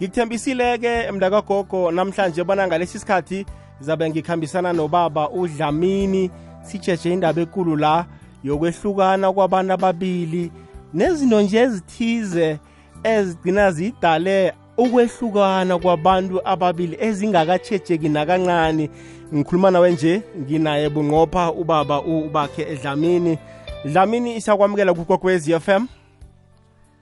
ngikuthembisile-ke 0.00 1.12
mndakagogo 1.12 1.90
namhlanje 1.90 2.44
bona 2.44 2.66
ngalesi 2.66 2.98
sikhathi 2.98 3.46
zabe 3.80 4.10
ngikhambisana 4.10 4.72
nobaba 4.72 5.30
udlamini. 5.30 6.30
Sijeje 6.62 7.12
indaba 7.12 7.40
ekulu 7.40 7.76
la 7.76 8.06
yokwehlukana 8.44 9.32
kwabantu 9.32 9.72
ababili 9.72 10.52
nezinto 10.94 11.40
nje 11.42 11.58
ezithize 11.58 12.58
ezigcina 13.02 13.70
zidale 13.70 14.52
ukwehlukana 14.76 15.78
kwabantu 15.78 16.40
ababili 16.44 16.96
ezingakatshejeki 17.00 18.08
nakancane. 18.08 18.90
Ngikhuluma 19.34 19.70
nawe 19.70 19.92
nje 19.92 20.22
nginaye 20.40 20.88
bunqopha 20.88 21.52
ubaba 21.52 22.02
ubakhe 22.02 22.62
edlamini 22.62 23.38
dlamini. 23.84 24.36
Isakwamukela 24.36 24.94
f 25.60 25.68
m? 25.68 25.88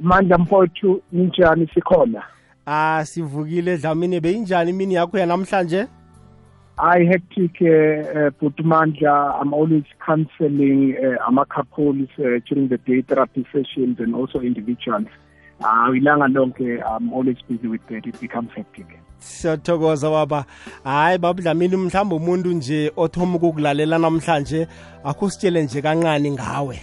Mandla 0.01 0.39
mfowethu 0.39 1.03
ninjani 1.13 1.69
sikhona 1.75 2.23
ah 2.71 3.05
sivukile 3.05 3.79
dlamini 3.79 4.21
beyinjani 4.21 4.71
imini 4.71 4.95
yakho 4.95 5.19
yanamhlanje 5.19 5.87
I 6.81 7.05
hectic 7.05 7.61
uh, 7.61 8.31
but 8.41 8.57
mandla 8.59 9.41
I'm 9.41 9.53
always 9.53 9.85
counseling 10.07 10.97
uh, 10.97 11.27
ama-couples 11.27 12.09
uh, 12.19 12.39
during 12.47 12.69
the 12.69 12.79
day 12.79 13.03
therapy 13.03 13.45
sessions 13.53 13.99
and 13.99 14.15
also 14.15 14.41
individuals. 14.41 15.09
Uh, 15.61 15.91
ilanga 15.91 16.29
lonke 16.29 16.81
I'm 16.87 17.13
always 17.13 17.37
busy 17.49 17.67
with 17.67 17.85
that. 17.89 18.07
It 18.07 18.21
becomes 18.21 18.51
hectic. 18.55 18.87
Siyathokoza 19.19 20.11
baba. 20.11 20.45
Hayi 20.85 21.19
babudlamini 21.19 21.77
mhlawumbe 21.77 22.15
umuntu 22.15 22.53
nje 22.53 22.93
othoma 22.97 23.37
ukukulalela 23.37 23.99
namhlanje 23.99 24.67
akho 25.05 25.31
sitshele 25.31 25.63
nje 25.63 25.83
kancane 25.83 26.31
ngawe. 26.31 26.81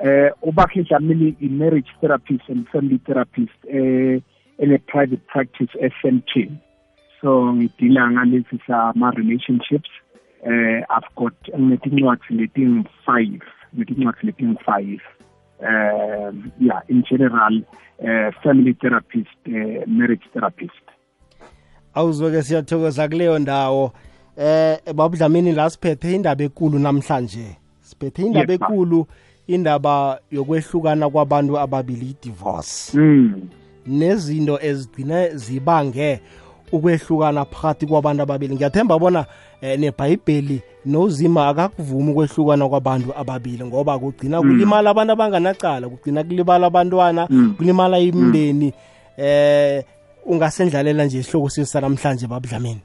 Eh 0.00 0.32
ubakhe 0.42 0.82
Dlamini 0.82 1.36
i-marriage 1.40 1.90
therapist 2.00 2.48
and 2.48 2.66
family 2.68 2.98
therapist. 2.98 3.64
Eh 3.70 4.20
in 4.20 4.22
a 4.58 4.78
private 4.78 5.26
practice 5.26 5.70
SMT 5.80 6.50
so 7.20 7.52
ngidila 7.54 8.10
ngalezi 8.10 8.58
sama-relationships 8.66 9.90
eh 10.46 10.82
i've 10.96 11.10
got 11.16 11.34
nginetincwadi 11.58 12.22
letingu-five 12.30 13.42
ngetincwadi 13.76 14.18
letingu-five 14.26 15.00
um 15.60 16.52
yeah 16.60 16.82
in 16.88 17.02
general 17.10 17.62
uh, 17.98 18.30
family 18.42 18.74
therapist 18.74 19.38
uh, 19.46 19.86
marriage 19.86 20.24
therapist. 20.32 20.72
Awuzwe-ke 21.94 22.42
siyathokoza 22.42 23.08
kuleyo 23.08 23.38
ndawo. 23.38 23.92
Eh 24.36 24.78
babudlamini 24.94 25.52
la 25.52 25.70
siphethe 25.70 26.14
indaba 26.14 26.44
ekulu 26.44 26.78
namhlanje. 26.78 27.56
Siphethe 27.80 28.22
indaba 28.22 28.52
Yep, 28.52 28.62
ekulu 28.62 29.06
indaba 29.46 30.20
yokwehlukana 30.30 31.10
kwabantu 31.10 31.58
ababili 31.58 32.06
i-divorce. 32.10 32.98
Mm. 32.98 33.48
Nezinto 33.88 34.58
ezigcine 34.62 35.28
zibange 35.36 36.20
ukwehlukana 36.72 37.44
phakathi 37.44 37.86
kwabantu 37.86 38.22
ababili. 38.22 38.54
Ngiyathemba 38.54 38.98
bona 38.98 39.26
eh, 39.60 39.78
nebhayibheli 39.78 40.62
nozima 40.86 41.48
akakuvumi 41.48 42.10
ukwehlukana 42.12 42.68
kwabantu 42.68 43.12
ababili 43.16 43.64
ngoba 43.64 43.98
kugcina 43.98 44.40
kulimala 44.40 44.90
abantu 44.90 45.12
abanganacala 45.12 45.88
kugcina 45.88 46.24
kulibala 46.24 46.66
abantwana 46.66 47.26
Mm. 47.30 47.54
kulimala 47.56 47.98
imndeni 47.98 48.72
eh 49.16 49.84
ungasendlalela 50.26 51.04
nje 51.04 51.18
isihloko 51.18 51.48
sisa 51.48 51.80
namhlanje 51.80 52.26
babudlamini. 52.26 52.80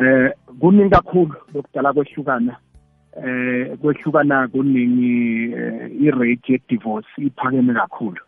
Eh 0.00 0.30
kuningi 0.60 0.90
kakhulu 0.90 1.34
lokudala 1.54 1.92
kwehlukana. 1.92 2.56
Eh 3.16 3.76
kwehlukana 3.78 4.48
kuningi 4.48 5.52
eh, 5.54 5.90
i-rate 6.02 6.52
ye-divorce 6.52 7.08
iphakeme 7.18 7.74
kakhulu. 7.74 8.20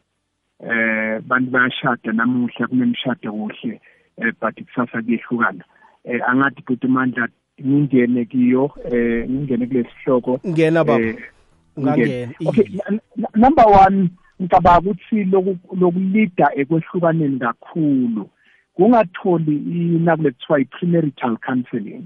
Eh 0.60 1.20
bantu 1.20 1.50
bayashada 1.50 2.12
namuhla 2.12 2.66
kunemishado 2.66 3.32
kuhle 3.32 3.80
eh 4.16 4.32
but 4.40 4.54
kusasa 4.64 5.02
kuyehlukana. 5.02 5.64
Eh 6.04 6.20
angathi 6.28 6.62
futhi 6.62 6.88
mandla 6.88 7.28
ngingene 7.60 8.24
kiyo 8.24 8.70
eh 8.84 9.28
ngingene 9.30 9.66
kulesihloko 9.66 10.40
ngena 10.46 10.84
baba. 10.84 11.04
Eh, 11.04 11.16
ungangena. 11.76 12.32
okay 12.46 12.68
number 13.34 13.64
1 13.64 14.08
ngicabanga 14.40 14.90
ukuthi 14.90 15.24
loku- 15.24 15.76
lokulida 15.80 16.46
ekwehlukaneni 16.54 17.38
kakhulu. 17.38 18.28
Kungatholi 18.74 19.56
inakule 19.96 20.30
kuthiwa 20.30 20.60
i-premarital 20.60 21.36
counseling. 21.36 22.04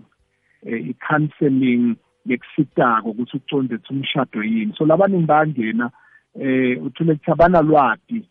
Eh 0.67 0.89
i-counseling 0.91 1.97
yekusitako 2.27 3.11
ukuthi 3.11 3.37
uconde 3.37 3.75
ukuthi 3.75 3.95
umshado 3.95 4.43
yini. 4.43 4.75
So 4.79 4.87
labaningi 4.87 5.27
bayangena 5.27 5.91
eh 6.41 6.83
uthole 6.83 7.13
ukuthi 7.13 7.31
abanalwadi 7.31 8.30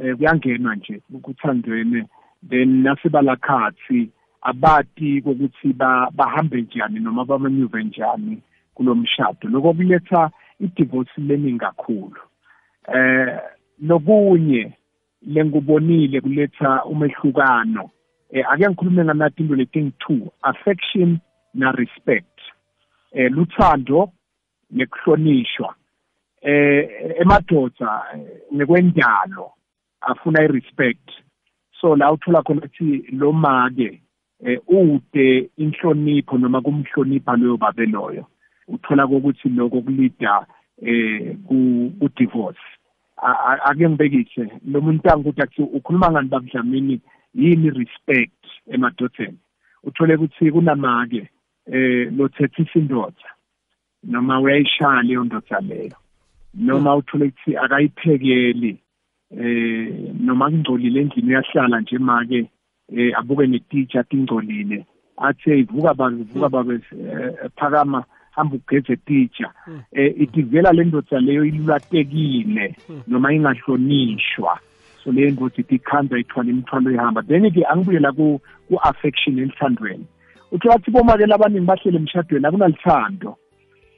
eh 0.00 0.16
kuyangenwa 0.16 0.76
nje 0.76 1.00
ukuthandweni 1.14 2.04
then 2.48 2.82
nasebalakhathi 2.82 4.10
abati 4.42 5.22
kokuthi 5.22 5.72
ba- 5.72 6.10
bahambe 6.14 6.62
njani 6.62 7.00
noma 7.00 7.24
bamanyuve 7.24 7.84
njani 7.84 8.42
kulomshado 8.74 9.48
lokho 9.48 9.72
kuletha 9.74 10.30
i-divorce 10.60 11.10
learning 11.20 11.58
kakhulu. 11.58 12.20
Eh 12.94 13.38
nokunye 13.80 14.72
lengubonile 15.22 16.20
kuletha 16.20 16.84
umehlukano. 16.84 17.90
Eh 18.30 18.44
ake 18.50 18.68
ngikhulume 18.68 19.04
nganathi 19.04 19.42
into 19.42 19.54
leting 19.54 19.92
two 19.98 20.32
affection 20.42 21.18
na 21.54 21.72
respect 21.72 22.40
eh 23.12 23.30
luthando 23.32 24.12
nekuhlonishwa. 24.70 25.74
Eh 26.42 26.88
emadoda 27.20 28.04
eh, 28.14 28.40
nekwendalo. 28.52 29.52
Afuna 30.00 30.42
i-respect. 30.42 31.10
So 31.80 31.96
la 31.96 32.12
uthola 32.12 32.42
khona 32.42 32.60
ukuthi 32.60 33.04
lo 33.12 33.32
make 33.32 34.00
eh 34.44 34.58
ude 34.68 35.50
inhlonipho 35.58 36.38
noma 36.38 36.60
kumhlonipha 36.60 37.36
loyo 37.36 37.56
babe 37.56 37.86
loyo. 37.86 38.26
Uthola 38.68 39.06
kokuthi 39.06 39.48
lokho 39.48 39.80
kulida 39.82 40.46
eh 40.82 41.36
ku 41.46 42.08
divorce 42.16 42.60
ake 43.64 43.88
ngibekise 43.88 44.44
lo 44.66 44.80
muntu 44.80 45.08
angukuthi 45.10 45.42
akuthi 45.42 45.62
ukhuluma 45.62 46.10
ngani 46.10 46.28
babudlamini 46.28 47.00
yini 47.34 47.70
respect 47.70 48.44
emadodeni? 48.68 49.38
Uthole 49.84 50.14
ukuthi 50.16 50.50
kunamake 50.52 51.30
eh 51.66 52.12
lothethisa 52.12 52.78
indoda 52.78 53.28
noma 54.04 54.40
uyayishaya 54.40 55.02
leyo 55.02 55.24
ndoda 55.24 55.60
leyo. 55.60 55.96
Noma 56.54 56.96
uthole 56.96 57.24
ukuthi 57.24 57.56
akayiphekeli 57.56 58.80
eh 59.30 60.12
noma 60.20 60.50
kungcolile 60.50 61.00
endlini 61.00 61.28
uyahlala 61.28 61.80
nje 61.80 61.98
make 61.98 62.50
eh 62.96 63.18
abuke 63.18 63.46
netitsha 63.46 64.04
tingcolile 64.04 64.86
athi 65.16 65.50
hey 65.50 65.62
vuka 65.62 65.94
baba 65.94 66.16
vuka 66.16 66.48
baba 66.48 66.74
eh, 66.74 67.50
phakama 67.56 68.04
hamba 68.30 68.56
ugeze 68.56 68.96
titsha 68.96 69.52
eh 69.92 70.14
itivela 70.20 70.72
le 70.72 70.84
ndoda 70.84 71.20
leyo 71.20 71.44
ilulatekile 71.44 72.76
noma 73.06 73.32
ingahlonishwa. 73.32 74.58
So 75.04 75.12
le 75.12 75.30
ndoda 75.30 75.54
ithi 75.56 75.74
ikhanda 75.74 76.18
ithwala 76.18 76.50
imithwalo 76.50 76.90
ihamba 76.90 77.22
then 77.22 77.50
ke 77.50 77.64
angibuyela 77.64 78.12
ku 78.12 78.40
ku 78.68 78.74
affection 78.82 79.38
elithandweni 79.38 80.06
uthola 80.52 80.76
ukuthi 80.76 80.90
bomake 80.90 81.26
labaningi 81.26 81.66
bahlele 81.66 81.98
emshadweni 81.98 82.46
akunalithando. 82.46 83.36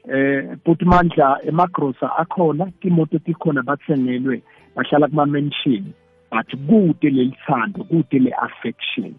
Eh 0.08 0.56
but 0.64 0.80
mandla 0.82 1.38
emagrosa 1.44 2.16
akhona 2.16 2.72
imoto 2.80 3.18
tikhona 3.18 3.62
bathengelwe 3.62 4.42
bahlala 4.74 5.08
kuma 5.08 5.26
mansion 5.26 5.92
but 6.30 6.48
kude 6.66 7.10
lelithando 7.10 7.84
kude 7.84 8.18
le 8.18 8.32
affection 8.32 9.14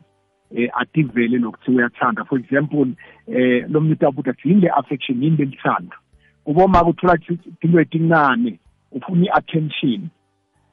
eh 0.55 0.69
ativele 0.73 1.37
lokuthi 1.37 1.71
uyathanda. 1.71 2.25
For 2.25 2.39
example 2.39 2.87
eh 3.27 3.65
lo 3.69 3.81
muntu 3.81 4.07
athi 4.07 4.49
yini 4.49 4.61
le 4.61 4.69
affection 4.69 5.23
yini 5.23 5.37
lelithando 5.37 5.95
kuboma 6.43 6.81
ukuthola 6.81 7.17
into 7.61 7.79
etincane 7.79 8.59
ufuna 8.91 9.25
i-attention 9.25 10.09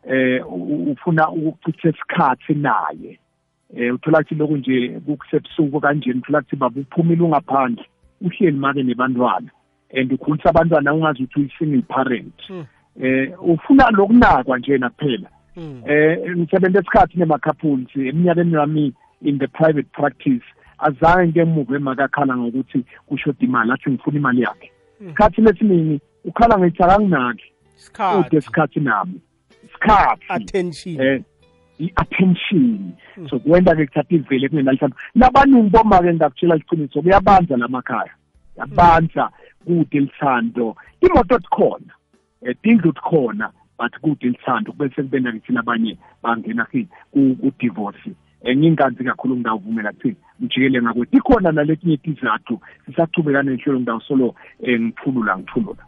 eh 0.09 0.41
ufuna 0.93 1.28
ukuchitha 1.28 1.88
isikhathi 1.88 2.55
naye. 2.55 3.19
Eh 3.76 3.94
uthola 3.94 4.20
ukuthi 4.20 4.35
lokhu 4.35 4.56
nje 4.56 5.00
kukusebusuku 5.00 5.81
kanjeni 5.81 6.19
uthola 6.19 6.38
ukuthi 6.38 6.56
baba 6.56 6.81
uphumile 6.81 7.23
ungaphandle 7.23 7.85
uhleli 8.20 8.58
make 8.58 8.82
nebantwana. 8.82 9.50
And 9.94 10.12
ukhulisa 10.12 10.49
abantwana 10.50 10.94
ungazi 10.94 11.23
ukuthi 11.23 11.41
uyi-single 11.41 11.83
parent 11.83 12.35
eh 13.03 13.33
ufuna 13.43 13.91
lokunakwa 13.91 14.59
njena 14.59 14.91
kuphela 14.91 15.29
Mm. 15.56 15.83
eh 15.87 16.37
ngisebenza 16.37 16.79
esikhathi 16.81 17.19
nema-couples 17.19 17.97
eminyakeni 17.97 18.56
wami 18.56 18.93
in 19.23 19.38
the 19.38 19.47
private 19.47 19.88
practice 19.93 20.44
azange 20.79 21.27
ngike 21.27 21.41
emuva 21.41 21.77
emakakhala 21.77 22.37
ngokuthi 22.37 22.85
kushoda 23.06 23.38
imali 23.41 23.73
athi 23.73 23.91
ngifuna 23.91 24.17
imali 24.17 24.41
yakhe. 24.43 24.71
Isikhathi 25.00 25.41
lesiningi 25.41 26.00
ukhala 26.25 26.59
ngithi 26.59 26.83
akanginaki 26.83 27.44
ude 28.19 28.37
isikhathi 28.37 28.37
isikhathi 28.37 28.81
nami. 28.81 29.21
Isikhathi. 29.65 30.25
Attention. 30.29 31.00
Eh 31.00 31.23
i-attention. 31.79 32.93
So 33.31 33.38
kuwenta-ke 33.38 33.87
kuthatha 33.87 34.15
ivele 34.15 34.49
kungenalithando 34.49 34.97
nabaningi 35.15 35.71
boma-ke 35.71 36.15
ngakutshela 36.15 36.56
liqiniso 36.56 37.03
kuyabanza 37.03 37.56
lamakhaya 37.56 38.12
yabanza 38.58 39.31
kude 39.64 40.00
lithando. 40.00 40.76
Imoto 41.00 41.38
tikhona 41.38 41.93
um 42.43 42.55
tindlu 42.62 42.93
tikhona 42.93 43.50
but 43.79 43.93
kude 44.00 44.29
lithando 44.29 44.73
bese 44.73 45.03
kubena 45.03 45.32
ngithina 45.32 45.61
abanye 45.61 45.99
bangena 46.23 46.67
ku-divorce. 47.12 48.11
Ngingkanzi 48.47 49.05
kakhulu 49.05 49.37
ngidawuvumela 49.37 49.93
kuthini 49.93 50.17
ngijikele 50.41 50.82
ngakwethu. 50.82 51.17
Ikhona 51.17 51.53
naletinye 51.53 51.99
izizathu 52.05 52.61
sisachubekana 52.87 53.50
nehlelo 53.50 53.81
ngidawu 53.81 54.00
solo 54.00 54.35
um 54.61 54.87
ngithulula 54.87 55.38
ngithulula. 55.38 55.82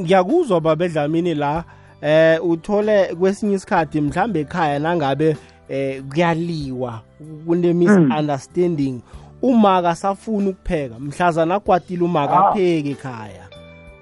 Ngiyakuzwa 0.00 0.60
babedlamini 0.60 1.34
la 1.34 1.64
eh 2.02 2.44
uthole 2.44 3.14
kwesinye 3.14 3.54
isikhathi 3.54 4.00
mhlambe 4.00 4.40
ekhaya 4.40 4.78
nangabe 4.78 5.36
eh 5.68 6.02
kuyaliwa 6.02 7.02
kune 7.46 7.72
misunderstanding. 7.72 9.00
Uma 9.42 9.76
akasafuni 9.76 10.48
ukupheka 10.48 10.98
mhlazana 10.98 11.54
akwatile 11.54 12.04
uma 12.04 12.22
akapheki 12.22 12.90
ekhaya. 12.90 13.46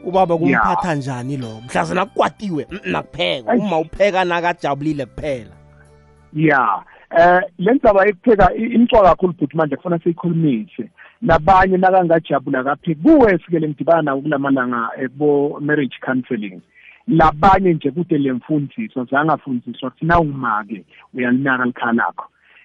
Ubaba 0.05 0.37
kumphatha 0.39 0.95
njani 0.95 1.37
lo? 1.37 1.61
Mhlazana 1.67 2.07
kukwatiwe 2.07 2.67
nakupheka 2.85 3.53
uma 3.53 3.79
upheka 3.79 4.25
nakajabulile 4.25 5.07
kuphela. 5.07 5.51
Ya. 6.35 6.83
Eh 7.19 7.41
lenzaba 7.59 8.07
ekupheka 8.09 8.55
imcwa 8.55 9.03
kakhulu 9.03 9.35
futhi 9.39 9.57
manje 9.57 9.77
kufuna 9.77 9.99
siyikhulumise. 9.99 10.91
Nabanye 11.23 11.77
nakangajabula 11.77 12.65
kapheki 12.65 13.03
kuwe 13.03 13.39
sikele 13.39 13.69
ngidibana 13.69 14.03
nawo 14.03 14.21
kulamalanga 14.21 14.91
ebo 14.99 15.61
marriage 15.61 15.97
counseling. 16.05 16.61
Labanye 17.09 17.75
nje 17.75 17.91
kude 17.91 18.19
lemfundiso 18.19 19.05
zangafundziswa 19.05 19.91
kuthi 19.91 20.07
nawungumake 20.07 20.85
uyalinaka 21.15 21.65
likhala 21.65 22.13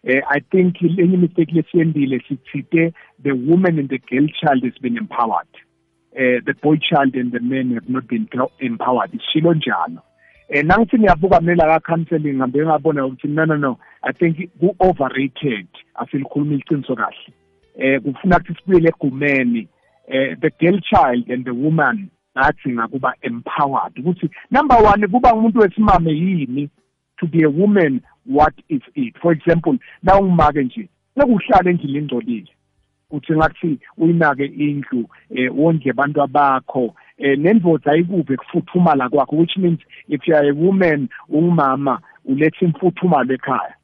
eh 0.04 0.22
i 0.30 0.40
think 0.40 0.82
enye 0.82 1.18
mistake 1.18 1.52
lesiyendile 1.52 2.20
sithite 2.20 2.94
the 3.24 3.32
woman 3.32 3.80
and 3.80 3.90
the 3.90 3.98
girl 3.98 4.28
child 4.28 4.64
has 4.64 4.82
been 4.82 4.98
empowered. 4.98 5.48
Eh 6.16 6.40
the 6.46 6.54
boy 6.54 6.78
child 6.78 7.16
and 7.16 7.32
the 7.32 7.40
man 7.40 7.74
have 7.74 7.90
not 7.90 8.08
been 8.08 8.28
empowered. 8.60 9.12
Isilo 9.14 9.54
njalo. 9.54 10.02
Eh 10.50 10.66
nangithi 10.66 10.98
ngiyabuka 10.98 11.42
mina 11.42 11.66
la 11.66 11.80
counseling 11.80 12.34
ngambe 12.34 12.66
ngabona 12.66 13.06
ukuthi 13.06 13.28
no 13.28 13.46
no 13.46 13.58
no. 13.58 13.80
I 14.04 14.14
think 14.14 14.38
ku 14.60 14.76
overrated 14.80 15.68
asilikhuluma 15.96 16.56
iqiniso 16.56 16.96
kahle. 16.96 17.34
Eh 17.78 18.02
kufuna 18.02 18.38
ukuthi 18.38 18.56
sibuyele 18.56 18.90
egumeni. 18.90 19.68
Eh 20.08 20.36
the 20.42 20.50
girl 20.60 20.80
child 20.80 21.30
and 21.30 21.46
the 21.46 21.54
woman 21.54 22.10
nadzinga 22.36 22.88
kuba 22.88 23.14
empowered 23.22 23.96
ukuthi 23.98 24.30
number 24.52 24.78
one 24.78 25.08
kuba 25.08 25.34
umuntu 25.34 25.60
wesimame 25.60 26.12
yini 26.12 26.70
to 27.18 27.28
be 27.28 27.44
a 27.44 27.50
woman 27.50 28.02
what 28.30 28.54
is 28.70 28.82
it? 28.96 29.18
For 29.22 29.34
example 29.34 29.78
na 30.04 30.20
ungumake 30.20 30.64
nje 30.64 30.90
sekuhlala 31.16 31.70
endlini 31.70 31.98
engcolile 31.98 32.52
uthi 33.12 33.34
ngathi 33.34 33.80
uyinake 33.98 34.46
indlu 34.46 35.10
eh 35.36 35.58
wondle 35.58 35.92
abantu 35.92 36.22
abakho 36.22 36.96
eh 37.18 37.40
nendvodza 37.40 37.92
ayikuphi 37.92 38.38
kufuthumala 38.38 39.10
kwakho 39.10 39.36
which 39.36 39.58
means 39.58 39.80
if 40.08 40.28
you 40.28 40.36
are 40.36 40.50
a 40.50 40.54
woman 40.54 41.10
ungumama 41.30 42.02
uletha 42.26 42.66
imfuthumalo 42.66 43.34
ekhaya. 43.34 43.76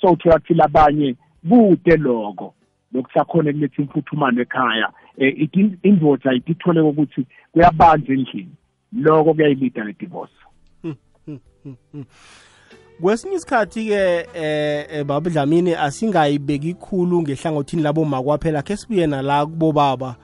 So 0.00 0.16
kuthi 0.16 0.54
labanye 0.54 1.16
kude 1.48 1.96
lokho 1.96 2.54
lokusakhona 2.92 3.52
kuletha 3.52 3.82
imfuthumalo 3.82 4.42
ekhaya. 4.42 4.92
Eh 5.18 5.48
indvodza 5.82 6.30
ayitithole 6.30 6.80
ukuthi 6.80 7.26
kuyabanza 7.52 8.12
endlini 8.12 8.54
lokho 8.92 9.34
kuyayilida 9.34 9.84
le 9.84 9.92
divorce. 9.92 10.34
Kwesinye 13.00 13.36
isikhathi-ke 13.36 14.26
eh 14.34 15.04
baba 15.04 15.30
dlamini 15.30 15.74
asingayibeki 15.74 16.70
ikhulu 16.70 17.22
ngehlangothini 17.22 17.82
labo 17.82 18.04
makwaphela 18.04 18.62
khe 18.62 18.76
sibuye 18.76 19.06
nala 19.06 19.46
kubobaba 19.46 20.16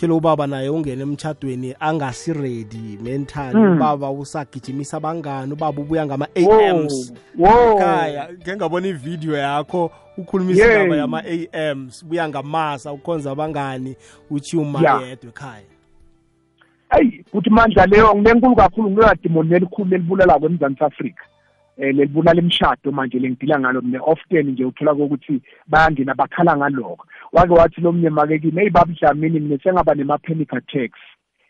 phela 0.00 0.14
ubaba 0.14 0.46
naye 0.46 0.68
ungena 0.68 1.02
emtchadweni 1.02 1.74
angasiredi 1.80 2.98
mentally 3.02 3.56
mm. 3.56 3.76
ubaba 3.76 4.10
usagijimisa 4.10 4.96
abangani 4.96 5.52
ubaba 5.52 5.82
ubuya 5.82 6.06
ngama-ams 6.06 7.12
ekhaya 7.38 8.28
ke 8.44 8.56
ngabona 8.56 8.86
ividiyo 8.88 9.36
yakho 9.36 9.90
ukhulumisa 10.16 10.72
indaba 10.72 10.96
yama-ams 10.96 12.04
buya 12.04 12.28
ngamasa 12.28 12.92
ukhonza 12.92 13.30
abangani 13.30 13.96
uthi 14.30 14.56
uma 14.56 14.78
yedwa 14.78 15.30
ekhaya. 15.30 15.64
Eyi 17.00 17.24
kuthi 17.32 17.50
mandla 17.50 17.86
leyo 17.86 18.14
ngilenkulu 18.14 18.56
kakhulu 18.56 18.90
ngiyadimoni 18.90 19.54
elikhulu 19.54 19.94
elibulalako 19.94 20.46
emzantsi 20.46 20.84
afrika. 20.84 21.22
eh 21.24 21.29
lelibulala 21.78 22.40
imishado 22.40 22.92
manje 22.92 23.18
lengidila 23.18 23.60
ngalo 23.60 23.80
mina 23.80 24.00
often 24.02 24.50
nje 24.50 24.64
uthola 24.64 24.92
ukuthi 24.92 25.42
bayangena 25.66 26.14
bakhala 26.14 26.56
ngalokho. 26.56 27.06
Wake 27.32 27.52
wathi 27.52 27.80
lo 27.80 27.92
mnye 27.92 28.10
makekini 28.10 28.60
eyibaba 28.60 28.92
dlamini 28.92 29.40
mina 29.40 29.58
sengaba 29.62 29.94
nema-panic 29.94 30.54
attacks. 30.54 31.00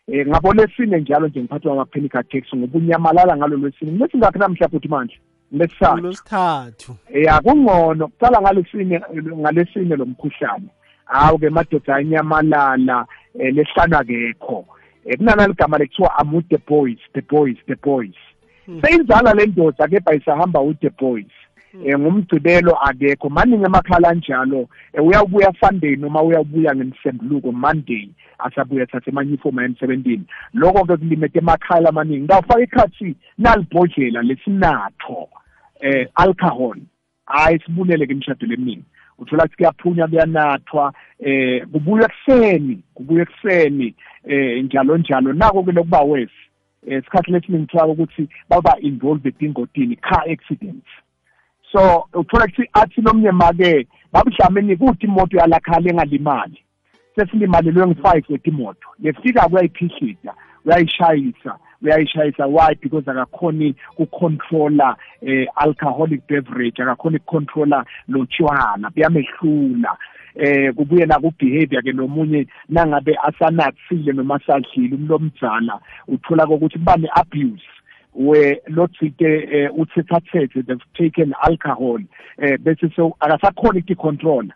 Eh 0.07 0.27
ngabolesine 0.27 0.99
njalo 0.99 1.27
nje 1.27 1.39
ngiphathwa 1.39 1.73
ngama-panic 1.73 2.15
attacks 2.15 2.55
ngoba 2.55 2.79
unyamalala 2.79 3.37
ngalo 3.37 3.57
lwesine. 3.57 3.91
Ngesingakhi 3.91 4.39
namhla 4.39 4.69
futhi 4.69 4.87
manje 4.87 5.19
lesithathu 5.51 6.95
ya 7.13 7.41
kungcono 7.41 8.07
kuqala 8.07 8.41
ngalesine 8.41 9.01
ngalesine 9.13 9.95
lo 9.95 10.05
mkhuhlane. 10.05 10.69
Hawu-ke 11.05 11.49
madoda 11.49 11.95
anyamalala 11.95 13.05
um 13.35 13.41
lesihlanu 13.41 13.97
akekho 13.97 14.65
um 15.05 15.17
kunanali 15.17 15.53
gama 15.53 15.77
lekuthiwa 15.77 16.19
amu 16.19 16.41
the 16.41 16.57
boys 16.57 16.99
the 17.13 17.21
boys 17.21 17.57
the 17.67 17.75
boys. 17.75 18.15
Seyinzala 18.81 19.33
le 19.33 19.45
ndoda 19.45 19.87
kepha 19.87 20.15
isahamba 20.15 20.59
with 20.61 20.79
the 20.79 20.89
boys. 20.89 21.25
Um 21.73 22.01
ngumgcibelo 22.01 22.75
akekho. 22.81 23.29
Maningi 23.29 23.65
amakhala 23.65 24.09
anjalo 24.09 24.67
um 24.93 25.07
uyabuya 25.07 25.53
sunday 25.59 25.95
noma 25.95 26.23
uyabuya 26.23 26.75
ngemsembuluko 26.75 27.51
monday 27.51 28.09
asabuya 28.39 28.85
thatha 28.85 29.11
emanye 29.11 29.33
ifoma 29.33 29.63
emsebentini 29.63 30.23
lokho-ke 30.53 30.97
kulimete 30.97 31.39
emakhala 31.39 31.89
amaningi 31.89 32.23
ngawufaka 32.23 32.61
ikhathi 32.61 33.15
nalibhodlela 33.37 34.21
lesinatho 34.21 35.29
um 35.83 36.05
alcohol. 36.15 36.77
Hhayi 37.25 37.59
sibulele-ke 37.65 38.11
imishado 38.13 38.47
leminingi 38.47 38.83
uthola 39.19 39.43
ukuthi 39.43 39.55
kuyaphunywa 39.57 40.07
kuyanathwa 40.07 40.93
eh 41.19 41.67
kubuya 41.71 42.05
ekuseni 42.05 42.83
kubuya 42.93 43.21
ekuseni 43.21 43.95
eh 44.27 44.63
njalo 44.63 44.97
njalo. 44.97 45.33
Nako 45.33 45.63
ke 45.63 45.71
lokuba 45.71 46.01
wesi 46.01 46.50
esikhathi 46.87 47.31
lesiningi 47.31 47.65
kuthiwa 47.65 47.87
ukuthi 47.87 48.29
baba 48.49 48.77
involved 48.79 49.35
engotini 49.39 49.95
car 49.95 50.23
accidents. 50.29 50.87
So 51.71 52.07
uthola 52.13 52.45
ukuthi 52.45 52.69
athi 52.73 53.01
nomnye 53.01 53.31
make 53.31 53.87
babudlameni 54.13 54.75
kuthi 54.77 55.05
imoto 55.05 55.37
yalakhala 55.37 55.89
engalimali 55.89 56.63
sesilimalelwe 57.15 57.87
ngi-five 57.87 58.25
wetimoto 58.29 58.87
lefika 58.99 59.49
kuyayiphihliza 59.49 60.33
uyayishayisa 60.65 61.57
uyayishayisa 61.81 62.45
why? 62.45 62.75
Because 62.81 63.11
akakhoni 63.11 63.75
kucontrola 63.95 64.95
eh 65.21 65.47
alcoholic 65.55 66.21
beverage 66.27 66.83
akakhoni 66.83 67.17
ukucontrola 67.17 67.85
lo 68.07 68.25
tshwala 68.25 68.89
buyamehlula 68.95 69.97
eh 70.35 70.73
kubuye 70.73 71.05
la 71.05 71.19
kubehavior 71.19 71.83
ke 71.83 71.93
nomunye 71.93 72.47
nangabe 72.69 73.15
asanathile 73.23 74.13
noma 74.13 74.35
asadlile 74.35 74.95
umlomdzala 74.95 75.79
uthola 76.07 76.47
ukuthi 76.47 76.77
bane 76.77 77.07
abuse. 77.15 77.63
Where 78.13 78.59
lotsite 78.67 79.21
eh, 79.23 79.69
uthethathethe 79.71 80.65
they've 80.67 80.83
taken 80.97 81.33
alcohol 81.43 82.01
eh 82.37 82.57
bese 82.57 82.91
so 82.95 83.15
akasakhona 83.19 83.79
ukucontrol 83.79 84.51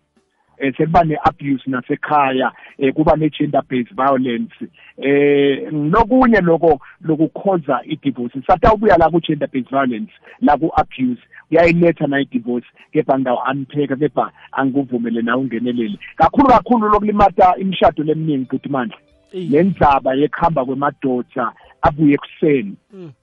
eh 0.58 0.74
sekuba 0.78 1.04
ne-abuse 1.04 1.64
nasekhaya 1.68 2.52
eh 2.78 2.94
kuba 2.94 3.16
ne-gender 3.16 3.62
based 3.70 3.96
violence. 3.96 4.56
Eh 4.98 5.72
nokunye 5.72 6.42
lokho 6.42 6.80
lokukhoza 7.02 7.82
i-divorce 7.86 8.42
satawubuya 8.48 8.98
la 8.98 9.10
ku-gender 9.10 9.48
based 9.48 9.70
violence 9.70 10.12
la 10.42 10.58
ku-abuse. 10.58 11.22
Uyayiletha 11.52 12.08
nayo 12.08 12.24
i-divorce 12.24 12.68
kepha 12.92 13.20
ngidawu-unpheka 13.20 13.96
kepha 13.96 14.32
angikuvumele 14.52 15.22
nawe 15.22 15.42
ungenelele. 15.42 16.00
Kakhulu 16.16 16.48
kakhulu 16.48 16.90
lokulimata 16.90 17.56
imishado 17.58 18.04
leminingi 18.04 18.46
futhi 18.50 18.70
manje 18.70 18.96
le 19.34 19.64
ndzaba 19.64 20.14
yekuhamba 20.14 20.66
kwemadoda 20.66 21.52
abuye 21.82 22.14
ekuseni. 22.14 22.76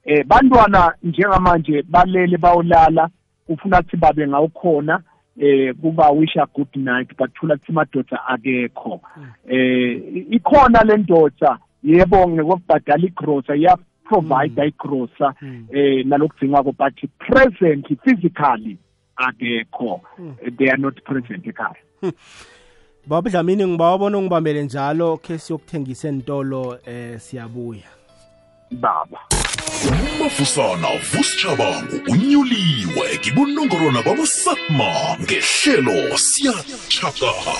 Eh 0.04 0.24
bantwana 0.26 0.94
njengamanje 1.02 1.82
balele 1.82 2.38
bayolala 2.38 3.08
ufuna 3.48 3.78
ukuthi 3.80 3.96
babe 3.96 4.28
ngawukhona 4.28 5.00
eh 5.40 5.74
kuba 5.80 6.10
wish 6.10 6.36
a 6.36 6.46
good 6.54 6.76
night 6.76 7.08
bathula 7.16 7.56
kuthi 7.56 7.72
madoda 7.72 8.26
akekho. 8.28 9.00
Eh 9.48 10.26
ikhona 10.30 10.84
le 10.84 10.96
ndoda 10.96 11.58
yebo 11.82 12.28
ngekubhadala 12.28 13.06
igrosa 13.06 13.56
iya 13.56 13.76
provide 14.04 14.66
igrosa 14.68 15.34
eh 15.72 16.04
nalokudingwa 16.06 16.62
ko 16.64 16.72
but 16.72 16.94
presently 17.18 17.96
physically 18.04 18.76
akekho. 19.16 20.00
They 20.58 20.68
are 20.70 20.76
not 20.78 21.02
present 21.04 21.44
ekhaya. 21.46 21.76
Baba 23.06 23.30
Dlamini 23.30 23.66
ngibawabona 23.66 24.18
ungibambele 24.18 24.62
njalo 24.62 25.16
ke 25.16 25.38
siyokuthengisa 25.38 26.08
entolo 26.08 26.78
eh 26.86 27.18
siyabuya. 27.18 27.88
Baba. 28.70 29.18
Umafusana 30.20 30.88
vusichabangu 31.12 32.00
unyuliwe 32.08 33.18
ngibunongorwana 33.20 34.02
babasatma 34.02 35.16
ngehlelo 35.22 36.18
siyatshakala 36.18 37.56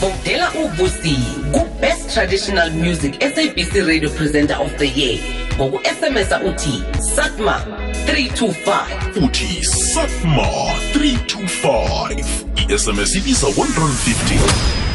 votela 0.00 0.52
uvusi 0.52 1.16
ku-best 1.52 2.14
traditional 2.14 2.70
music 2.70 3.12
sabc 3.34 3.74
radio 3.86 4.10
presenter 4.10 4.56
of 4.60 4.72
the 4.76 4.86
year. 5.00 5.18
Ngoku-smsa 5.56 6.40
uthi 6.40 6.82
satma 7.14 7.64
325 8.06 9.24
uthi 9.24 9.64
satma 9.64 10.46
325 10.94 12.24
i-sms 12.56 13.14
ibiza 13.16 13.46
150 13.46 14.87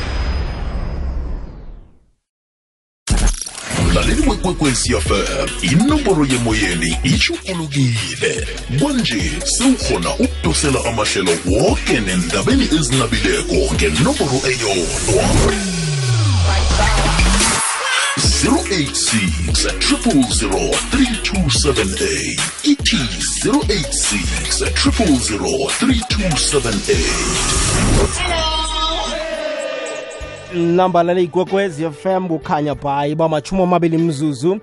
kwekwesiafm 4.44 5.48
inomboro 5.62 6.26
yemoyeni 6.26 6.98
ishukulukile 7.04 8.48
kwanje 8.80 9.32
sewukhona 9.46 10.16
ukudosela 10.16 10.86
amahlelo 10.86 11.32
woke 11.46 12.00
nendabeni 12.00 12.64
ezinabileko 12.64 13.74
ngenomboro 13.74 14.42
eyodwa. 14.52 15.24
086 18.44 19.72
000 19.80 20.76
3278 20.92 22.40
ithi 22.64 22.98
086 23.44 24.72
000 24.76 25.70
3278 25.80 28.53
lambala 30.56 31.14
leyigwekwezi 31.14 31.90
fm 31.92 32.28
kukhanya 32.28 32.76
bhayi 32.76 33.16
bamachumi 33.16 33.62
amabili 33.64 33.98
mzuzu 33.98 34.60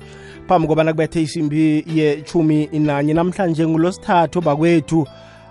phambi 0.49 0.69
kobana 0.69 0.93
kubethe 0.93 1.23
isimbi 1.23 1.85
yechumi 1.95 2.69
nanye. 2.73 3.15
Namhlanje 3.15 3.67
ngulosithathu 3.67 4.41
bakwethu 4.41 5.07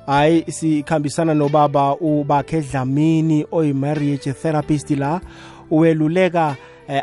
hayi 0.05 0.43
sikhambisana 0.47 1.33
nobaba 1.33 1.95
ubakhe 1.95 2.61
dlamini 2.61 3.45
oyi-marriage 3.51 4.33
therapist 4.33 4.91
la 4.91 5.21
weluleka 5.71 6.55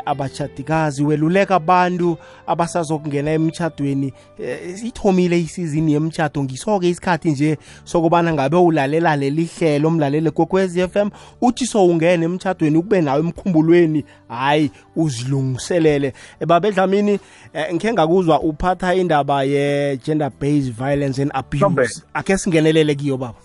abachadikazi 0.05 1.03
weluleka 1.03 1.55
abantu 1.55 2.17
abasazokungena 2.47 3.31
emtshadweni. 3.31 4.13
Eh, 4.39 4.83
ithomile 4.83 5.39
isizini 5.39 5.93
yemtshado. 5.93 6.43
Ngiso-ke 6.43 6.89
isikhathi 6.89 7.31
nje 7.31 7.57
sokubana 7.83 8.33
ngabe 8.33 8.57
ulalela 8.57 9.15
leli 9.15 9.45
hlelo 9.45 9.89
mlalele 9.89 10.31
kokwez 10.31 10.87
FM 10.87 11.09
uthi 11.41 11.65
sowungena 11.65 12.25
emtshadweni 12.25 12.77
ukube 12.77 13.01
nawe 13.01 13.19
emkhumbulweni 13.19 14.03
hayi 14.29 14.71
uzilungiselele. 14.95 16.13
Babedlamini 16.47 17.19
eh, 17.53 17.73
ngikhe 17.73 17.93
ngakuzwa 17.93 18.41
uphatha 18.41 18.95
indaba 18.95 19.43
ye-gender 19.43 20.31
based 20.39 20.73
violence 20.73 21.21
and 21.21 21.31
abuse. 21.33 22.03
Akhe 22.13 22.37
singenelele 22.37 22.95
kiyo 22.95 23.17
baba. 23.17 23.39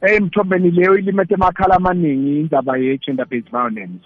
Eh 0.00 0.22
mthombeni 0.22 0.70
leyo 0.70 0.98
ilimethe 0.98 1.34
emakhala 1.34 1.74
amaningi 1.76 2.40
indaba 2.40 2.76
ye-gender 2.76 3.26
based 3.26 3.50
violence. 3.50 4.04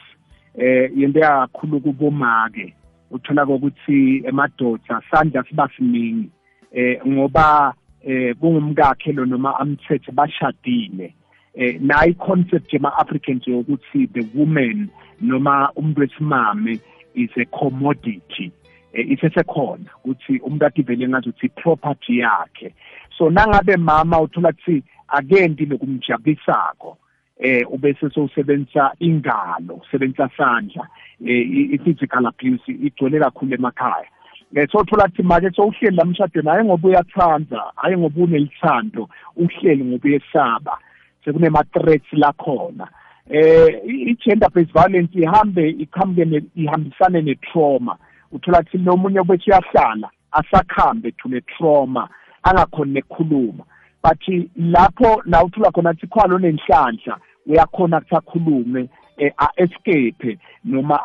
Eh 0.58 0.90
yento 0.96 1.18
yakhulu 1.20 1.80
kubomake 1.80 2.74
uthola 3.10 3.44
ukuthi 3.46 4.22
emadoda 4.26 5.02
sandla 5.10 5.44
siba 5.44 5.68
siningi. 5.76 6.30
Eh 6.72 7.00
ngoba 7.06 7.74
eh 8.04 8.36
kungumkakhe 8.36 9.12
lo 9.12 9.24
noma 9.24 9.60
amthethe 9.60 10.12
bashadile. 10.12 11.14
Eh 11.54 11.80
nayi 11.80 12.14
concept 12.14 12.74
ema 12.74 12.98
Africans 12.98 13.46
yokuthi 13.46 14.12
the 14.12 14.22
woman 14.34 14.88
noma 15.20 15.70
umuntu 15.76 16.00
wesimame 16.00 16.80
is 17.14 17.30
a 17.36 17.44
commodity. 17.44 18.52
Eh, 18.92 19.10
isesekhona 19.10 19.90
ukuthi 20.04 20.38
umuntu 20.38 20.66
ativele 20.66 21.08
ngathi 21.08 21.28
uthi 21.28 21.48
property 21.48 22.18
yakhe. 22.18 22.74
So 23.18 23.30
nangabe 23.30 23.76
mama 23.76 24.20
uthola 24.20 24.48
ukuthi 24.50 24.82
akenti 25.08 25.66
lokumjabisako 25.66 26.98
eh 27.40 27.64
ubese 27.70 28.10
sowusebenzisa 28.10 28.92
ingalo 29.00 29.74
usebenzisa 29.74 30.30
sandla 30.36 30.88
eh 31.26 31.72
i-physical 31.74 32.26
abuse 32.26 32.72
igcwele 32.72 33.20
kakhulu 33.20 33.54
emakhaya. 33.54 34.08
Eh 34.54 34.68
sothola 34.72 35.04
ukuthi 35.04 35.22
manje 35.22 35.50
sowuhleli 35.50 35.96
lamshadweni 35.96 36.48
hayi 36.48 36.64
ngoba 36.64 36.88
uyathanda 36.88 37.62
hayi 37.76 37.96
ngoba 37.96 38.22
unelithando 38.22 39.08
uhleli 39.36 39.84
ngoba 39.84 40.08
uyesaba 40.08 40.78
sekunema 41.24 41.64
threats 41.64 42.12
la 42.12 42.32
khona. 42.32 42.88
Eh 43.30 43.82
i-gender 43.84 44.50
based 44.54 44.72
violence 44.72 45.18
ihambe 45.18 45.70
iqhamuke 45.70 46.42
ihambisane 46.54 47.22
ne-trauma. 47.22 47.96
Uthola 48.32 48.60
ukuthi 48.60 48.78
nomunye 48.78 49.22
bese 49.24 49.50
uyahlala 49.50 50.10
asakhambe 50.32 51.10
to 51.12 51.28
ne-trauma 51.28 52.08
angakhoni 52.42 52.92
nekukhuluma. 52.92 53.64
But 54.06 54.18
lapho 54.56 55.22
la 55.24 55.44
uthola 55.44 55.70
khona 55.70 55.90
ukuthi 55.90 56.06
khwalo 56.06 56.38
nenhlanhla 56.38 57.18
uyakhona 57.46 58.00
kusakhulume 58.00 58.88
eh, 59.18 59.32
a-escape 59.38 60.38
noma 60.64 61.00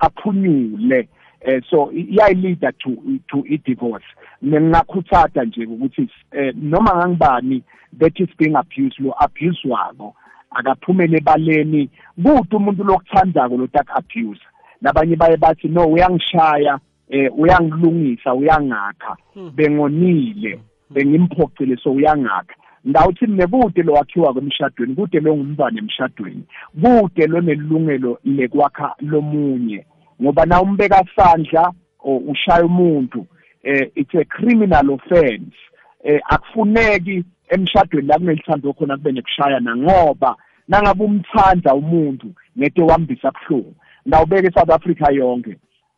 aphunyule. 0.00 1.08
Eh 1.40 1.60
so 1.70 1.92
iyayilida 1.92 2.72
to 2.72 2.96
to 3.28 3.44
i-divorce. 3.46 4.04
Ngingakhuthatha 4.44 5.44
nje 5.44 5.66
ukuthi 5.66 6.08
eh, 6.32 6.54
noma 6.56 6.94
ngangibani 6.96 7.62
that 7.98 8.20
is 8.20 8.28
being 8.38 8.56
abused 8.56 8.98
lo 8.98 9.14
abuse 9.20 9.68
wako 9.68 10.14
akaphumele 10.50 11.18
ebaleni. 11.18 11.90
Kude 12.16 12.56
umuntu 12.56 12.84
lokuthandako 12.84 13.56
lo 13.56 13.66
tak 13.66 13.90
abuse 13.94 14.42
nabanye 14.80 15.16
baye 15.16 15.36
bathi 15.36 15.68
no 15.68 15.86
uyangishaya 15.86 16.78
eh 17.10 17.30
uyangilungisa 17.38 18.34
uyangakha 18.34 19.16
hmm. 19.34 19.50
bengonile. 19.54 20.60
Bengimphoqile 20.94 21.76
so 21.76 21.92
uyangakha 21.92 22.54
ndawuthi 22.84 23.26
nekude 23.26 23.82
lo 23.82 23.92
wakhiwa 23.92 24.32
kwemshadweni 24.32 24.94
kude 24.94 25.20
lo 25.20 25.36
ngumntwana 25.36 25.78
emshadweni 25.78 26.44
kude 26.82 27.26
lo 27.26 27.40
nelungelo 27.40 28.18
lekwakha 28.24 28.94
lomunye. 29.00 29.86
Ngoba 30.22 30.46
na 30.46 30.62
umbeka 30.62 31.04
sandla 31.16 31.72
or 32.00 32.20
ushaya 32.26 32.64
umuntu 32.64 33.26
eh 33.62 33.90
it's 33.94 34.14
a 34.14 34.24
criminal 34.24 34.90
offense. 34.90 35.56
Eh 36.04 36.20
akufuneki 36.30 37.24
emshadweni 37.48 38.08
la 38.08 38.18
kunelithando 38.18 38.72
khona 38.72 38.96
kube 38.96 39.12
nekushayana 39.12 39.76
ngoba 39.76 40.36
nangabe 40.68 41.04
umthanda 41.04 41.74
umuntu 41.74 42.34
ngete 42.58 42.82
wambisa 42.82 43.30
kuhlungu. 43.30 43.74
Ndawubeka 44.06 44.48
eSouth 44.48 44.70
Africa 44.70 45.06
yonke 45.12 45.56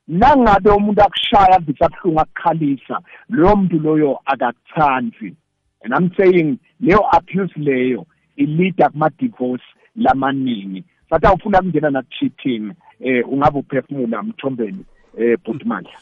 nangabe 0.09 0.71
umuntu 0.71 1.03
akushaya 1.03 1.57
akuvisa 1.57 1.89
kuhlungu 1.89 2.21
akukhalisa 2.21 3.01
loyo 3.29 3.57
muntu 3.57 3.79
loyo 3.79 4.21
akakuthandi. 4.25 5.37
And 5.85 5.95
i'm 5.95 6.11
saying 6.17 6.59
leyo 6.81 7.01
abuse 7.17 7.53
leyo 7.57 8.07
ilida 8.37 8.89
kuma-divorce 8.89 9.65
lamaningi. 9.97 10.85
Sathi 11.11 11.27
awufuna 11.27 11.63
kungena 11.63 11.91
naku-cheating 11.91 12.73
eh 13.01 13.29
ungabe 13.29 13.59
uphefumula 13.59 14.23
mthombeni 14.23 14.85
eh 15.19 15.39
bhutimandla 15.45 15.93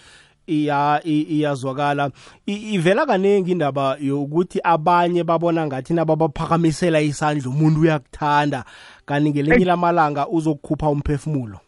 iya 0.46 1.00
iyazwakala. 1.04 2.10
Ivela 2.46 3.06
kaningi 3.06 3.52
indaba 3.52 3.96
yokuthi 4.00 4.60
abanye 4.64 5.24
babona 5.24 5.66
ngathi 5.66 5.94
nababaphakamisela 5.94 7.00
isandla 7.00 7.50
umuntu 7.50 7.80
uyakuthanda. 7.80 8.64
Kanti 9.06 9.30
ngelinye 9.30 9.64
lamalanga 9.64 10.28
uzokukhupha 10.28 10.90
umphefumulo. 10.90 11.58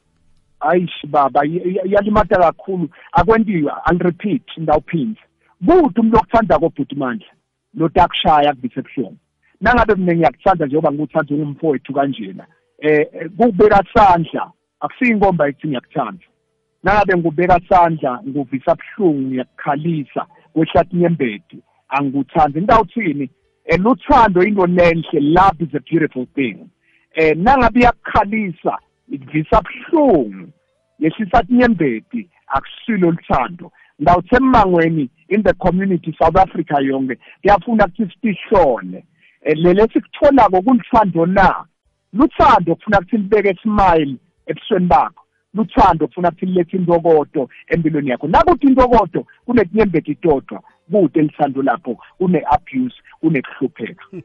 Ayishi 0.71 1.06
baba 1.06 1.40
yalimata 1.85 2.37
kakhulu. 2.38 2.88
Akwentiwe 3.12 3.73
i'll 3.90 3.99
repeat 3.99 4.42
ndawuphinde 4.56 5.21
kuthi 5.66 6.00
umuntu 6.00 6.16
okuthanda 6.16 6.59
kobhutimandla 6.59 7.33
lotakushaya 7.75 8.54
kuvise 8.54 8.80
ebuhlungu 8.80 9.18
nangabe 9.61 9.94
mina 9.94 10.14
ngiyakuthanda 10.14 10.66
njengoba 10.66 10.92
ngikuthanda 10.92 11.35
ungumfowethu 11.35 11.92
kanjena 11.92 12.47
eh 12.78 13.06
kubeka 13.37 13.85
sandla. 13.94 14.52
Akusiyinkomba 14.80 15.49
ethi 15.49 15.66
ngiyakuthanda. 15.68 16.25
Nangabe 16.83 17.16
ngubeka 17.16 17.61
sandla 17.68 18.21
nguvisa 18.28 18.76
buhlungu 18.80 19.21
ngiyakukhalisa 19.21 20.26
kwehlathi 20.52 20.97
nyembedi 20.97 21.59
angikuthandi 21.88 22.59
ngitawuthini 22.61 23.30
eh 23.64 23.78
luthando 23.80 24.42
into 24.42 24.66
lenhle 24.66 25.21
love 25.21 25.64
is 25.64 25.75
a 25.75 25.80
beautiful 25.80 26.26
thing. 26.35 26.56
Eh 27.14 27.37
nangabe 27.37 27.80
iyakukhalisa 27.80 28.78
ikuvisa 29.08 29.62
buhlungu 29.62 30.49
yehlisa 30.99 31.42
nyembedi 31.49 32.30
akusilo 32.46 33.11
luthando. 33.11 33.73
Ngawuthe 34.02 34.37
emangweni 34.37 35.11
in 35.28 35.42
the 35.42 35.52
community 35.54 36.16
South 36.18 36.37
Africa 36.37 36.75
yonke 36.82 37.18
kuyafuna 37.42 37.87
ukuthi 37.87 38.18
sihlole 38.20 39.04
eh, 39.42 39.56
lele 39.56 39.88
sikutholako 39.92 40.62
kulithando 40.62 41.26
na? 41.26 41.64
Luthando 42.12 42.75
kufuna 42.75 42.99
ukuthi 42.99 43.16
libeke 43.16 43.58
smile 43.62 44.16
ebusweni 44.46 44.87
bakho. 44.87 45.25
Luthando 45.54 46.06
kufuna 46.06 46.28
ukuthi 46.28 46.46
lilethe 46.46 46.76
intokodo 46.76 47.49
empilweni 47.68 48.11
yakho. 48.11 48.28
Nakuthi 48.28 48.66
intokodo 48.66 49.26
kunekunyembeka 49.46 50.11
itodwa 50.11 50.62
kude 50.90 51.23
lithando 51.23 51.62
lapho 51.62 51.96
kune-abuse 52.18 52.96
kunekuhlupheka. 53.20 54.04
Eh, 54.12 54.23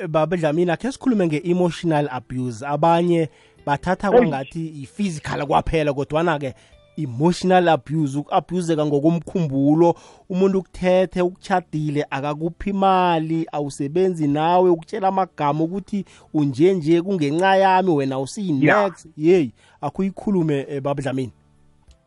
eh, 0.00 0.08
baba 0.08 0.36
dlamini 0.36 0.70
akhe 0.70 0.92
sikhulume 0.92 1.26
nge-emotional 1.26 2.08
abuse. 2.10 2.66
Abanye 2.66 3.28
bathatha 3.66 4.10
kwangathi 4.10 4.66
i-physical 4.82 5.46
kwaphela 5.46 5.92
kodwana-ke 5.92 6.54
emotional 6.96 7.68
abuse 7.68 8.18
uku-abuseka 8.18 8.86
ngokomkhumbulo. 8.86 9.94
Umuntu 10.28 10.58
ukuthethe 10.58 11.22
ukuchadile 11.22 12.06
akakuphi 12.10 12.70
imali 12.70 13.46
awusebenzi 13.52 14.28
nawe 14.28 14.70
ukutshela 14.70 15.08
amagama 15.08 15.64
ukuthi 15.64 16.04
unje 16.34 16.74
nje 16.74 17.02
kungenxa 17.02 17.56
yami 17.56 17.90
wena 17.90 18.18
usiyi-next 18.18 19.08
yeyi 19.16 19.52
akuyikhulume 19.80 20.66
um 20.70 20.80
babudlamini 20.80 21.32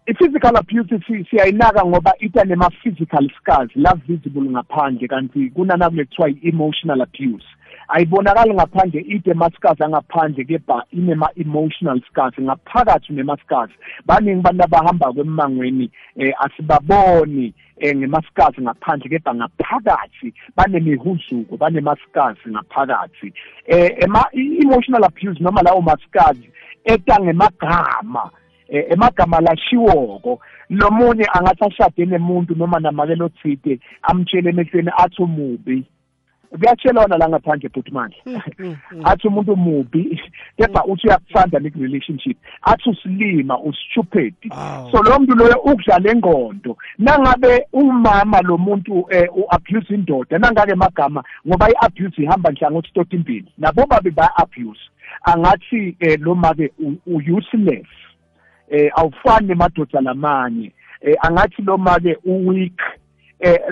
i-physical 0.05 0.57
abuse 0.57 0.99
siyayinaka 1.29 1.85
ngoba 1.85 2.13
ita 2.19 2.43
nema-physical 2.43 3.29
scars 3.39 3.71
la 3.75 3.93
visible 4.07 4.49
ngaphandle 4.49 5.07
kanti 5.07 5.49
kunanakule 5.49 6.05
kuthiwa 6.05 6.29
i-emotional 6.29 7.01
abuse. 7.01 7.45
Ayibonakali 7.87 8.53
ngaphandle 8.53 9.01
ide 9.01 9.31
ama-scars 9.31 9.81
angaphandle 9.81 10.45
kepha 10.45 10.83
inema-emotional 10.91 12.01
scars 12.09 12.33
ngaphakathi 12.39 13.13
unema-scars 13.13 13.71
baningi 14.05 14.39
abantu 14.39 14.63
abahamba 14.63 15.13
kwemangweni 15.13 15.91
um 16.15 16.31
asibaboni 16.39 17.53
um 17.83 17.97
ngema-scars 17.97 18.59
ngaphandle 18.61 19.09
kepha 19.09 19.35
ngaphakathi 19.35 20.33
banemihuzuko 20.55 21.57
banema-scars 21.57 22.37
ngaphakathi. 22.47 23.33
Um 23.67 24.15
i-emotional 24.33 25.03
abuse 25.05 25.39
noma 25.43 25.61
lawo 25.61 25.81
ma-scars 25.81 26.37
eta 26.85 27.19
ngemagama 27.19 28.31
Eh, 28.73 28.85
emagama 28.89 29.39
lashiwoko. 29.39 30.39
Lomunye 30.69 31.25
angathi 31.33 31.63
ashade 31.65 32.05
nemuntu 32.05 32.55
noma 32.55 32.79
namakelo 32.79 33.29
thide 33.29 33.79
amtshele 34.01 34.49
emehlweni 34.49 34.91
athi 34.97 35.21
umubi. 35.21 35.83
Kuyatshelwana 36.59 37.17
la 37.17 37.29
ngaphandle 37.29 37.69
futhi 37.69 37.91
manje 37.91 38.17
Hmm, 38.23 38.39
hmm, 38.57 38.75
hmm. 38.89 39.05
athi 39.05 39.27
umuntu 39.27 39.55
mubi 39.55 40.21
kepha 40.57 40.85
uthi 40.85 41.07
uyakuthanda 41.07 41.59
relationship 41.59 42.37
athi 42.61 42.89
usilima 42.89 43.59
ustupid 43.59 44.33
so 44.91 45.03
lo 45.03 45.19
muntu 45.19 45.35
loyo 45.35 45.57
ukudlala 45.65 46.11
engqondo 46.11 46.77
nangabe 46.97 47.67
umama 47.73 48.41
lo 48.41 48.57
muntu 48.57 49.05
eh, 49.09 49.27
u-abuse 49.35 49.93
indoda 49.93 50.37
nangake 50.37 50.71
emagama 50.71 51.23
ngoba 51.47 51.69
i-abuse 51.69 52.21
ihamba 52.23 52.51
nhlangothi 52.51 52.93
tota 52.93 53.15
imbili 53.15 53.51
nabo 53.57 53.85
babe 53.85 54.11
baya-abuse 54.11 54.81
angathi 55.23 55.95
eh, 55.99 56.17
lo 56.19 56.35
make 56.35 56.71
u-useless. 57.07 57.87
Eh 58.69 58.91
awufani 58.95 59.47
nemadoda 59.47 60.01
lamanye. 60.01 60.71
Eh 61.01 61.15
angathi 61.21 61.61
lo 61.61 61.77
make 61.77 62.17
uweak. 62.25 62.79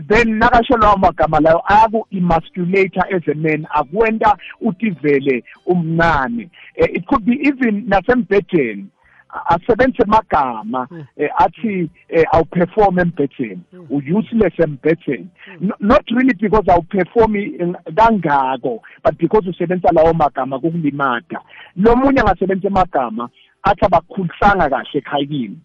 Then 0.08 0.40
nakasho 0.40 0.78
lawo 0.78 0.98
magama 0.98 1.40
layo 1.40 1.62
ayaku 1.66 2.06
emasculator 2.12 3.04
as 3.16 3.28
a 3.28 3.34
man 3.36 3.66
akwenta 3.74 4.38
utivele 4.62 5.44
umncane. 5.66 6.50
Eh, 6.76 6.88
it 6.96 7.06
could 7.08 7.26
be 7.26 7.34
even 7.48 7.86
nasembhedeni 7.88 8.86
a- 9.34 9.56
asebenzise 9.56 10.04
amagama 10.04 10.88
eh, 11.18 11.30
athi 11.38 11.90
eh, 12.10 12.24
awuperform 12.34 13.00
embhedeni. 13.00 13.62
U-useless 13.90 14.54
embhedeni. 14.60 15.28
No- 15.62 15.76
not 15.80 16.04
really 16.12 16.34
because 16.34 16.68
awuperformi 16.68 17.58
kangako 17.96 18.82
but 19.04 19.18
because 19.18 19.48
usebenzisa 19.50 19.92
lawo 19.94 20.14
magama 20.14 20.60
kukulimata 20.60 21.40
lo 21.76 21.96
munye 21.96 22.20
angasebenzisa 22.22 22.68
amagama 22.68 23.30
athi 23.64 23.86
abakhulisanga 23.86 24.70
kahle 24.70 24.90
ekhayini 25.00 25.58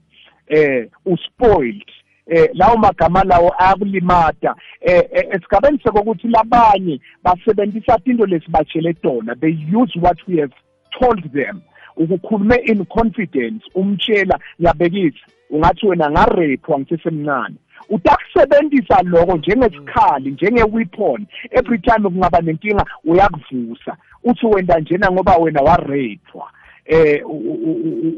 eh 0.49 0.89
uspoiled. 1.07 1.83
Eh 2.27 2.51
lawo 2.55 2.77
magama 2.77 3.25
lawo 3.25 3.55
ayakulimata 3.59 4.55
eh 4.81 5.05
eh, 5.13 5.27
esigabeni 5.31 5.79
sokuthi 5.85 6.29
labanye 6.29 7.01
basebenzisa 7.23 7.99
into 8.05 8.27
lesibatshele 8.27 8.95
tona. 8.95 9.35
They 9.35 9.51
use 9.51 9.93
what 10.01 10.19
we 10.29 10.39
have 10.39 10.53
told 10.99 11.33
them. 11.33 11.63
Ukukhulume 11.97 12.57
in 12.67 12.85
confidence 12.87 13.65
umtshela 13.75 14.39
ngiyabekisa. 14.61 15.27
Ungathi 15.51 15.87
wena 15.87 16.11
ngarepwa 16.11 16.81
ngisesemncane 16.81 17.57
utakusebenzisa 17.89 19.03
lokho 19.03 19.37
njengesikhali 19.37 20.31
njenge-weapon. 20.31 21.27
Every 21.51 21.79
time 21.79 22.11
kungaba 22.11 22.41
nenkinga 22.41 22.85
uyakuvusa. 23.05 23.97
Uthi 24.25 24.47
wenda 24.47 24.79
njena 24.79 25.11
ngoba 25.11 25.37
wena 25.37 25.63
warepwa 25.63 26.51
eh 26.87 27.23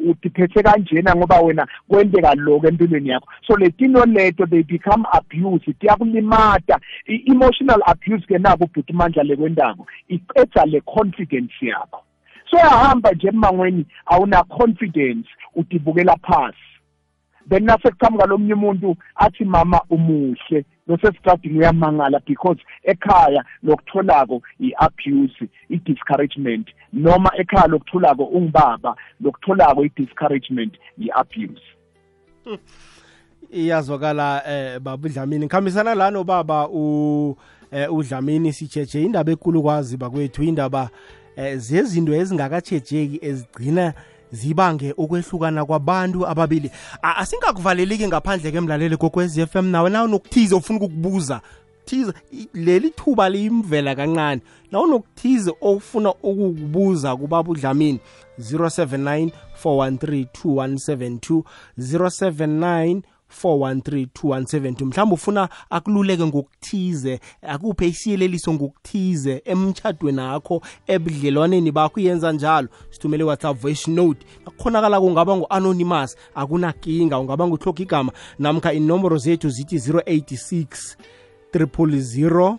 utiphethe 0.09 0.63
kanjena 0.63 1.17
ngoba 1.17 1.41
wena 1.41 1.67
kwenteka 1.89 2.35
lokho 2.35 2.69
empilweni 2.69 3.09
yakho. 3.09 3.29
So 3.47 3.57
letino 3.57 4.05
leto 4.05 4.47
they 4.47 4.63
become 4.63 5.05
abuse 5.13 5.73
tiyakulimata 5.81 6.81
i-emotional 7.07 7.81
abuse 7.87 8.27
ke 8.27 8.39
nako 8.39 8.65
ubhuti 8.65 8.93
mandla 8.93 9.23
lekwentako 9.23 9.87
iqeda 10.09 10.65
le 10.67 10.81
confidence 10.81 11.55
yakho. 11.63 12.03
So 12.51 12.57
yahamba 12.57 13.13
nje 13.13 13.29
emangweni 13.29 13.87
awuna 14.07 14.45
confidence 14.45 15.29
utibukela 15.55 16.17
phasi. 16.17 16.68
Then 17.49 17.65
nasekuqhamuka 17.65 18.27
lomunye 18.27 18.55
umuntu 18.55 18.97
athi 19.17 19.45
mama 19.45 19.81
umuhle. 19.91 20.65
Nosesitradini 20.87 21.59
uyamangala 21.59 22.21
because 22.27 22.59
ekhaya 22.85 23.45
lokutholako 23.63 24.43
i-abuse 24.61 25.49
i-discouragement 25.71 26.69
noma 26.93 27.31
ekhaya 27.39 27.67
lokutholako 27.67 28.25
ungibaba 28.25 28.97
lokutholako 29.21 29.85
i-discouragement 29.85 30.75
i-abuse. 30.99 31.63
Iyazwakala 33.53 34.43
eh 34.47 34.79
baba 34.81 35.09
udlamini 35.09 35.47
ngikhambisana 35.47 35.95
la 35.95 36.11
nobaba 36.11 36.69
u 36.69 37.37
eh, 37.71 37.93
udlamini 37.93 38.53
sijeje 38.53 39.03
indaba 39.03 39.33
ekulu 39.33 39.63
kwazi 39.63 39.97
bakwethu 39.97 40.43
indaba 40.43 40.91
eh, 41.37 41.57
zezinto 41.57 42.15
ezingakatshejeki 42.15 43.19
ezigcina 43.23 43.95
zibange 44.33 44.95
ukwehlukana 44.97 45.65
kwabantu 45.65 46.27
ababili. 46.29 46.71
A- 47.03 47.17
asingakuvaleliki 47.17 48.07
ngaphandle 48.09 48.53
kemlaleli 48.53 48.97
kokwez 48.97 49.39
FM 49.47 49.67
nawe 49.67 49.91
nawe 49.91 50.09
nokuthize 50.09 50.55
ufuna 50.55 50.77
ukukubuza? 50.79 51.41
Thize 51.85 52.13
i- 52.33 52.49
leli 52.55 52.91
thuba 52.91 53.29
liyimvela 53.29 53.95
kancane. 53.95 54.41
Nawe 54.73 54.87
nokuthize 54.89 55.53
ofuna 55.61 56.11
ukukubuza 56.23 57.17
kubaba 57.17 57.51
udlamini 57.51 58.01
079 58.39 59.31
413 59.65 60.27
2172 60.45 61.43
079 61.79 63.03
4132172 63.43 64.85
mhlawumbe 64.85 65.15
ufuna 65.15 65.49
akululeke 65.71 66.27
ngokuthize 66.27 67.21
akuphe 67.43 67.89
isiyeleliso 67.89 68.55
ngokuthize 68.55 69.43
emtshadweni 69.45 70.21
akho 70.21 70.63
ebudlelwaneni 70.87 71.73
bakho 71.73 72.01
iyenza 72.01 72.33
njalo. 72.33 72.69
Sithumele 72.91 73.25
whatsapp 73.25 73.61
voice 73.61 73.91
note. 73.91 74.27
Akukhonakala 74.47 75.01
kungaba 75.01 75.37
ngu-anonymous 75.37 76.17
akunakinga 76.35 77.19
ungaba 77.19 77.47
nguhloga 77.47 77.83
igama. 77.83 78.13
Namkha 78.39 78.73
inomboro 78.73 79.19
zethu 79.19 79.49
zithi 79.51 79.77
086 79.77 80.97
000 81.55 82.59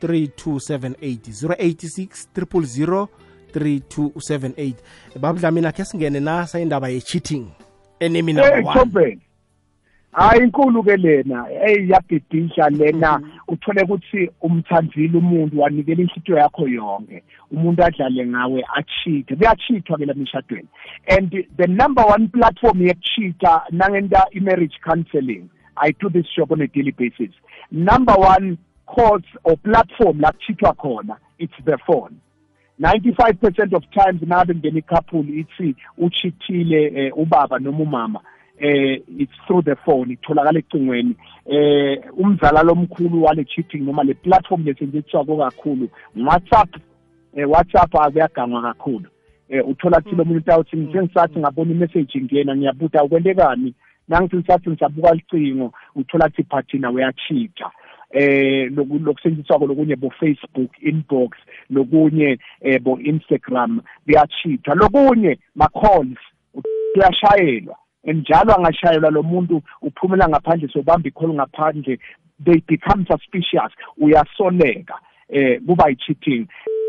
3278 0.00 1.18
086 1.32 2.26
000 2.36 3.08
3278 3.54 4.74
babudlamini 5.20 5.66
akhe 5.66 5.84
singene 5.84 6.20
nasa 6.20 6.60
indaba 6.60 6.88
ye-cheating 6.88 7.46
enemy 8.00 8.32
number 8.32 8.54
hey 8.54 8.64
one 8.64 8.78
Thobeni 8.78 9.27
hayi 10.12 10.42
inkulu 10.44 10.82
ke 10.82 10.96
lena. 10.96 11.44
Hey 11.44 11.88
yabhidisha 11.88 12.70
lena. 12.70 13.20
Uthole 13.48 13.82
ukuthi 13.82 14.30
umthandile 14.42 15.18
umuntu 15.18 15.60
wanikela 15.60 16.02
inhlitiyo 16.02 16.38
yakho 16.38 16.68
yonke. 16.68 17.22
Umuntu 17.52 17.84
adlale 17.84 18.26
ngawe 18.26 18.64
achithe 18.76 19.36
kuyachithwa 19.36 19.98
ke 19.98 20.04
lemishadweni 20.06 20.68
and 21.08 21.30
the 21.56 21.66
number 21.66 22.04
one 22.04 22.28
platform 22.28 22.82
yekuchitha 22.82 23.62
nangenta 23.70 24.26
i-marriage 24.32 24.78
counseling 24.84 25.48
i 25.76 25.92
do 25.92 26.10
this 26.10 26.26
job 26.36 26.52
on 26.52 26.62
a 26.62 26.66
daily 26.66 26.90
basis. 26.90 27.34
Number 27.70 28.14
one 28.14 28.58
cause 28.86 29.28
or 29.44 29.56
platform 29.56 30.20
la 30.20 30.32
kuchithwa 30.32 30.74
khona 30.76 31.16
it's 31.38 31.54
the 31.64 31.78
phone. 31.86 32.20
95% 32.80 33.74
of 33.74 33.82
times 33.90 34.22
nabe 34.22 34.54
ngene 34.54 34.82
couple 34.82 35.20
ithi 35.20 35.74
uchithile 35.98 36.92
eh, 36.94 37.18
ubaba 37.18 37.58
noma 37.58 37.82
umama. 37.82 38.20
Eh 38.60 39.00
it's 39.18 39.32
through 39.46 39.64
the 39.64 39.76
phone 39.76 40.12
itholakala 40.12 40.58
ecingweni. 40.58 41.16
Eh 41.46 42.00
umzala 42.16 42.62
lomkhulu 42.62 43.22
wale 43.22 43.44
cheating 43.44 43.84
noma 43.84 44.04
le 44.04 44.14
platform 44.14 44.64
lesetshenziswa 44.64 45.24
kakhulu 45.24 45.88
WhatsApp 46.16 46.76
eh 47.36 47.50
WhatsApp 47.50 47.94
akuyagangwa 47.94 48.62
kakhulu. 48.62 49.06
Eh 49.48 49.68
uthola 49.68 50.00
kuthi 50.00 50.16
lo 50.16 50.24
muntu 50.24 50.52
awuthi 50.52 50.76
ngisengisathi 50.76 51.38
ngabona 51.38 51.70
imessage 51.70 52.20
ngena 52.20 52.56
ngiyabuta 52.56 53.04
ukwendekani 53.04 53.74
nangithi 54.08 54.36
ngisathi 54.36 54.70
ngisabuka 54.70 55.14
licingo 55.14 55.72
uthola 55.96 56.28
kuthi 56.28 56.42
phathina 56.42 56.90
uyachitha 56.90 57.70
eh 58.10 58.70
loku- 58.72 59.04
lokusetshenziswa 59.04 59.58
lokunye 59.58 59.96
bo 59.96 60.10
Facebook 60.10 60.70
inbox 60.82 61.30
lokunye 61.70 62.38
eh 62.60 62.80
bo 62.82 62.98
Instagram 63.00 63.80
kuyachitha 64.04 64.74
lokunye 64.74 65.38
ma 65.54 65.68
calls 65.68 66.18
uyashayelwa 66.96 67.76
njalo 68.12 68.54
angashayelwa 68.54 69.10
lo 69.10 69.22
muntu 69.22 69.62
uphumela 69.82 70.28
ngaphandle 70.28 70.68
sobamba 70.68 71.08
ikholo 71.08 71.34
ngaphandle. 71.34 71.98
They 72.44 72.62
become 72.68 73.04
suspicious. 73.10 73.72
Uyasoleka 73.98 74.94
eh 75.28 75.60
kuba 75.66 75.90
i-cheating 75.90 76.46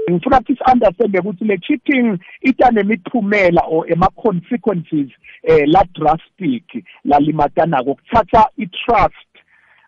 ngifuna 0.09 0.39
ukuthi 0.39 0.55
si-understand 0.55 1.15
ukuthi 1.17 1.45
le 1.45 1.57
cheating 1.57 2.19
ita 2.41 2.71
nemiphumela 2.71 3.61
or 3.67 3.85
ema-consequences 3.91 5.09
eh 5.43 5.65
la 5.67 5.83
drastic 5.93 6.85
lalimatanako 7.05 7.95
kuthatha 7.95 8.49
i-trust. 8.57 9.29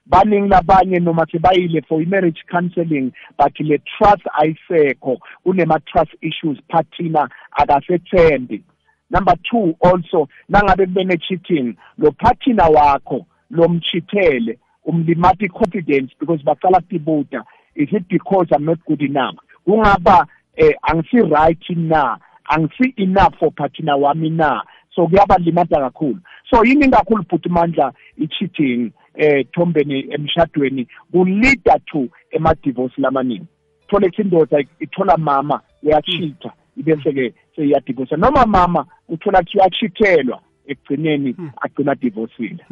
Baningi 0.06 0.50
labanye 0.50 1.00
noma 1.00 1.26
sebayile 1.32 1.82
for 1.88 2.02
i-marriage 2.02 2.44
counselling 2.52 3.12
but 3.38 3.60
le 3.60 3.78
trust 3.78 4.26
ayisekho. 4.34 5.18
Kunema-trust 5.46 6.12
issues 6.22 6.58
phathina 6.70 7.30
akasethembi. 7.52 8.64
Number 9.12 9.36
two 9.44 9.76
also 9.82 10.28
nangabe 10.50 10.86
kubene 10.86 11.18
cheating 11.18 11.76
lo 11.98 12.12
phathina 12.12 12.68
wakho 12.68 13.26
lomchithele 13.52 14.58
umlimata 14.86 15.46
i-confidence 15.46 16.12
because 16.20 16.44
baqala 16.44 16.82
kudibuta 16.82 17.44
is 17.76 17.90
it 17.92 18.08
because 18.10 18.48
i'm 18.52 18.66
not 18.66 18.80
good 18.86 19.02
enough? 19.02 19.36
Kungaba 19.66 20.28
eh 20.56 20.74
angisi 20.82 21.22
right 21.30 21.70
na? 21.70 22.18
Angisi 22.50 22.94
enough 22.98 23.36
for 23.40 23.52
partner 23.52 23.96
wami 23.98 24.30
na? 24.30 24.62
So 24.96 25.08
kuyabalimata 25.08 25.80
kakhulu. 25.80 26.20
So 26.50 26.64
yini 26.66 26.90
kakhulu 26.90 27.24
futhi 27.30 27.50
mandla 27.50 27.94
i-cheating 28.18 28.92
eh 29.16 29.46
thombeni 29.54 30.14
emshadweni 30.14 30.88
kulida 31.14 31.80
to 31.92 32.10
ema-divorce 32.32 32.98
lamaningi. 32.98 33.48
Thole 33.90 34.12
indoda 34.18 34.64
ithola 34.80 35.18
mama 35.18 35.62
uyachitha. 35.84 36.52
Ibese-ke 36.78 37.34
seyiyadivosa 37.56 38.18
noma 38.18 38.46
mama 38.46 38.86
uthola 39.10 39.40
kuthi 39.40 39.58
uyachithelwa 39.58 40.42
ekugcineni 40.68 41.36
agcina 41.62 41.96
divosile 41.96 42.66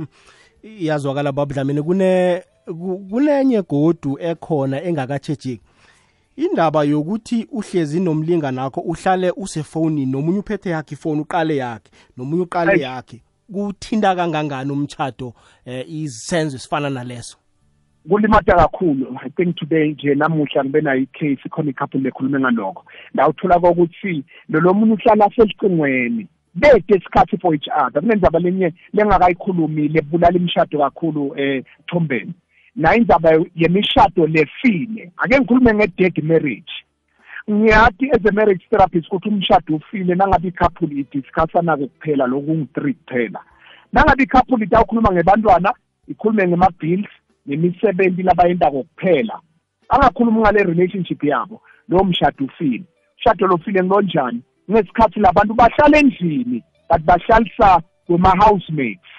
iyazwakala 0.64 1.32
babudlamini 1.32 1.82
kune 1.82 2.44
kunenye 3.10 3.62
godu 3.62 4.18
ekhona 4.20 4.84
engakatshejeki 4.84 5.62
indaba 6.36 6.84
yokuthi 6.84 7.48
uhlezi 7.52 8.00
nomlingani 8.00 8.56
nakho 8.56 8.82
uhlale 8.82 9.32
usefonini 9.32 10.12
nomunye 10.12 10.40
uphethe 10.40 10.70
yakhe 10.70 10.96
ifoni 10.96 11.22
uqale 11.22 11.56
yakhe 11.56 11.92
nomunye 12.18 12.44
uqale 12.44 12.82
yakhe 12.82 13.22
kuthinta 13.54 14.16
kangangani 14.16 14.72
umtshado 14.72 15.34
eh 15.66 15.86
isenzo 15.90 16.58
sifana 16.58 16.90
naleso? 16.90 17.38
Kulimata 18.08 18.56
kakhulu. 18.56 19.20
I 19.26 19.30
think 19.30 19.56
today 19.56 19.92
nje 19.92 20.16
namuhla 20.16 20.64
ngibe 20.64 20.82
nayo 20.82 21.02
icase 21.02 21.50
khona 21.50 21.70
ikhaphu 21.70 21.98
lekhulume 21.98 22.40
ngalokho. 22.40 22.86
Ndawuthola 23.14 23.60
kokuthi 23.60 24.24
lo 24.50 24.74
munye 24.74 24.94
uhlala 24.94 25.30
selicingweni 25.36 26.28
bede 26.56 26.98
isikhathi 26.98 27.38
for 27.38 27.54
each 27.54 27.68
other 27.68 28.02
kunenzaba 28.02 28.40
lenye 28.40 28.74
lengakayikhulumi 28.94 29.88
lebulala 29.88 30.38
imishado 30.38 30.80
kakhulu 30.80 31.34
eh 31.38 31.64
Thombeni. 31.88 32.34
Na 32.76 32.96
indzaba 32.96 33.30
yemishado 33.56 34.28
lefile 34.28 35.12
ake 35.18 35.40
ngikhulume 35.40 35.74
nge-dead 35.74 36.24
marriage. 36.24 36.74
Ngiyathi 37.50 38.12
as 38.12 38.26
a 38.26 38.32
marriage 38.32 38.66
therapist 38.70 39.08
ukuthi 39.08 39.30
umshado 39.30 39.76
ufile 39.76 40.16
nangabe 40.16 40.48
i-couple 40.48 40.88
idiscussana-ke 40.88 41.88
kuphela 41.88 42.28
lokungu-three 42.28 42.94
kuphela. 42.94 43.40
Nangabe 43.94 44.24
i-couple 44.24 44.64
itawukhuluma 44.64 45.12
ngebantwana 45.12 45.74
ikhulume 46.08 46.48
ngema-bills 46.48 47.10
nemisebenzi 47.50 48.24
labayendako 48.24 48.84
kuphela. 48.84 49.40
Angakhulumi 49.90 50.40
ngale 50.40 50.64
relationship 50.64 51.24
yabo 51.24 51.62
lowo 51.90 52.04
mshado 52.04 52.46
ufile. 52.46 52.84
Umshado 53.18 53.48
lofile 53.48 53.84
ngonjani? 53.84 54.42
Ngesikhathi 54.72 55.20
labantu 55.20 55.54
bahlala 55.54 55.98
endlini 55.98 56.64
but 56.90 57.02
bahlalisa 57.02 57.82
kwema-housemates 58.08 59.12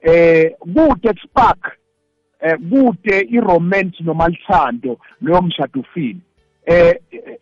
eh 0.00 0.50
kude 0.60 1.14
spark 1.24 1.78
eh 2.40 2.58
kude 2.70 3.20
iromance 3.30 4.04
noma 4.04 4.28
lithando 4.28 4.98
loyo 5.20 5.42
mshado 5.42 5.80
ufile. 5.80 6.20
Eh 6.66 6.94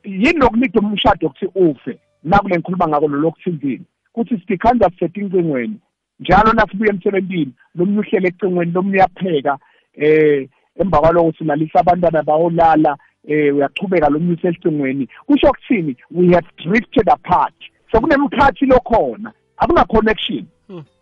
yini 0.05 0.39
lokunida 0.39 0.81
umshado 0.81 1.27
ukuthi 1.27 1.47
ufe? 1.55 1.99
Nakule 2.25 2.57
ngikhuluma 2.57 2.89
ngako 2.89 3.09
lo 3.09 3.21
lokuthinzini 3.21 3.85
kuthi 4.13 4.43
sikhanda 4.47 4.91
setting 4.99 5.21
incingweni 5.21 5.77
njalo 6.21 6.53
nasibuya 6.53 6.93
emsebenzini 6.93 7.53
lomunye 7.75 7.99
uhlele 7.99 8.29
ecingweni 8.29 8.73
lomunye 8.73 8.97
uyapheka 8.97 9.59
eh 10.01 10.49
emva 10.81 11.01
kwaloko 11.01 11.33
silalisa 11.39 11.81
abantwana 11.81 12.23
bayolala 12.23 12.97
eh 13.29 13.55
uyachubeka 13.55 14.09
lomunye 14.09 14.35
uselicingweni 14.35 15.09
kusho 15.27 15.49
ukuthini 15.49 15.97
we 16.11 16.35
have 16.35 16.47
drifted 16.57 17.09
apart. 17.09 17.55
Sekunemkhathi 17.93 18.67
lokhona 18.67 19.33
akuna 19.57 19.85
connection. 19.85 20.47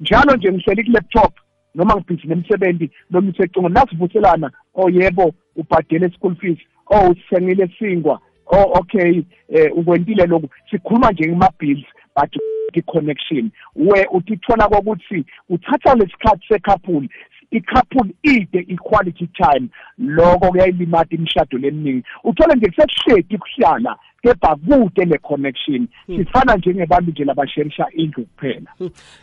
Njalo 0.00 0.36
nje 0.36 0.52
ngihleli 0.52 0.84
ku-laptop 0.84 1.32
noma 1.74 1.94
ngibhizi 1.96 2.28
nemsebenzi 2.28 2.90
noma 3.10 3.30
isecingweni 3.30 3.74
nasivuselana 3.74 4.50
oh 4.74 4.90
yebo 4.90 5.32
ubhadele 5.56 6.10
school 6.10 6.36
fees. 6.36 6.58
Oh 6.90 7.10
usengile 7.10 7.68
singwa. 7.78 8.20
Oh 8.46 8.78
okay 8.78 9.22
eh 9.48 9.70
ukwentile 9.76 10.26
lokhu. 10.26 10.48
Sikhuluma 10.70 11.10
nje 11.10 11.28
ngema-bills 11.28 11.84
but 12.16 12.36
i-connection. 12.74 13.50
We 13.76 14.06
utithola 14.12 14.68
kokuthi 14.68 15.24
uthatha 15.48 15.94
lesikhathi 15.94 16.46
sekhapuli 16.48 17.10
i-couple 17.50 18.14
ide 18.22 18.60
i-quality 18.68 19.26
time. 19.26 19.68
Loko 19.98 20.50
kuyayilimata 20.50 21.16
imishado 21.16 21.58
leminingi 21.58 22.02
uthole 22.24 22.54
nje 22.54 22.70
kusekuhledi 22.70 23.36
ukuhlala 23.36 23.96
kepha 24.22 24.56
kude 24.56 25.04
le-connection 25.04 25.88
sifana 26.06 26.56
njengebantu 26.56 27.10
nje 27.10 27.24
labasherisha 27.24 27.86
indlu 27.92 28.24
kuphela. 28.24 28.70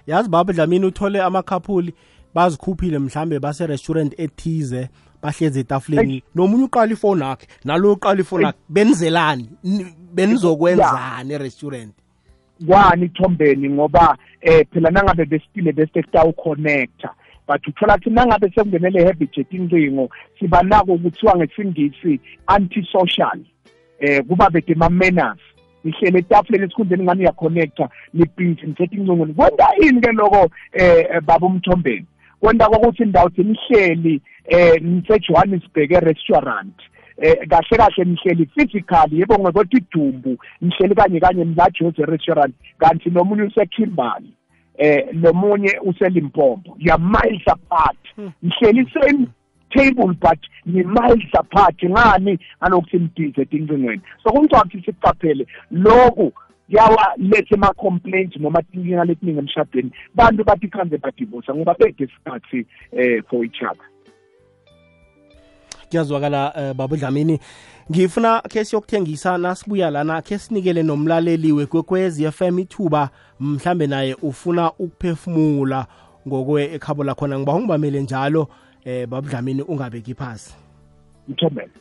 Yazi 0.08 0.30
baba 0.30 0.54
dlamini 0.54 0.86
uthole 0.86 1.22
amakhaphuli 1.22 1.94
bazikhuphile 2.34 3.00
mhlambe 3.00 3.40
base-restaurant 3.40 4.20
ethize 4.20 4.90
bahlezi 5.22 5.60
etafuleni. 5.60 6.24
Nomunye 6.36 6.64
uqala 6.64 6.94
ifoni 6.94 7.22
yakhe 7.22 7.48
nalo 7.66 7.94
uqala 7.94 8.22
ifoni 8.22 8.44
yakhe. 8.44 8.58
Benizelani 8.70 9.50
benizokwenzani 10.14 11.34
e-restaurant? 11.34 11.94
Kwani 12.68 13.06
ithombeni 13.06 13.70
ngoba 13.70 14.18
eh 14.42 14.66
phela 14.74 14.92
nangabe 14.92 15.26
besitile 15.26 15.72
bese 15.72 16.02
sitawuconnecta 16.02 17.10
but 17.48 17.68
uthola 17.68 17.96
ukuthi 17.96 18.10
nangabe 18.10 18.50
sekungenele 18.50 19.04
heavy 19.04 19.28
jet 19.28 19.54
incingo 19.54 20.10
siba 20.40 20.64
nako 20.64 20.94
ukuthiwa 20.94 21.38
ngesingisi 21.38 22.20
anti-social 22.48 23.40
eh 24.00 24.24
kuba 24.28 24.50
bede 24.50 24.76
ma-manners. 24.76 25.40
Nihlele 25.84 26.20
etafuleni 26.20 26.66
esikhundleni 26.66 27.04
ngani 27.04 27.22
uyaconnecta 27.22 27.90
nibhizi 28.14 28.66
nithetha 28.68 28.96
incingweni 28.96 29.34
kwenta 29.34 29.68
ini 29.82 30.02
ke 30.02 30.12
loko 30.12 30.50
eh 30.74 31.22
baba 31.22 31.48
umthombeni? 31.48 32.06
Kwenta 32.40 32.70
kokuthi 32.70 33.04
indawo 33.04 33.32
nihleli 33.38 34.22
eh 34.46 34.82
nise-johannesburg 34.82 35.92
e-restaurant. 35.92 36.74
Eh 37.22 37.48
kahle 37.48 37.78
kahle 37.78 38.06
nihleli 38.06 38.46
physically 38.46 39.20
yebo 39.20 39.36
ngekodwa 39.40 39.80
idumbu 39.80 40.38
nihleli 40.62 40.96
kanye 40.96 41.20
kanye 41.20 41.46
nila-jose 41.46 42.06
restaurant. 42.06 42.56
Kanti 42.80 43.10
nomunye 43.10 43.44
usekhimbali 43.44 44.34
eh 44.78 45.08
nomunye 45.14 45.80
uselimpompo. 45.84 46.78
Ya 46.80 46.98
miles 46.98 47.48
apart. 47.48 47.98
Nihleli 48.44 48.92
same 48.94 49.28
table 49.70 50.14
but 50.14 50.40
ni 50.66 50.84
miles 50.84 51.34
apart. 51.34 51.84
Ngani? 51.84 52.40
Ngalokuthi 52.64 52.98
nibize 52.98 53.42
etincingweni 53.42 54.02
so 54.24 54.32
kumcwathi 54.32 54.82
sicaphele 54.86 55.48
lokhu 55.72 56.34
yawa 56.70 57.14
lethe 57.18 57.56
ma 57.58 57.74
complaints 57.74 58.38
noma 58.38 58.62
tinkinga 58.62 59.06
letiningi 59.06 59.40
emshadweni 59.40 59.92
bantu 60.16 60.44
bathi 60.44 60.68
khanze 60.68 60.98
badivorce 60.98 61.54
ngoba 61.54 61.76
bede 61.80 62.04
isikhathi 62.04 62.66
eh 62.92 63.22
for 63.30 63.46
each 63.46 63.62
other. 63.62 63.86
Kuyazwakala 65.90 66.54
uh, 66.56 66.74
baba 66.74 66.98
dlamini. 66.98 67.40
Ngifuna 67.92 68.42
ke 68.42 68.66
siyokuthengisa 68.66 69.38
nasibuya 69.38 69.90
lana 69.90 70.22
ke 70.22 70.38
sinikele 70.40 70.84
nomlaleli 70.84 71.52
wekwekwezi 71.52 72.32
FM 72.32 72.60
ithuba 72.60 73.10
mhlambe 73.40 73.88
naye 73.88 74.14
ufuna 74.22 74.72
ukuphefumula 74.72 75.88
ngokwe 76.28 76.74
ekhabo 76.74 77.04
lakhona. 77.04 77.40
Ngiba 77.40 77.54
ungibamele 77.54 78.02
njalo 78.02 78.48
eh 78.86 79.08
babudlamini 79.08 79.62
ungabeki 79.62 80.14
phasi. 80.16 80.54
Mthomele 81.28 81.72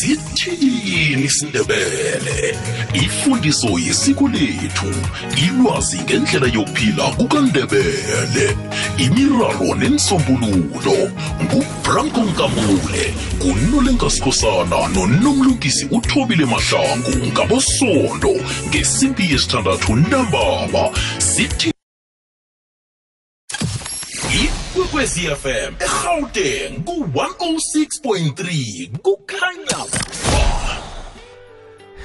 sithini 0.00 1.24
isindebele? 1.24 2.58
Ifundiso 2.94 3.78
yesiko 3.78 4.28
lethu 4.28 4.92
ilwazi 5.46 5.98
ngendlela 5.98 6.46
yokuphila 6.46 7.04
kukandebele. 7.18 8.56
Imiraro 8.98 9.74
nemisombululo 9.78 10.96
ngubranko 11.44 12.20
nkambule 12.20 13.14
ngunolenkasikhosana 13.36 14.88
nonomlungisi 14.94 15.88
uthobile 15.90 16.44
mahlangu 16.44 17.26
ngabosondo 17.32 18.34
ngesimpi 18.68 19.32
yesithandathu 19.32 19.96
ntambama. 19.96 20.90
Sithi 21.18 21.72
ikwekwezi 25.00 25.28
fm 25.28 25.72
egauteng 25.80 26.84
ku-106.3 26.84 28.88
kukhanya 29.02 29.78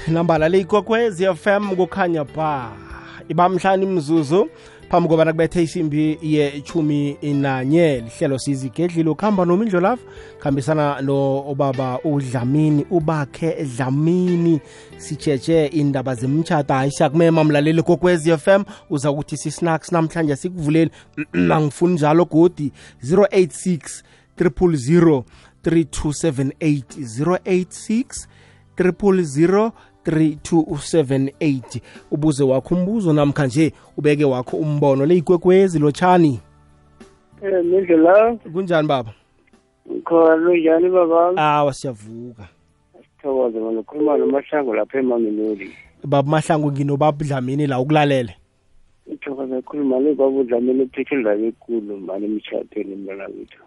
nambala 0.08 0.48
le 0.48 0.60
ikwekwezi 0.60 1.26
FM 1.34 1.76
kukhanya 1.76 2.24
ba 2.24 2.72
ibamhlani 3.28 3.86
mzuzu 3.86 4.48
phambi 4.88 5.08
kobana 5.08 5.32
kubethe 5.32 5.62
isimbi 5.62 6.18
yechumi 6.22 7.16
nanye 7.22 8.00
lihlelo 8.00 8.38
sizigedlile 8.38 9.10
ukuhamba 9.10 9.44
nomindlo 9.44 9.80
lava 9.80 10.02
kuhambisana 10.38 11.00
nobaba 11.00 11.98
udlamini 12.04 12.86
ubakhe 12.90 13.64
dlamini. 13.76 14.60
Sitsheje 14.96 15.66
indaba 15.66 16.14
zemtshata 16.14 16.74
hayi 16.74 16.90
siyakumema 16.90 17.44
mlaleli 17.44 17.82
kokwez 17.82 18.26
f 18.28 18.48
m. 18.48 18.64
Uza 18.90 19.12
kuthi 19.12 19.36
sisnacks 19.36 19.92
namhlanje 19.92 20.36
sikuvuleli. 20.36 20.90
Angifuni 21.54 21.94
njalo 21.94 22.24
godi. 22.24 22.72
086 23.04 24.02
000 24.38 25.22
3278 25.64 26.82
086 27.00 28.26
000 28.78 29.72
3278 30.06 31.80
ubuze 32.10 32.44
wakho 32.44 32.74
umbuzo 32.74 33.12
namkha 33.12 33.46
nje 33.46 33.72
ubeke 33.96 34.24
wakho 34.24 34.56
umbono. 34.56 35.06
Leyikwekwezi 35.06 35.78
lotshani? 35.78 36.40
Eh 37.42 37.64
mindlu 37.64 37.96
la 37.96 38.36
kunjani 38.52 38.88
baba? 38.88 39.12
Khona 40.04 40.36
lunjani 40.36 40.90
baba? 40.90 41.32
Awa 41.36 41.72
siyavuka. 41.72 42.48
Sithokoze 43.02 43.60
mana 43.60 43.80
ukhuluma 43.80 44.16
nomahlango 44.16 44.74
lapha 44.74 44.98
emaminoli 44.98 45.70
baba 46.04 46.30
mahlangu 46.30 46.72
nginobaba 46.72 47.24
dlamini 47.24 47.66
la 47.66 47.80
ukulalele. 47.80 48.34
Ithokoze 49.12 49.62
khuluma 49.62 50.00
le 50.00 50.14
babudlamini 50.14 50.82
uphethe 50.82 51.14
indaba 51.14 51.46
ekulu 51.46 51.96
mani 51.96 52.24
emtshatweni 52.26 52.96
mntwana 52.96 53.24
wethu 53.24 53.62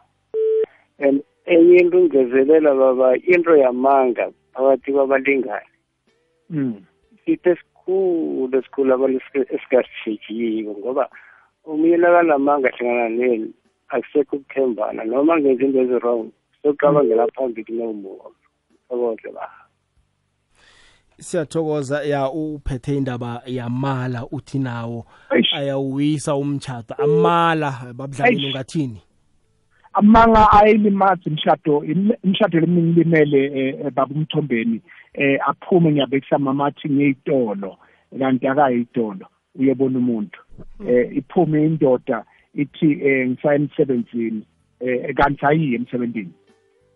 and 0.99 1.23
enye 1.45 1.77
into 1.79 1.97
ungezelela 1.97 2.75
baba 2.75 3.15
into 3.15 3.55
yamanga 3.57 4.31
phakathi 4.53 4.91
kwabalingani. 4.91 5.68
Sithe 7.25 7.49
esikhulu 7.51 8.57
esikhulu 8.57 8.93
abantu 8.93 9.19
esingasitshejiko 9.53 10.71
ngoba 10.79 11.09
omunye 11.65 11.97
nakalamanga 11.97 12.69
hlangana 12.69 13.09
neni 13.09 13.53
akusekho 13.89 14.35
ukuthembana 14.35 15.03
noma 15.05 15.37
ngenza 15.39 15.63
into 15.65 15.79
ezi-wrong 15.81 16.29
sokucabangela 16.61 17.27
phambili 17.35 17.73
nomuva 17.77 18.29
thokoze 18.89 19.29
ba. 19.35 19.45
Siyathokoza 21.19 22.03
ya 22.03 22.31
uphethe 22.31 22.97
indaba 22.97 23.41
yamala 23.45 24.25
uthi 24.31 24.59
nawo. 24.59 25.05
Ayawuyisa 25.55 26.35
umtshato. 26.35 26.93
Amala 26.97 27.93
babudlamini 27.93 28.43
Eish. 28.43 28.53
ungathini 28.55 29.01
amanga 29.93 30.51
ayilimazi 30.51 31.29
imshado 31.29 31.83
im- 31.83 32.15
imshado 32.23 32.59
lemilimele 32.59 33.45
eh, 33.59 33.91
baba 33.91 34.15
umthombeni. 34.15 34.81
Eh 35.13 35.39
aphume 35.47 35.91
ngiyabekisa 35.91 36.37
mamathi 36.37 36.89
ngeyitolo 36.89 37.77
kanti 38.19 38.47
akayitolo 38.47 39.25
uyebona 39.55 39.97
umuntu. 39.97 40.39
Eh 40.87 41.17
iphume 41.17 41.65
indoda 41.65 42.25
ithi 42.53 42.91
eh 43.07 43.29
ngisaya 43.29 43.55
emsebenzini 43.55 44.43
eh 44.79 45.15
kanti 45.15 45.45
ayiye 45.45 45.75
emsebenzini 45.75 46.31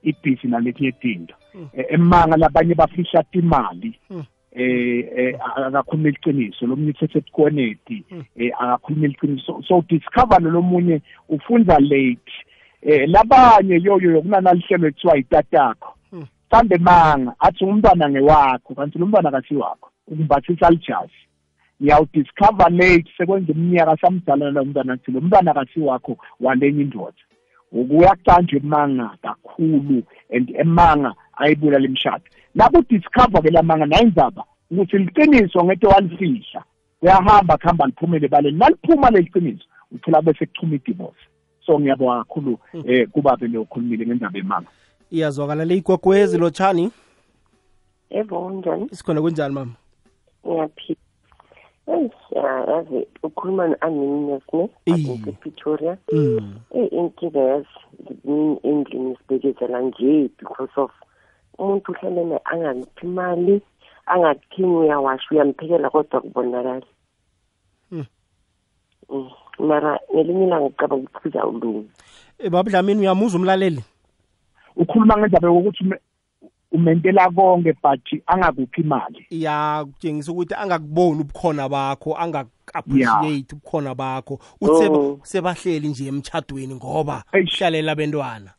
ibhizi 0.04 0.48
naletinye 0.48 0.92
tinto 0.92 1.36
Eh, 1.74 1.86
emanga 1.90 2.38
labanye 2.38 2.76
bafisha 2.76 3.24
imali 3.32 4.00
eh 4.52 5.06
eh, 5.18 5.36
akakhuluma 5.56 6.10
iqiniso 6.10 6.66
lo 6.68 6.76
munye 6.76 6.90
uthethe 6.90 7.22
koneti 7.32 8.04
eh 8.36 8.52
akakhuluma 8.60 9.08
iqiniso 9.08 9.62
so 9.68 9.84
discover 9.90 10.42
lo 10.42 10.62
munye 10.62 11.02
ufunza 11.30 11.80
late. 11.80 12.34
Eh 12.82 13.10
labanye 13.10 13.80
yoyo 13.84 14.12
yokunana 14.12 14.54
lihlelo 14.54 14.88
ekuthiwa 14.88 15.18
itatakho 15.18 15.94
mhlambe 16.54 16.78
manga 16.78 17.34
athi 17.40 17.66
umntwana 17.66 18.10
ngewakho 18.10 18.76
kanti 18.76 19.00
lo 19.00 19.06
mntwana 19.06 19.32
kasiwakho 19.32 19.90
ukumbathisa 20.08 20.70
lijazi 20.70 21.22
ngiyawudiscover 21.82 22.72
late 22.72 23.12
sekwenza 23.18 23.52
iminyaka 23.54 23.98
samdala 24.02 24.52
lo 24.52 24.66
mntwana 24.66 24.94
athi 24.94 25.12
lo 25.12 25.22
mntwana 25.22 25.54
kasiwakho 25.54 26.18
walenye 26.40 26.82
indoda. 26.82 27.24
Ukuyacanjwa 27.72 28.60
emanga 28.60 29.10
kakhulu 29.22 30.04
and 30.30 30.56
emanga 30.56 31.14
ayibulala 31.38 31.86
imshado. 31.86 32.24
Lapho 32.56 32.80
udiscover 32.80 33.42
ke 33.42 33.50
lamanga 33.50 33.86
nayindzaba 33.86 34.44
ukuthi 34.72 34.98
liqiniso 34.98 35.64
ngento 35.64 35.88
walifihla. 35.88 36.64
Uyahamba 37.02 37.58
kuhamba 37.58 37.86
liphumele 37.86 38.28
baleni 38.28 38.58
naliphuma 38.58 39.10
leli 39.10 39.30
qiniso 39.30 39.66
uthola 39.92 40.22
bese 40.22 40.46
kuchuma 40.46 40.76
idivorce. 40.76 41.24
So 41.66 41.80
ngiyabonga 41.80 42.24
kakhulu 42.24 42.60
eh 42.86 43.08
kubabe 43.10 43.48
lokhulumile 43.48 44.06
ngendaba 44.06 44.40
emanga 44.40 44.70
iyazwakala 45.18 45.66
le 45.66 45.70
leyikwekwezi 45.70 46.38
lotshani 46.38 46.92
Yebo 48.10 48.50
njani? 48.50 48.90
sikhona 48.92 49.22
kunjani 49.22 49.54
mama 49.54 49.72
Ngiyaphila. 50.48 51.00
Eyi, 51.88 52.12
yazi 52.68 53.08
ukhuluma 53.24 53.68
no-Anonymous 53.68 54.44
ne? 54.54 54.70
Pretoria. 55.40 55.98
mm. 56.12 56.56
Eh 56.76 56.88
inkinga 56.92 57.40
yazi 57.40 57.68
ngini 58.26 58.58
endlini 58.64 59.18
sibhekezela 59.18 59.82
nje 59.82 60.30
because 60.40 60.72
of 60.78 60.92
umuntu 61.58 61.92
uhlelene 61.92 62.40
angakuphi 62.46 63.06
imali 63.06 63.62
angakuthengi 64.06 64.76
uyawasha 64.76 65.28
uyamphekela 65.32 65.90
kodwa 65.90 66.22
kubonakala. 66.22 66.86
Mm. 67.92 68.06
Mm. 69.10 69.30
mara 69.60 70.00
ngelinye 70.16 70.44
ilanga 70.48 70.66
ngicabanga 70.66 71.04
ukuthi 71.04 71.20
kuzawulunga 71.20 71.90
Eh, 72.40 72.52
baba 72.52 72.70
dlamini 72.70 73.00
uyamuza 73.02 73.38
umlaleli 73.38 73.84
ukhuluma 74.76 75.18
ngendaba 75.18 75.48
yokuthi 75.48 75.84
ume- 75.84 76.00
umentela 76.72 77.30
konke 77.30 77.74
but 77.84 78.02
angakuphi 78.28 78.82
imali. 78.82 79.26
Iyakutshengisa 79.30 80.32
ukuthi 80.32 80.54
angakuboni 80.56 81.22
ubukhona 81.22 81.70
bakho 81.70 82.16
angak-appreciate 82.18 83.54
ubukhona 83.54 83.96
bakho. 83.96 84.40
Uthi 84.62 84.90
Oh. 84.90 85.20
sebahleli 85.24 85.88
nje 85.88 86.08
emtshadweni 86.08 86.76
ngoba 86.76 87.24
uhlalela 87.34 87.92
abentwana. 87.92 88.52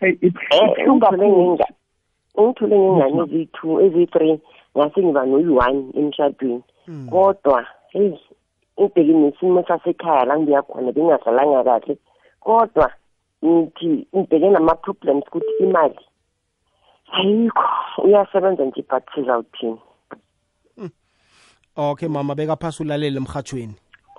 Hey 0.00 0.16
Eh, 0.22 0.30
ngithole 2.40 2.76
ngengane 2.78 3.22
eziyi-two 3.22 3.80
eziyi-three 3.80 4.40
ngase 4.76 5.02
ngiba 5.02 5.26
noyi-one 5.26 5.84
emshadweni 5.98 6.62
kodwa 7.10 7.66
heyi 7.92 8.20
ngibheke 8.80 9.12
nesimo 9.12 9.64
sasekhaya 9.68 10.24
la 10.24 10.36
ngibuya 10.38 10.62
khona 10.62 10.92
bengasalanga 10.92 11.64
kahle 11.64 11.98
kodwa 12.40 12.90
ngithi 13.46 14.06
ngibheke 14.16 14.50
nama-problems 14.50 15.24
ukuthi 15.28 15.52
imali. 15.60 16.00
Ayikho 17.12 18.02
uyasebenza 18.04 18.64
nje 18.64 18.84
but 18.90 19.04
sizawuthini? 19.14 19.80
Okay 21.76 22.08
mama 22.08 22.34
beka 22.34 22.56
phasi 22.56 22.82
ulalele 22.82 23.16
emhathweni 23.16 23.74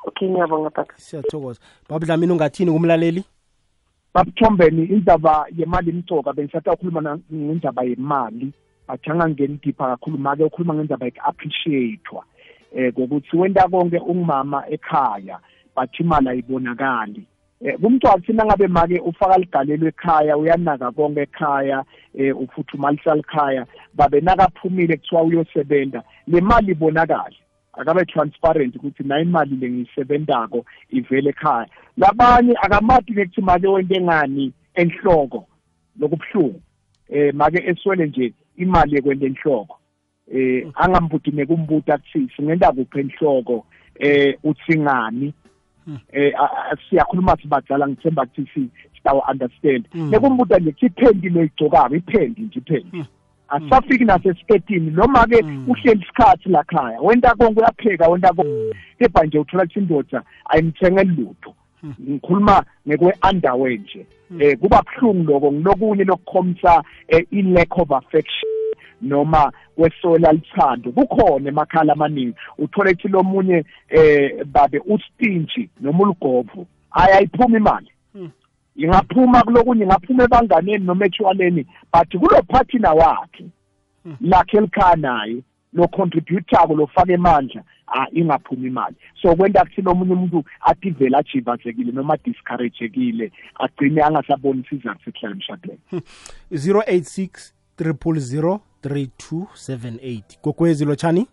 okay 0.08 0.30
ngiyabonga 0.30 0.70
baba 0.70 0.94
siyathokoza. 0.96 1.60
Baba 1.90 2.06
dlamini 2.06 2.32
ungathini 2.32 2.72
kumlaleli? 2.72 3.24
Babuthombeni 4.14 4.84
indaba 4.86 5.46
yemali 5.58 5.92
imcoka 5.92 6.34
bengisatha 6.34 6.74
ukhuluma 6.74 7.02
na- 7.02 7.20
ngendaba 7.34 7.84
yemali. 7.84 8.54
But 8.88 9.08
angangeni 9.08 9.60
dipha 9.62 9.98
kakhulu 9.98 10.18
make 10.18 10.44
ukhuluma 10.44 10.74
ngendaba 10.74 11.06
yoku-appreciate-wa 11.06 12.24
um 12.76 12.92
kokuthi 12.92 13.38
wenta 13.38 13.68
konke 13.68 13.98
ungumama 14.00 14.64
ekhaya 14.70 15.40
but 15.76 16.00
imali 16.00 16.30
ayibonakali. 16.30 17.20
um 17.20 17.37
kumntwana 17.82 18.22
thina 18.22 18.46
ngabe 18.46 18.68
make 18.68 19.00
ufaka 19.00 19.38
ligalelo 19.38 19.88
ekhaya 19.88 20.38
uyanaka 20.38 20.92
konke 20.92 21.22
ekhaya 21.22 21.84
um 22.14 22.38
uphuthumalisa 22.44 23.16
likhaya 23.16 23.66
babe 23.94 24.22
nakaphumile 24.22 24.98
kuthiwa 24.98 25.24
uyosebenza 25.24 26.04
le 26.28 26.42
mali 26.42 26.72
ibonakale. 26.72 27.36
Akabe 27.74 28.06
transparent 28.06 28.76
ukuthi 28.76 29.04
nayo 29.04 29.22
imali 29.22 29.56
le 29.56 29.70
ngiyisebentako 29.70 30.66
ivele 30.90 31.30
ekhaya. 31.30 31.68
Labanye 31.98 32.54
akamati 32.62 33.14
nekuthi 33.14 33.42
make 33.42 33.68
wente 33.68 34.02
ngani 34.02 34.54
enhloko 34.76 35.48
lokubuhlungu. 36.00 36.62
Eh 37.10 37.34
make 37.34 37.64
eswele 37.66 38.06
nje 38.06 38.34
imali 38.58 38.96
yekwenta 38.96 39.26
enhloko. 39.26 39.80
Eh 40.34 40.68
angambuti 40.76 41.32
nekumbuta 41.32 41.94
akuthi 41.94 42.30
singenta 42.36 42.72
kuphi 42.72 43.00
enhloko? 43.00 43.66
Eh 44.00 44.38
utsingani 44.44 45.34
eh 46.12 46.34
siyakhuluma 46.90 47.38
sibadala 47.42 47.88
ngithemba 47.88 48.24
ukuthi 48.24 48.50
si- 48.54 48.70
sitawu 48.96 49.22
understand. 49.32 49.86
Mm. 49.94 50.10
nekumbuta 50.10 50.58
nje 50.60 50.76
iphendi 50.82 51.30
loyigcokako 51.30 51.96
iphendi 51.96 52.42
nje 52.42 52.60
iphendi. 52.60 53.06
Asafiki 53.50 54.06
nasesiketini 54.06 54.92
noma 54.92 55.26
ke 55.28 55.42
Mm. 55.44 55.66
uhleli 55.70 56.02
isikhathi 56.04 56.50
lakhaya 56.50 57.02
wenta 57.02 57.36
konke 57.36 57.60
uyapheka 57.60 58.08
wenta 58.08 58.34
konke. 58.34 58.50
Mm. 58.52 58.72
kepha 59.00 59.24
nje 59.26 59.40
uthola 59.40 59.64
ukuthi 59.64 59.80
indoda 59.80 60.24
ayimthengeli 60.46 61.10
lutho. 61.16 61.54
Ngikhuluma 62.02 62.64
ngekwe-underwear 62.88 63.80
nje. 63.80 64.06
Eh 64.40 64.58
kuba 64.60 64.82
buhlungu 64.84 65.32
lokho 65.32 65.52
ngilokunye 65.52 66.04
lokukhomisa 66.04 66.84
eh, 67.08 67.26
i-lack 67.32 67.78
of 67.78 67.92
affection. 67.92 68.52
Noma 69.02 69.52
kwesola 69.76 70.32
lithando 70.32 70.92
kukhona 70.92 71.50
emakhala 71.50 71.94
amaningi. 71.94 72.36
Uthole 72.58 72.92
ukuthi 72.92 73.08
lo 73.08 73.24
munye 73.24 73.66
eh 73.90 74.46
babe 74.46 74.82
ustinji 74.86 75.70
noma 75.82 76.04
uligovu 76.04 76.68
ayayiphuma 76.92 77.58
imali. 77.58 77.92
Ingaphuma 78.76 79.44
kulokunye 79.44 79.84
ingaphuma 79.84 80.24
ebanganeni 80.24 80.86
noma 80.86 81.06
etshwaleni 81.06 81.66
but 81.94 82.10
kulo 82.10 82.42
partner 82.48 82.94
wakhe 82.96 83.46
lakhe 84.22 84.58
elikhaya 84.58 84.96
naye 84.96 85.44
lo 85.74 85.88
contributako 85.88 86.76
lofaka 86.76 87.14
emandla 87.14 87.64
ah 87.88 88.08
ingaphumi 88.12 88.68
imali. 88.68 88.96
So 89.22 89.36
kwenta 89.36 89.66
kuthi 89.66 89.82
nomunye 89.82 90.14
umuntu 90.14 90.44
athi 90.62 90.90
vele 90.90 91.18
ajivazekile 91.18 91.92
noma 91.92 92.18
discouragekile 92.18 93.32
agcine 93.60 94.02
angasaboni 94.02 94.64
isizathu 94.66 95.04
sekuhlala 95.06 95.36
emshadweni. 95.36 95.80
086 96.52 97.54
000 97.54 97.57
3278 97.80 100.22
kokwezi 100.42 100.86
lotshani 100.86 101.28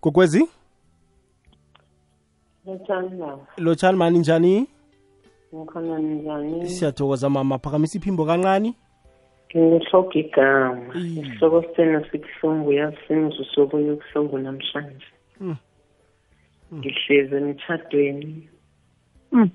kokwezi 0.00 0.48
Lotshani 3.58 3.98
mani 3.98 4.18
njani 4.18 4.66
ngikhona 5.54 5.98
njani? 5.98 6.68
siyathokoza 6.68 7.30
mama 7.30 7.58
phakamisa 7.58 7.98
iphimbo 7.98 8.26
kancane 8.26 8.74
Ngihloga 9.56 10.18
igama. 10.20 10.94
Mm. 10.94 11.18
Isihloko 11.18 11.62
sithena 11.62 12.10
sibuhlungu 12.10 12.68
uyazi 12.68 12.96
sengizwe 13.08 13.40
usobuye 13.40 13.90
ubuhlungu 13.92 14.38
namhlanje. 14.38 15.06
Mm. 15.40 15.56
Ngihlezi 16.74 17.34
emtshadweni 17.34 18.48
Mm. 19.32 19.50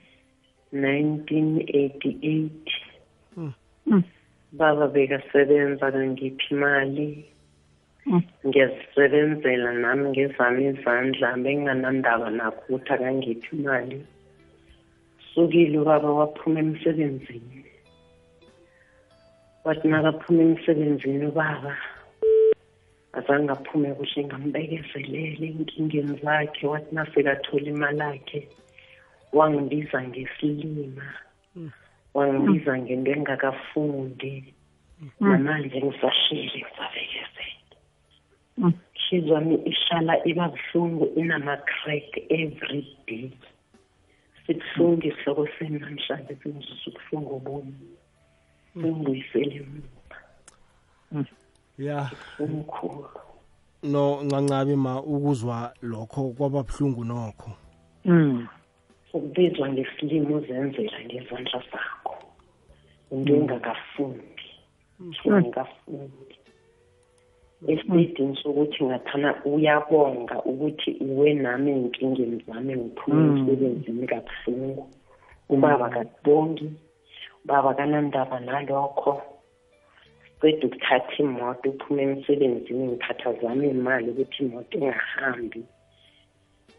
1988. 0.73 2.50
Mm. 4.51 4.53
Mm. 4.53 4.57
Baba 4.57 4.88
bekasebenza 4.88 5.91
kangiphi 5.91 6.53
imali. 6.53 7.25
Mm. 8.07 8.23
ngiyazisebenzela 8.47 9.71
nami 9.73 10.10
ngezami 10.10 10.65
izandla 10.71 11.36
benginganandaba 11.43 12.29
nakho 12.29 12.62
ukuthi 12.63 12.91
akangiphi 12.93 13.55
imali 13.55 13.99
sukile 15.33 15.77
ubaba 15.79 16.10
waphuma 16.19 16.60
emsebenzini 16.60 17.65
wathi 19.65 19.88
nakaphuma 19.88 20.41
emsebenzini 20.47 21.25
ubaba 21.27 21.75
azange 23.17 23.51
aphume 23.51 23.89
kuhle 23.97 24.21
ngambekezelele 24.25 25.45
enkingeni 25.51 26.15
zakhe 26.23 26.63
wathi 26.71 26.95
nasekathola 26.95 27.67
imali 27.73 27.99
yakhe 27.99 28.39
wangibiza 29.38 29.99
ngesilima 30.07 31.07
wangibiza 32.17 32.73
ngento 32.82 33.12
engakafundi 33.12 34.34
namanje 35.19 35.77
ngisahleli 35.86 36.60
ngisabekezela 36.65 37.56
Mm. 38.58 38.73
ihliziyo 38.95 39.34
yami 39.34 39.56
ihlala 39.69 40.13
iba 40.25 40.49
buhlungu 40.49 41.06
inama-crack 41.15 42.10
every 42.30 42.97
day. 43.08 43.30
Sibuhlungu 44.45 45.08
isihloko 45.08 45.47
seni 45.60 45.80
namhlanje 45.80 46.34
sengizisa 46.41 46.89
ubuhlungu 46.89 47.36
obunye 47.36 47.73
sengibuyisele 48.73 49.56
emuva. 49.62 50.17
Ya. 51.77 52.10
Omkhulu 52.39 53.10
no 53.84 54.23
ncancabe 54.23 54.75
ma 54.75 54.93
ukuzwa 55.01 55.73
lokho 55.82 56.34
kwaba 56.38 56.63
buhlungu 56.63 57.03
nokho. 57.06 57.51
Mm. 58.06 58.47
ukubizwa 59.13 59.69
ngesilimo 59.69 60.36
uzenzela 60.38 60.99
ngezandla 61.06 61.60
zakho. 61.71 62.06
into 63.11 63.35
engakafundi 63.35 64.47
engakafundi 65.25 66.35
mm. 67.61 67.69
mm. 67.69 67.71
esididini 67.71 68.35
sokuthi 68.41 68.83
ngathana 68.83 69.29
uyabonga 69.45 70.35
ukuthi 70.51 70.91
uwe 71.09 71.33
nami 71.33 71.71
enkingeni 71.71 72.43
zami 72.47 72.73
ngiphume 72.75 73.21
mm. 73.21 73.37
emsebenzini 73.37 74.07
kabuhlungu. 74.07 74.83
Ubaba 75.49 75.89
kakubongi 75.89 76.69
ubaba 77.45 77.73
kanandaba 77.73 78.39
nalokho. 78.39 79.21
Ceda 80.41 80.67
ukuthatha 80.67 81.17
imoto 81.23 81.69
uphume 81.69 82.03
emsebenzini 82.03 82.87
ngiphatha 82.87 83.33
zami 83.41 83.69
imali 83.69 84.09
ukuthi 84.09 84.43
imoto 84.43 84.77
ingahambi. 84.77 85.61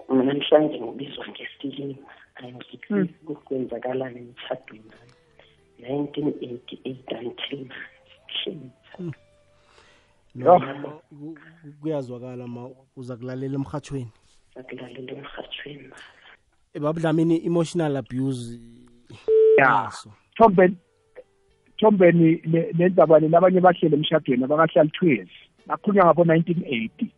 Namhlanje 0.09 0.81
ngibizwa 0.81 1.25
ngesilima 1.29 2.11
angikwenzakalani 2.37 4.19
emshadweni 4.25 4.91
nami 4.91 5.18
1988 5.79 7.17
until 7.23 7.71
manje 10.35 10.73
no 10.81 11.03
kuyazwakala 11.81 12.47
ma 12.47 12.71
uza 12.97 13.17
kulalela 13.17 13.55
emhathweni 13.55 14.13
akulalela 14.61 15.13
emhathweni 15.13 15.91
ebabudlamini 16.75 17.37
eh, 17.37 17.47
emotional 17.47 17.97
abuse 17.97 18.61
yaso. 19.59 20.13
Thombeni 20.37 20.77
thombeni 21.79 22.43
lendaba 22.79 23.19
le 23.19 23.29
labanye 23.29 23.61
bahlele 23.61 23.97
emshadweni 23.97 24.45
abakahlali 24.45 24.91
12 25.03 25.27
bakhulunywa 25.67 26.05
ngabo 26.07 26.25
1980 26.25 27.18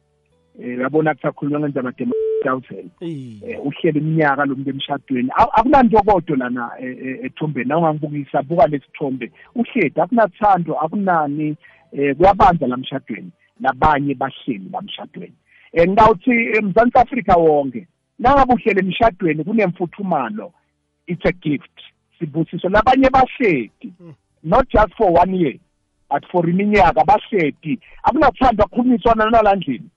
yabona 0.81 1.15
kusakhulunywa 1.15 1.61
ngendaba 1.61 1.91
2000 1.91 2.85
Eh, 3.01 3.51
eh, 3.51 3.67
uhlele 3.67 3.99
iminyaka 4.01 4.45
lo 4.45 4.55
muntu 4.57 4.71
emshadweni. 4.71 5.29
Ak- 5.37 5.51
akunantokodo 5.53 6.37
lana 6.37 6.71
eh, 6.81 6.97
eh, 7.05 7.19
ethombeni 7.25 7.69
na 7.69 7.79
ungangibukisa 7.79 8.43
buka 8.43 8.67
lesithombe 8.67 9.33
uhledi 9.55 10.01
akunathando 10.01 10.79
akunani 10.81 11.57
eh 11.93 12.17
kuyabanza 12.17 12.67
la 12.67 12.77
mshadweni. 12.77 13.31
Nabanye 13.61 14.15
bahleli 14.15 14.69
la 14.73 14.81
mshadweni. 14.81 15.35
Eh 15.73 15.89
ngawuthi 15.89 16.31
eMzantsi 16.31 16.99
Afrika 16.99 17.35
wonke 17.37 17.87
nangabe 18.19 18.55
uhlele 18.55 18.81
emshadweni 18.81 19.45
kunemfuthumalo 19.45 20.53
it's 21.07 21.25
a 21.27 21.33
gift. 21.33 21.81
Sibusiso. 22.19 22.69
Labanye 22.69 23.11
bahledi 23.11 23.93
not 24.43 24.69
just 24.71 24.95
for 24.97 25.13
one 25.13 25.35
year 25.35 25.55
but 26.11 26.25
for 26.31 26.49
iminyaka 26.51 27.05
bahledi 27.05 27.79
akunathando 28.03 28.65
akhulumiswana 28.65 29.31
nalandlini 29.31 29.89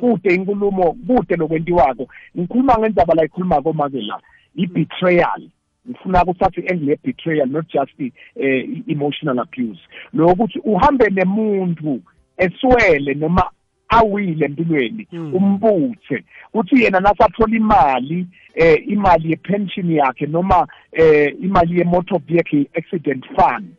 kude 0.00 0.34
inkulumo 0.34 0.92
kude 0.92 1.36
lokwentiwako. 1.36 2.08
Ngikhuluma 2.38 2.78
ngendaba 2.78 3.14
la 3.14 3.24
ikhulumako 3.24 3.72
make 3.72 4.00
la 4.00 4.20
i-betrayal. 4.56 5.48
Ngifuna 5.88 6.24
kuthatha 6.24 6.60
i-angle 6.60 6.90
ye-betrayal 6.90 7.48
not 7.48 7.66
just 7.68 8.00
eh, 8.36 8.68
emotional 8.88 9.38
abuse. 9.38 9.80
Lokuthi 10.12 10.58
uhambe 10.58 11.10
nemuntu 11.10 12.00
eswele 12.36 13.14
noma 13.14 13.50
awile 13.88 14.46
empilweni 14.46 15.06
Mm. 15.12 15.34
umbuthe. 15.34 16.24
Uthi 16.54 16.82
yena 16.82 17.00
nasathola 17.00 17.56
imali 17.56 18.26
eh 18.54 18.88
imali 18.88 19.30
yepension 19.30 19.90
yakhe 19.90 20.26
noma 20.26 20.66
eh 20.92 21.34
imali 21.42 21.78
ye-motor 21.78 22.18
vehicle 22.26 22.66
accident 22.74 23.24
fund. 23.26 23.74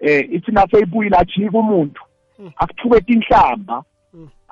Eh 0.00 0.28
ithi 0.32 0.52
naseyibuyile 0.52 1.16
ajike 1.16 1.56
umuntu 1.56 2.02
akuthubeka 2.56 3.12
inhlamba 3.12 3.84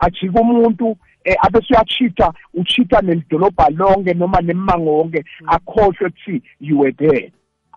ajike 0.05 0.39
umuntu 0.41 0.97
eh 1.25 1.37
abese 1.43 1.71
uyachita 1.71 2.33
uchita 2.55 3.01
nelidolobha 3.01 3.69
lonke 3.71 4.15
noma 4.15 4.41
nemmango 4.41 4.91
wonke 4.99 5.25
akhohlwe 5.47 6.11
kuthi 6.11 6.43
you 6.61 6.79
were 6.79 6.93
there. 6.93 7.33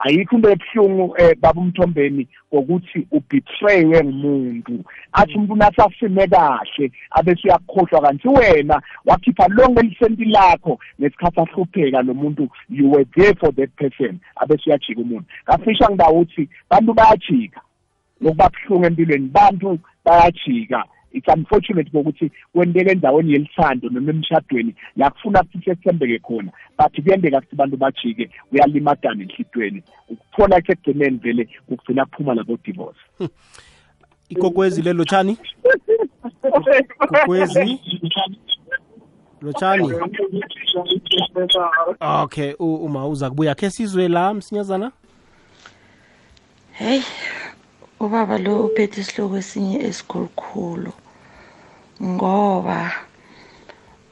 Ayikho 0.05 0.35
into 0.35 0.49
ebuhlungu 0.49 1.15
eh 1.17 1.35
baba 1.39 1.61
umthombeni 1.61 2.27
ngokuthi 2.53 3.07
ubetraywe 3.11 4.03
ngumuntu. 4.03 4.83
Athi 5.13 5.33
umuntu 5.35 5.55
nasasime 5.55 6.27
kahle 6.27 6.91
abese 7.11 7.47
uyakhohlwa 7.47 8.01
kanti 8.01 8.27
wena 8.27 8.81
wakhipha 9.05 9.47
lonke 9.47 9.81
lisenti 9.81 10.25
lakho 10.25 10.79
ngesikhathi 10.99 11.39
ahlupheka 11.39 12.01
lo 12.01 12.13
muntu 12.13 12.49
you 12.69 12.91
were 12.91 13.05
there 13.15 13.35
for 13.35 13.51
that 13.55 13.69
person 13.77 14.19
abese 14.35 14.63
uyajika 14.67 15.01
umuntu. 15.01 15.25
Ngafisha 15.49 15.89
ngidawo 15.89 16.19
ukuthi 16.19 16.49
bantu 16.69 16.93
bayajika. 16.93 17.61
Lokuba 18.21 18.49
buhlungu 18.49 18.85
empilweni 18.85 19.27
bantu 19.27 19.79
bayajika. 20.05 20.83
It's 21.17 21.27
unfortunate 21.27 21.89
ngokuthi 21.93 22.31
kwenteke 22.53 22.91
endaweni 22.91 23.31
yelithando 23.33 23.89
noma 23.89 24.09
emshadweni 24.11 24.75
la 24.97 25.09
kufuna 25.09 25.43
futhi 25.43 25.69
esithembeke 25.69 26.19
khona 26.19 26.51
but 26.77 27.01
kuyendeka 27.03 27.37
ukuthi 27.37 27.55
bantu 27.55 27.77
bajike 27.77 28.29
uyalimadana 28.51 29.23
enhlitweni. 29.23 29.83
Ukuthola 30.09 30.57
ekugcineni 30.57 31.17
vele 31.17 31.49
kugcina 31.67 32.05
kuphuma 32.05 32.33
labo 32.35 32.57
divorce. 32.63 32.99
Ikokwezi 34.29 34.81
le 34.81 34.93
lotshani? 34.93 35.37
Kokwezi 37.07 37.79
lotshani? 39.41 39.93
Okay 42.01 42.53
u- 42.59 42.75
uma 42.85 43.07
uza 43.07 43.29
kubuya 43.29 43.55
khe 43.55 43.69
sizwe 43.69 44.07
la 44.07 44.33
msinyazana? 44.33 44.91
Hey, 46.71 47.01
ubaba 47.99 48.37
lo 48.37 48.65
uphethe 48.65 49.01
isihloko 49.01 49.37
esinye 49.37 49.77
esikhulukhulu. 49.79 50.91
Ngoba 52.03 52.91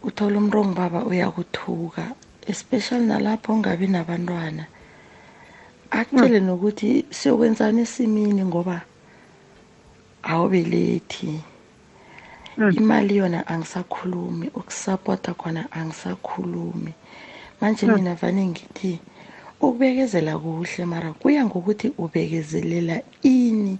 uthola 0.03 0.37
umrongo 0.39 0.73
baba 0.73 1.05
uyakuthuka 1.05 2.15
especially 2.47 3.05
nalapho 3.05 3.53
ungabi 3.53 3.87
nabantwana. 3.87 4.65
Akutshele 5.91 6.39
nokuthi 6.39 7.05
siyokwenzani 7.09 7.81
esimini 7.81 8.45
ngoba 8.45 8.81
awubelethi. 10.23 11.43
Imali 12.71 13.15
yona 13.17 13.47
angisakhulumi 13.47 14.47
ukusapota 14.55 15.33
khona 15.33 15.71
angisakhulumi. 15.71 16.93
Manje 17.61 17.87
mina 17.87 18.15
vane 18.15 18.45
ngithi 18.47 18.99
ukubekezela 19.61 20.37
kuhle 20.37 20.85
mara 20.85 21.13
kuya 21.13 21.45
ngokuthi 21.45 21.91
ubekezelela 21.97 23.01
ini. 23.23 23.77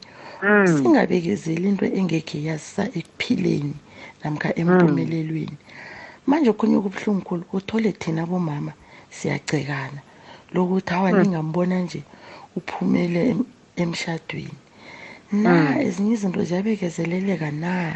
Singabekezeli 0.64 1.68
into 1.70 1.86
engekhe 1.86 2.44
yasisa 2.44 2.84
ekuphileni. 3.00 3.76
Namkha 4.24 4.56
empumelelweni. 4.56 5.58
Manje 6.28 6.50
okhunye 6.50 6.80
kubuhlungu 6.80 7.22
khulu 7.22 7.44
uthole 7.54 7.92
thina 7.92 8.26
bomama 8.26 8.72
siyagcekana 9.10 10.02
lokuthi 10.54 10.94
hawa 10.94 11.12
ningambona 11.12 11.80
nje 11.80 12.04
uphumele 12.56 13.30
em- 13.30 13.46
emshadweni. 13.76 14.58
Na 15.32 15.82
ezinye 15.82 16.14
izinto 16.14 16.44
ziyabekezeleleka 16.44 17.52
na? 17.52 17.96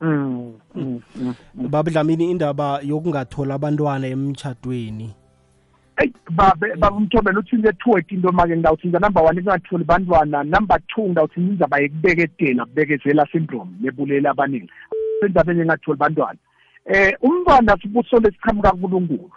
Mm, 0.00 0.52
mm, 0.74 1.00
mm. 1.16 1.34
babudlamini 1.54 2.30
indaba 2.30 2.80
yokungathola 2.82 3.54
abantwana 3.54 4.06
emtshadweni 4.06 5.14
Ey 5.96 6.12
babe 6.30 6.76
babumthobela 6.78 7.38
uthi 7.38 7.56
network 7.56 8.12
into 8.12 8.32
make 8.32 8.56
ngawuthi 8.56 8.88
nje 8.88 8.98
number 8.98 9.22
1 9.22 9.38
ingatholi 9.40 9.84
bantwana 9.84 10.44
number 10.44 10.78
2 10.96 11.10
ngawuthi 11.10 11.40
indaba 11.40 11.78
yekubeketela 11.80 12.64
kubekezela 12.66 13.26
syndrome 13.32 13.70
lebulela 13.82 14.30
abaningi. 14.30 14.70
Endabeni 15.22 15.60
engatholi 15.60 15.98
bantwana 15.98 16.38
eh 16.84 17.12
umntwana 17.22 17.76
sibuso 17.82 18.16
lesiqhamuka 18.16 18.70
kuNkulunkulu 18.70 19.30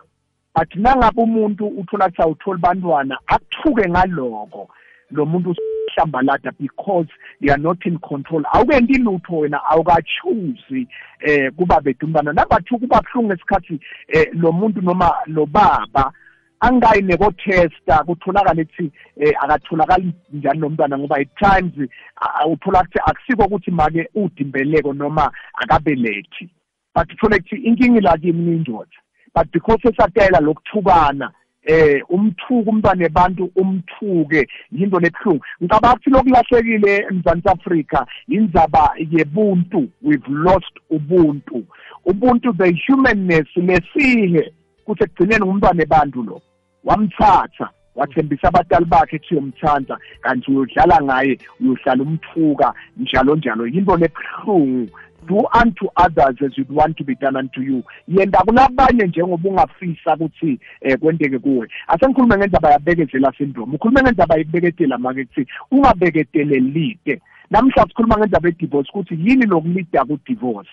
but 0.56 0.76
nangabe 0.76 1.22
umuntu 1.22 1.68
uthola 1.68 2.06
ukuthi 2.06 2.22
awutholi 2.22 2.60
bantwana 2.60 3.18
akuthuke 3.28 3.90
ngaloko 3.90 4.70
lo 5.12 5.26
muntu 5.26 5.56
uhlambalada 5.88 6.52
because 6.60 7.08
you 7.40 7.52
are 7.52 7.58
not 7.58 7.86
in 7.86 7.98
control. 8.00 8.44
Awukenti 8.54 9.00
lutho 9.00 9.38
wena 9.38 9.64
awukachuzi 9.66 10.88
eh 11.20 11.52
kuba 11.58 11.82
bedumbana 11.82 12.34
number 12.34 12.58
2 12.58 12.80
kuba 12.80 13.02
buhlungu 13.02 13.34
esikhathi 13.34 13.80
eh 14.08 14.28
lo 14.34 14.52
muntu 14.52 14.82
noma 14.82 15.14
lo 15.26 15.46
baba 15.46 16.12
angayi 16.60 17.02
neko-testa 17.02 18.04
kutholakale 18.04 18.62
ukuthi 18.62 18.92
eh 19.18 19.34
akatholakali 19.42 20.14
njani 20.34 20.60
nomntwana 20.60 20.98
ngoba 20.98 21.18
at 21.18 21.30
times 21.36 21.90
ah, 22.16 22.48
uthola 22.48 22.80
ukuthi 22.80 23.00
akusiko 23.06 23.44
ukuthi 23.44 23.72
make 23.72 24.10
udimbeleko 24.16 24.94
noma 24.94 25.32
akabelethi. 25.54 26.50
But 26.96 27.14
uthole 27.14 27.38
ukuthi 27.38 27.56
inkinga 27.56 27.98
ilakimi 28.00 28.46
nindoda 28.46 28.98
but 29.36 29.52
because 29.52 29.88
esatayela 29.88 30.40
lokuthukana 30.40 31.32
eh 31.64 32.02
umthuko 32.10 32.70
umntwana 32.70 33.06
ebantu 33.06 33.52
umthuke 33.56 34.48
yinto 34.72 35.00
lebuhlungu 35.00 35.46
ngicabanga 35.62 35.96
ukuthi 35.96 36.10
lokulahlekile 36.10 36.94
eMzantsi 37.10 37.50
Afrika 37.50 38.06
indzaba 38.28 38.94
yebuntu. 38.98 39.90
We've 40.02 40.28
lost 40.28 40.76
ubuntu. 40.90 41.64
Ubuntu 42.06 42.54
the 42.58 42.74
humanness 42.88 43.48
lesihe 43.56 44.54
kuthi 44.86 45.04
ekugcineni 45.04 45.46
ngumntwana 45.46 45.84
ebantu 45.84 46.24
lo. 46.24 46.42
Wamthatha 46.84 47.70
wathembisa 47.96 48.48
abatali 48.48 48.86
bakhe 48.86 49.16
ethi 49.16 49.36
uyomthanda 49.36 49.98
kanti 50.22 50.52
uyodlala 50.52 51.02
ngaye 51.02 51.40
uyohlala 51.62 52.04
umthuka 52.04 52.74
njalo 52.98 53.36
njalo. 53.36 53.68
Yinto 53.68 53.98
lebuhlungu 53.98 54.90
do 55.28 55.48
unto 55.62 55.92
others 55.98 56.42
as 56.42 56.58
you'd 56.58 56.72
want 56.72 56.98
to 56.98 57.04
be 57.04 57.16
done 57.16 57.38
unto 57.38 57.62
you. 57.62 57.84
Yenda 58.08 58.40
kulabanye 58.40 59.08
njengoba 59.08 59.50
ungafisa 59.50 60.16
ukuthi 60.16 60.60
eh 60.82 61.00
kwenteke 61.00 61.40
kuwe. 61.40 61.68
Asengikhulume 61.88 62.38
ngendaba 62.38 62.72
yabekezela 62.72 63.34
syndrome. 63.38 63.76
Ukhulume 63.76 64.02
ngendaba 64.02 64.38
yekubeketela 64.38 64.98
make 64.98 65.26
kuthi 65.26 65.48
ungabeketelelike 65.72 67.22
namhla 67.50 67.84
sikhuluma 67.88 68.18
ngendaba 68.18 68.50
ye-divorce 68.50 68.90
ukuthi 68.90 69.14
yini 69.14 69.46
lokulida 69.46 70.06
ku-divorce? 70.06 70.70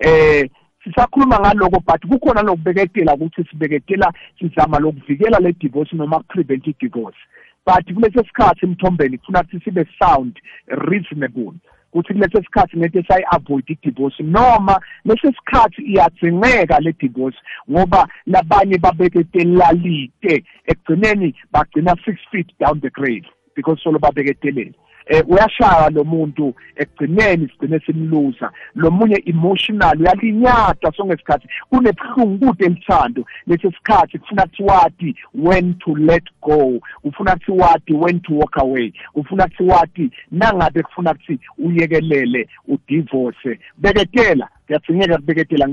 Eh 0.00 0.48
sisakhuluma 0.84 1.38
ngaloko 1.40 1.80
but 1.80 2.02
kukhona 2.08 2.42
lokubeketela 2.42 3.14
ukuthi 3.14 3.44
sibeketela 3.50 4.12
sizama 4.38 4.78
lokuvikela 4.78 5.38
le 5.38 5.52
divorce 5.52 5.96
noma 5.96 6.20
prevent 6.28 6.66
i-divorce. 6.66 7.18
But 7.66 7.84
kulesi 7.94 8.18
sikhathi 8.18 8.66
emthombeni 8.66 9.18
kufuna 9.18 9.40
ukuthi 9.40 9.64
sibe 9.64 9.86
sound 9.98 10.38
reasonable. 10.66 11.54
Ukuthi 11.92 12.14
kulesi 12.14 12.36
sikhathi 12.36 12.76
ngeke 12.76 13.02
sayi-avoid 13.08 13.70
i-divorce 13.70 14.22
noma 14.22 14.80
lesi 15.04 15.26
sikhathi 15.36 15.82
iyadzingeka 15.82 16.80
le 16.80 16.92
divorce 16.92 17.38
ngoba 17.70 18.08
labanye 18.26 18.78
babeketelela 18.78 19.72
lite 19.72 20.44
ekugcineni 20.66 21.34
bagcina 21.52 21.96
six 22.04 22.16
feet 22.30 22.50
down 22.58 22.80
the 22.80 22.90
grave 22.90 23.26
because 23.54 23.80
solo 23.82 23.98
babeketelele. 23.98 24.74
Uyashaya 25.20 25.90
lo 25.90 26.04
muntu 26.04 26.54
ekugcineni 26.76 27.48
sigcine 27.48 27.80
simluza. 27.86 28.50
Lo 28.74 28.90
munye 28.90 29.22
emotional 29.26 30.00
uyalinyata 30.00 30.92
songesikhathi 30.96 31.48
kunebuhlungu 31.70 32.46
kude 32.46 32.64
elithando 32.64 33.24
lesi 33.46 33.72
sikhathi 33.72 34.18
kufuna 34.18 34.46
kuthiwati 34.46 35.16
when 35.34 35.74
to 35.74 35.94
let 35.94 36.24
go. 36.40 36.80
Ufuna 37.04 37.36
kuthiwati 37.36 37.92
when 37.92 38.20
to 38.20 38.34
walk 38.34 38.56
away. 38.56 38.92
Ufuna 39.14 39.48
kuthiwati 39.48 40.10
nangabe 40.30 40.82
kufuna 40.82 41.14
kuthi 41.14 41.40
uyekelele 41.58 42.48
udivorce. 42.68 43.58
Beketela 43.78 44.48
kuyadzingeka 44.66 45.16
kubeketela. 45.16 45.68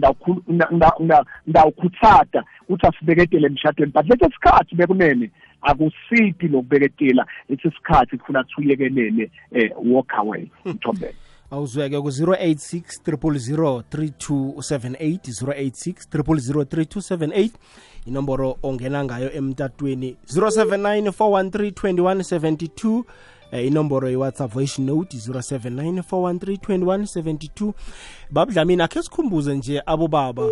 Ngidawukhuthata 1.47 2.43
ukuthi 2.69 2.87
asibeketele 2.87 3.47
emshadweni. 3.47 3.91
But 3.91 4.09
lesi 4.09 4.33
sikhathi 4.33 4.75
bekunene 4.75 5.31
akusithi 5.61 6.47
lokubeketela 6.47 7.25
lesi 7.49 7.71
sikhathi 7.71 8.17
kufuna 8.17 8.43
kuthi 8.43 8.61
uyekelele 8.61 9.31
eh 9.51 9.71
walk 9.83 10.13
away 10.13 10.47
mthombela 10.65 11.13
awuzweke 11.51 12.01
ku-086 12.01 13.01
000 13.05 13.81
3278 13.81 15.17
086 15.17 15.93
000 16.11 16.63
3278 16.63 17.49
inomboro 18.05 18.57
ongena 18.63 19.03
ngayo 19.03 19.31
emtatweni 19.33 20.17
079 20.25 21.09
413 21.09 21.71
2172 21.71 23.03
eh, 23.51 23.67
inomboro 23.67 24.09
ye-whatsapp 24.09 24.53
voice 24.53 24.81
note 24.81 25.17
079 25.17 26.01
413 26.01 26.77
2172 26.77 27.73
babudlamini 28.31 28.81
akhe 28.81 29.03
sikhumbuze 29.03 29.55
nje 29.55 29.81
abobaba 29.85 30.49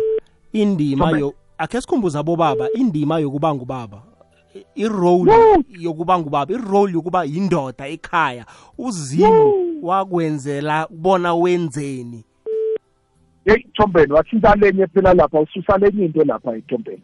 indima 0.52 1.10
yo 1.18 1.34
akhe 1.58 1.80
sikhumbuze 1.80 2.18
abobaba 2.18 2.72
indima 2.72 3.18
yokuba 3.18 3.54
ngubaba 3.54 4.02
irole 4.74 5.32
yokuba 5.80 6.18
ngubaba 6.18 6.52
irole 6.54 6.92
yokuba 6.92 7.24
yindoda 7.24 7.86
ekhaya 7.88 8.46
uzimu 8.78 9.54
wakwenzela 9.82 10.86
bona 10.90 11.34
wenzeni? 11.34 12.24
Hey 13.44 13.64
Thombeni 13.74 14.12
wathinta 14.12 14.54
lenye 14.54 14.86
phela 14.86 15.14
lapha 15.14 15.40
ususa 15.40 15.78
lenye 15.78 16.04
into 16.04 16.24
lapha 16.24 16.56
eThombeni 16.56 17.02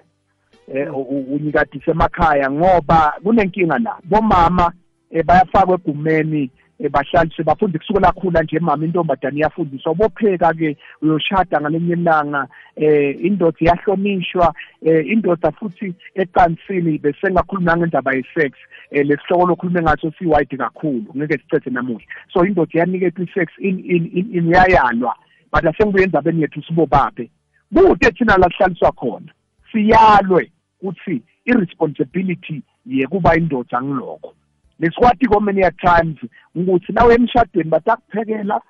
eh 0.74 0.97
u- 0.97 1.01
u- 1.03 1.34
unyikadisa 1.34 1.90
emakhaya 1.90 2.51
ngoba 2.51 3.12
kunenkinga 3.22 3.78
la. 3.78 3.97
Bomama 4.05 4.72
eh, 5.11 5.24
bayafakwa 5.24 5.74
egumeni 5.74 6.51
bahlaliswe 6.90 7.44
bafunde 7.44 7.78
kusukela 7.78 8.12
khula 8.12 8.42
nje 8.42 8.58
mama 8.58 8.84
intombazane 8.84 9.38
iyafundiswa. 9.38 9.92
Ubopheka 9.92 10.54
ke 10.54 10.76
uyoshada 11.02 11.60
ngalenye 11.60 11.92
ilanga 11.92 12.48
eh 12.76 13.24
indoda 13.24 13.56
iyahlonishwa 13.60 14.54
eh 14.82 15.06
indoda 15.06 15.50
futhi 15.52 15.94
ecansini 16.14 16.98
bese 16.98 17.30
ngakhuluma 17.30 17.76
ngendaba 17.76 18.12
ye-sex 18.12 18.52
eh 18.90 19.06
lesihloko 19.06 19.46
lokhulume 19.46 19.82
ngaso 19.82 20.12
si-wide 20.18 20.56
kakhulu. 20.56 21.06
Ngeke 21.16 21.38
sicethe 21.38 21.70
namuhla. 21.70 22.06
So 22.32 22.46
indoda 22.46 22.72
iyaniketwa 22.74 23.24
i-sex 23.24 23.52
in 23.58 23.78
in 23.78 24.28
in 24.32 24.48
iyayalwa 24.48 25.14
but 25.52 25.64
asengibuye 25.64 26.04
endzabeni 26.04 26.42
yethu 26.42 26.62
sibobabe. 26.62 27.30
Kude 27.74 28.10
thina 28.10 28.36
la 28.36 28.48
sihlaliswa 28.50 28.92
khona. 28.92 29.32
Siyalwe 29.72 30.50
ukuthi 30.82 31.22
i-responsibility 31.44 32.62
yekuba 32.86 33.36
indoda 33.36 33.82
ngilokho. 33.82 34.34
Lesikwati 34.80 35.26
ko-many 35.26 35.62
a 35.62 35.70
times 35.70 36.18
ukuthi 36.54 36.92
nawe 36.92 37.14
emshadweni 37.14 37.70
batakuphekela 37.70 38.60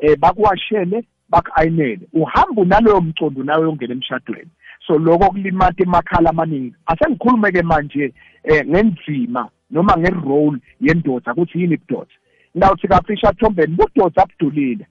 eh 0.00 0.18
bakuwashele 0.18 1.04
baku-ayinele 1.28 2.00
uhamba 2.12 2.62
unaloyo 2.62 3.00
mcondo 3.00 3.44
nawe 3.44 3.62
yongena 3.62 3.92
emshadweni. 3.92 4.50
So 4.86 4.98
lokho 4.98 5.30
kulimata 5.30 5.82
emakhala 5.82 6.30
amaningi. 6.30 6.74
Asengikhulume-ke 6.86 7.62
manje 7.62 8.14
eh 8.44 8.66
ngenzima 8.66 9.48
noma 9.70 9.96
ngerole 9.96 10.58
yendoda 10.80 11.32
ukuthi 11.32 11.60
yini 11.60 11.76
budoda. 11.76 12.10
Ngawuthi 12.56 12.88
kafisha 12.88 13.32
thombeni 13.32 13.76
budoda 13.76 14.22
abudulile. 14.22 14.86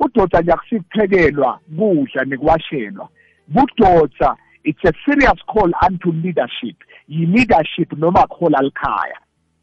Budoda 0.00 0.40
nje 0.40 0.52
akusikuphekelwa 0.52 1.60
kudla 1.78 2.24
nekuwashelwa. 2.24 3.08
Budoda 3.48 4.36
it's 4.64 4.84
a 4.84 4.92
serious 5.04 5.40
call 5.46 5.72
unto 5.88 6.12
leadership. 6.12 6.76
Yi-leadership 7.08 7.92
noma 7.92 8.26
call 8.26 8.54
alikhaya 8.54 9.18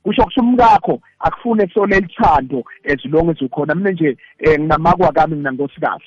kusho 0.07 0.23
kusho 0.23 0.41
umkakho 0.41 1.01
akufune 1.19 1.67
sole 1.73 1.99
lithando 1.99 2.63
as 2.85 3.05
long 3.05 3.29
as 3.29 3.41
ukhona. 3.41 3.75
Mina 3.75 3.91
nje 3.91 4.17
eh, 4.39 4.59
nginamakwa 4.59 5.11
kami 5.11 5.35
nginangosikazi 5.35 6.05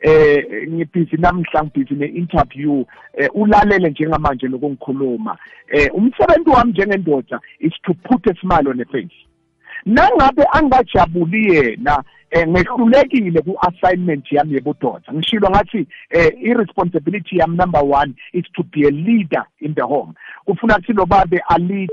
eh 0.00 0.68
ngibhizi 0.68 1.16
namhla 1.16 1.64
ngibhizi 1.64 1.94
ne-interview 1.94 2.84
eh, 3.14 3.30
ulalele 3.34 3.90
njengamanje 3.90 4.48
lokungikhuluma. 4.48 5.38
Eh 5.68 5.88
umsebenzi 5.94 6.50
wami 6.50 6.72
njengendoda 6.72 7.40
is 7.60 7.72
to 7.82 7.94
put 7.94 8.26
a 8.26 8.34
smile 8.40 8.68
on 8.68 8.80
a 8.80 8.84
face. 8.84 9.16
Nangabe 9.86 10.44
angajabuli 10.52 11.54
yena 11.54 12.04
eh 12.30 12.48
ngehlulekile 12.48 13.40
ku-assignment 13.40 14.32
yami 14.32 14.54
yebudoda 14.54 15.12
ngishilo 15.14 15.50
ngathi 15.50 15.86
eh 16.10 16.32
i-responsibility 16.42 17.38
yami 17.38 17.56
number 17.56 17.82
one 17.84 18.14
is 18.32 18.44
to 18.54 18.62
be 18.62 18.86
a 18.86 18.90
leader 18.90 19.44
in 19.60 19.74
the 19.74 19.82
home. 19.86 20.14
Kufuna 20.46 20.74
kuthi 20.74 20.92
lo 20.92 21.06
babe 21.06 21.40
alid 21.48 21.88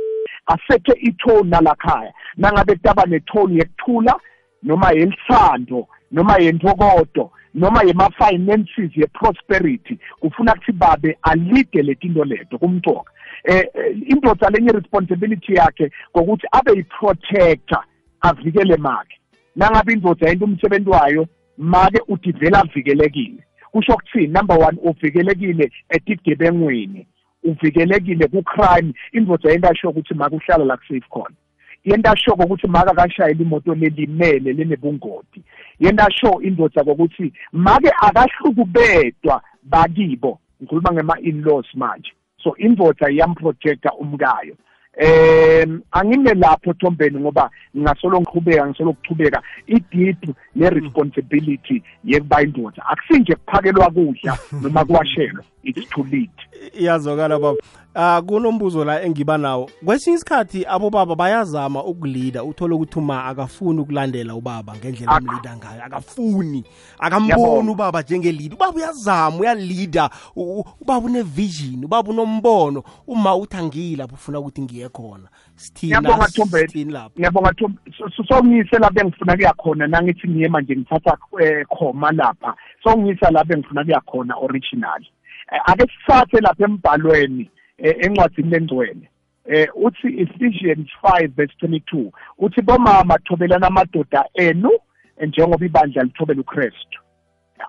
asethe 0.45 0.93
itone 0.99 1.49
nalakhaya. 1.49 2.13
Nangabe 2.37 2.75
kutaba 2.75 3.05
netone 3.05 3.55
yekuthula 3.55 4.19
noma 4.63 4.91
yelisando 4.91 5.87
noma 6.11 6.37
yentokodo 6.37 7.31
noma 7.53 7.83
yema-finances 7.83 8.97
ye-prosperity 8.97 9.99
kufuna 10.19 10.53
kuthi 10.53 10.71
babe 10.71 11.17
alide 11.21 11.81
letinto 11.81 12.23
leto 12.25 12.57
kumcoka 12.57 13.11
eh 13.43 13.65
indoda 14.07 14.49
lenye 14.49 14.71
responsibility 14.71 15.53
yakhe 15.53 15.91
ngokuthi 16.17 16.47
abe 16.51 16.71
yi-protector 16.71 17.83
avikele 18.21 18.77
makhe. 18.77 19.19
Nangabe 19.55 19.93
indoda 19.93 20.29
yento 20.29 20.45
umsebenzi 20.45 20.89
wayo 20.89 21.27
make 21.57 22.01
udivela 22.07 22.59
avikelekile. 22.59 23.43
Kusho 23.71 23.93
kuthini? 23.93 24.27
Number 24.27 24.57
one 24.57 24.77
uvikelekile 24.83 25.71
etigebengweni 25.89 27.07
uvikelekile 27.45 28.27
ku-crime 28.27 28.93
indoda 29.11 29.51
yento 29.51 29.69
asho 29.69 29.89
ukuthi 29.89 30.13
make 30.13 30.35
uhlala 30.35 30.65
la 30.65 30.77
kusafe 30.77 31.09
khona. 31.09 31.35
Yento 31.85 32.11
asho 32.11 32.33
ukuthi 32.33 32.67
make 32.67 32.89
akashayela 32.89 33.41
imoto 33.41 33.75
lelimele 33.75 34.53
lenebungoti. 34.53 35.41
Yento 35.79 36.03
asho 36.03 36.41
indoda 36.41 36.83
kokuthi 36.83 37.33
make 37.51 37.89
akahlukubedwa 38.01 39.41
bakibo 39.63 40.39
ngikhuluma 40.61 40.93
ngema-in-laws 40.93 41.75
manje. 41.75 42.11
So 42.43 42.55
indoda 42.57 43.09
iyamprojecta 43.09 43.93
umkayo. 43.93 44.55
Um 45.01 45.81
angime 45.91 46.33
lapho 46.33 46.73
thombeni 46.73 47.19
ngoba 47.19 47.49
ngingasolo 47.75 48.21
ngiqhubeka 48.21 48.67
ngisolo 48.67 48.93
kuchubeka 48.93 49.41
ididu 49.67 50.33
ne-responsibility 50.55 51.83
yekuba 52.03 52.41
indoda. 52.43 52.85
Akusinje 52.85 53.35
kuphakelwa 53.35 53.89
kudla 53.91 54.37
noma 54.61 54.85
kuwashelwa 54.85 55.43
it's 55.63 55.89
to 55.89 56.03
lead 56.11 56.29
iyazwakala 56.79 57.39
baba. 57.39 57.57
Ah 57.95 58.21
kunombuzo 58.21 58.85
la 58.85 59.01
engiba 59.01 59.37
nawo. 59.37 59.69
Kwesinye 59.85 60.15
isikhathi 60.15 60.65
abobaba 60.65 61.15
bayazama 61.15 61.83
ukulida 61.83 62.43
uthole 62.43 62.75
ukuthi 62.75 62.99
uma 62.99 63.25
akafuni 63.25 63.79
ukulandela 63.79 64.35
ubaba 64.35 64.75
ngendlela 64.75 65.11
amlida 65.11 65.57
ngayo 65.57 65.83
akafuni. 65.83 66.63
Akamboni 66.99 67.69
ubaba 67.69 68.01
njengelida 68.01 68.55
ubaba 68.55 68.77
uyazama 68.77 69.37
uyalida 69.37 70.09
ubaba 70.35 71.05
unevision 71.05 71.85
ubaba 71.85 72.09
unombono. 72.09 72.83
Uma 73.07 73.35
uthi 73.35 73.57
angilapho 73.57 74.15
ufuna 74.15 74.39
ukuthi 74.39 74.61
ngiye 74.61 74.89
khona. 74.89 75.29
Ngiyabonga 75.83 76.27
thombeni 76.27 76.85
ngiyabonga 76.85 77.53
songiyise 78.27 78.79
lapho 78.79 78.99
engifuna 78.99 79.35
kuya 79.35 79.53
khona 79.53 79.87
nangithi 79.87 80.27
ngiye 80.27 80.47
manje 80.49 80.75
ngithatha 80.75 81.17
khoma 81.69 82.11
lapha. 82.11 82.55
Songiyisa 82.83 83.31
lapho 83.31 83.53
engifuna 83.53 83.83
kuya 83.83 84.01
khona 84.01 84.35
originally. 84.35 85.07
Ake 85.65 85.87
sithathe 85.99 86.41
lapha 86.41 86.63
embhalweni 86.63 87.49
encwadini 87.77 88.49
lengcwele 88.49 89.09
eh 89.45 89.67
uthi 89.75 90.07
Ephesians 90.21 90.89
5 91.03 91.27
verse 91.27 91.53
22 91.61 92.11
uthi 92.37 92.61
bomama 92.61 93.17
thobelana 93.19 93.67
amadoda 93.67 94.25
enu 94.33 94.71
njengoba 95.21 95.65
ibandla 95.65 96.03
lithobela 96.03 96.41
uKristu. 96.41 96.99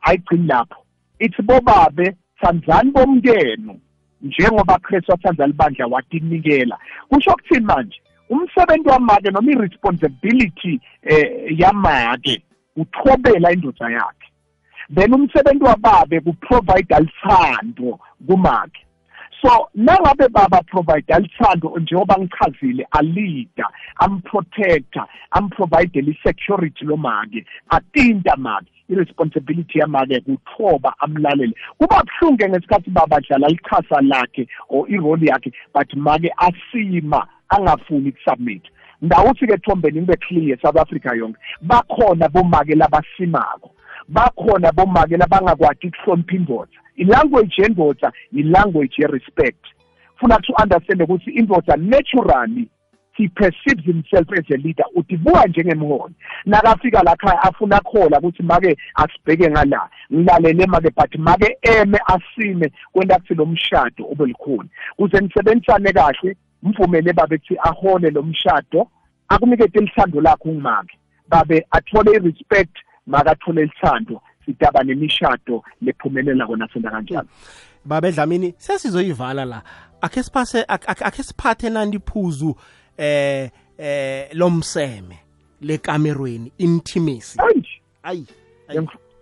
Ayigcini 0.03 0.47
lapho. 0.47 0.85
Ithi 1.19 1.43
bobabe 1.43 2.17
thandzani 2.41 2.91
bomkenu 2.91 3.81
njengoba 4.23 4.79
Kristu 4.79 5.11
wathanda 5.11 5.47
libandla 5.47 5.87
watinikela. 5.87 6.79
Kusho 7.09 7.31
ukuthini 7.31 7.67
manje? 7.67 8.01
Umsebenzi 8.29 8.89
wamake 8.89 9.31
noma 9.31 9.53
i-responsibility 9.53 10.81
eh 11.03 11.61
yamake 11.61 12.43
uthobela 12.77 13.53
indoda 13.53 13.91
yakhe. 13.91 14.29
Then 14.95 15.15
umsebenzi 15.15 15.65
wababe 15.65 16.21
kuprovide 16.21 16.95
alithando 16.95 18.01
kumake. 18.27 18.86
So 19.43 19.69
nangabe 19.75 20.29
baba 20.29 20.63
provide 20.63 21.15
alithando 21.15 21.79
njengoba 21.79 22.19
ngichazile 22.19 22.87
alida 22.91 23.69
amprotector 23.97 25.07
amprovidele 25.31 26.11
i-security 26.11 26.85
lomake 26.85 27.45
atinta 27.69 28.37
make 28.37 28.67
i-responsibility 28.89 29.79
yamake 29.79 30.21
kuthoba 30.21 30.95
amlalele. 30.99 31.55
Kuba 31.79 32.03
buhlungu 32.05 32.49
ngesikhathi 32.49 32.91
babadlala 32.91 33.49
ikhasa 33.49 34.01
lakhe 34.01 34.49
or 34.69 34.89
irole 34.89 35.27
yakhe 35.27 35.53
but 35.75 35.95
make 35.95 36.33
asima 36.37 37.27
angafuni 37.49 38.09
ukusubmit 38.09 38.63
ndawuthi-ke 39.03 39.57
thombeni 39.59 40.01
ngibe 40.01 40.17
clear 40.17 40.59
south 40.63 40.77
africa 40.77 41.11
yonke 41.17 41.39
bakhona 41.63 42.29
bomake 42.29 42.75
labasimako. 42.75 43.71
Bakhona 44.09 44.73
bomake 44.73 45.17
labangakwati 45.17 45.87
ukuhlonipha 45.87 46.37
indoda. 46.37 46.79
Ilanguage 46.97 47.63
yendoda 47.63 48.13
ilanguage 48.33 48.95
ye-respect. 48.99 49.65
Funa 50.21 50.39
to 50.39 50.53
understand 50.63 51.03
ukuthi 51.03 51.31
indoda 51.31 51.77
naturally 51.77 52.69
he 53.17 53.29
perceives 53.29 53.85
himself 53.85 54.29
as 54.33 54.45
a 54.51 54.57
leader. 54.57 54.85
Utibuka 54.95 55.47
njengemholi 55.47 56.15
nakafika 56.45 57.03
lakhaya 57.03 57.43
afuna 57.43 57.81
khola 57.81 58.19
ukuthi 58.19 58.43
make 58.43 58.77
asibheke 58.95 59.51
ngala. 59.51 59.89
Ngilalele 60.13 60.67
make 60.67 60.91
but 60.95 61.19
make 61.19 61.59
eme 61.63 61.99
asime 62.07 62.73
kwenta 62.93 63.19
kuthi 63.19 63.35
lo 63.35 63.47
mshado 63.47 64.05
ube 64.05 64.27
likhuni 64.27 64.69
kuze 64.97 65.21
nisebenzisane 65.21 65.93
kahle 65.93 66.37
mvumele 66.63 67.13
babe 67.13 67.39
kuthi 67.39 67.57
ahole 67.63 68.11
lo 68.11 68.23
mshado 68.23 68.89
akunikete 69.29 69.81
lithando 69.81 70.21
lakho 70.21 70.49
ungimake. 70.49 70.99
Babe 71.29 71.67
athole 71.71 72.17
i-respect 72.17 72.77
makathole 73.07 73.65
lithando 73.65 74.23
sidaba 74.45 74.83
nemishado 74.85 75.63
lephumelela 75.83 76.47
kona 76.47 76.69
senda 76.73 76.91
kanjalo. 76.91 77.29
Babe 77.85 78.13
dlamini 78.13 78.55
sesizoyivala 78.59 79.45
la. 79.45 79.63
Akhe 80.01 80.23
siphase 80.23 80.65
akhe 80.69 81.23
siphathe 81.23 81.71
nandi 81.71 81.99
phuzu 81.99 82.57
eh 82.99 83.51
eh 83.79 84.29
lomseme 84.35 85.19
lekamerweni 85.63 86.53
intimacy? 86.59 87.39
Ayi 88.03 88.27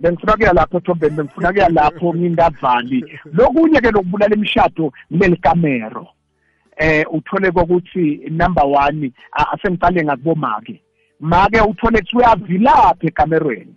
bengifuna 0.00 0.36
kuya 0.36 0.52
lapho 0.52 0.80
thombeni 0.80 1.16
bengifuna 1.16 1.52
kuya 1.52 1.68
lapho 1.68 2.14
ngingavali 2.14 3.04
lokunye 3.32 3.80
ke 3.80 3.90
lokubulala 3.90 4.34
imishado 4.34 4.92
lelikamero 5.10 6.08
eh 6.76 7.06
uthole 7.12 7.50
kokuthi 7.50 8.30
number 8.30 8.64
1 8.64 9.10
asengiqale 9.32 10.04
ngakubomake. 10.04 10.80
Make 11.24 11.60
uthole 11.60 11.98
ukuthi 11.98 12.16
uyavilapha 12.16 13.06
ekamerweni. 13.06 13.74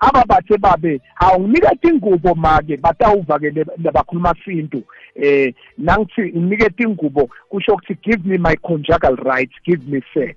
Aba 0.00 0.24
bathe 0.24 0.56
babe 0.58 1.00
awunginikete 1.20 1.88
ingubo 1.88 2.34
make 2.34 2.76
batawuva-ke 2.76 3.50
labakhuluma 3.84 4.34
sintu. 4.44 4.82
Eh 5.14 5.52
nangithi 5.78 6.32
nginikete 6.32 6.82
ingubo 6.82 7.28
kusho 7.50 7.72
ukuthi 7.74 7.94
give 8.02 8.24
me 8.24 8.38
my 8.38 8.56
conjugal 8.56 9.16
rights 9.16 9.54
give 9.64 9.84
me 9.86 10.02
sex. 10.14 10.36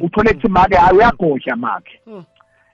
Uthole 0.00 0.30
ukuthi 0.30 0.48
make 0.48 0.76
awuyagodla 0.76 1.56
make. 1.56 2.00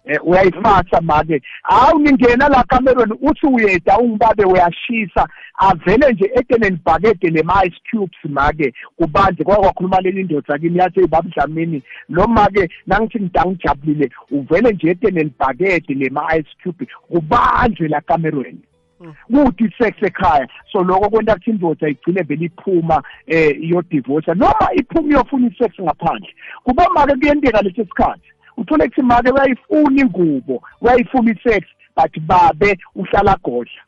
Eh 0.05 0.19
uyayifasa 0.27 1.01
make. 1.01 1.43
Hawu 1.63 2.01
ngingena 2.01 2.49
la 2.49 2.65
kamerweni 2.65 3.15
uthi 3.23 3.47
uyeda 3.47 3.99
ungibabe 3.99 4.45
uyashisa. 4.45 5.29
Avele 5.55 6.13
nje 6.13 6.31
etene 6.35 6.71
nibhakede 6.71 7.31
lema 7.31 7.65
ice 7.65 7.81
cubes 7.91 8.25
make. 8.25 8.75
Kubanje 8.97 9.45
kwakhuluma 9.45 10.01
leli 10.01 10.25
ndoda 10.25 10.59
kimi 10.59 10.79
yathi 10.79 11.07
babudlamini 11.07 11.83
noma 12.09 12.47
ke 12.47 12.69
nangithi 12.87 13.21
ngidangijabulile 13.21 14.11
uvele 14.31 14.73
nje 14.73 14.91
etene 14.91 15.23
nibhakede 15.25 15.95
lema 15.95 16.37
ice 16.37 16.51
cube. 16.63 16.87
Kubanje 17.09 17.89
la 17.89 18.01
kamerweni 18.01 18.61
kuthi 18.99 19.71
sex 19.79 19.95
ekhaya 20.03 20.49
so 20.73 20.83
lokho 20.83 21.11
kwenta 21.11 21.35
kuthi 21.35 21.51
indoda 21.51 21.89
igcine 21.89 22.23
vele 22.23 22.47
iphuma 22.47 23.03
eh 23.27 23.57
iyodivorce 23.63 24.35
noma 24.35 24.69
iphuma 24.75 25.09
iyofuna 25.09 25.47
isex 25.47 25.81
ngaphandle. 25.81 26.35
Kuba 26.65 26.89
make 26.95 27.15
kuyenteka 27.15 27.63
lesi 27.63 27.85
sikhathi. 27.85 28.33
Uthole 28.61 28.85
ukuthi 28.85 29.03
make 29.03 29.31
uyayifuna 29.31 30.01
ingubo 30.03 30.63
uyayifuna 30.81 31.31
isex 31.33 31.65
but 31.97 32.19
babe 32.21 32.79
uhlala 32.95 33.37
godla. 33.45 33.83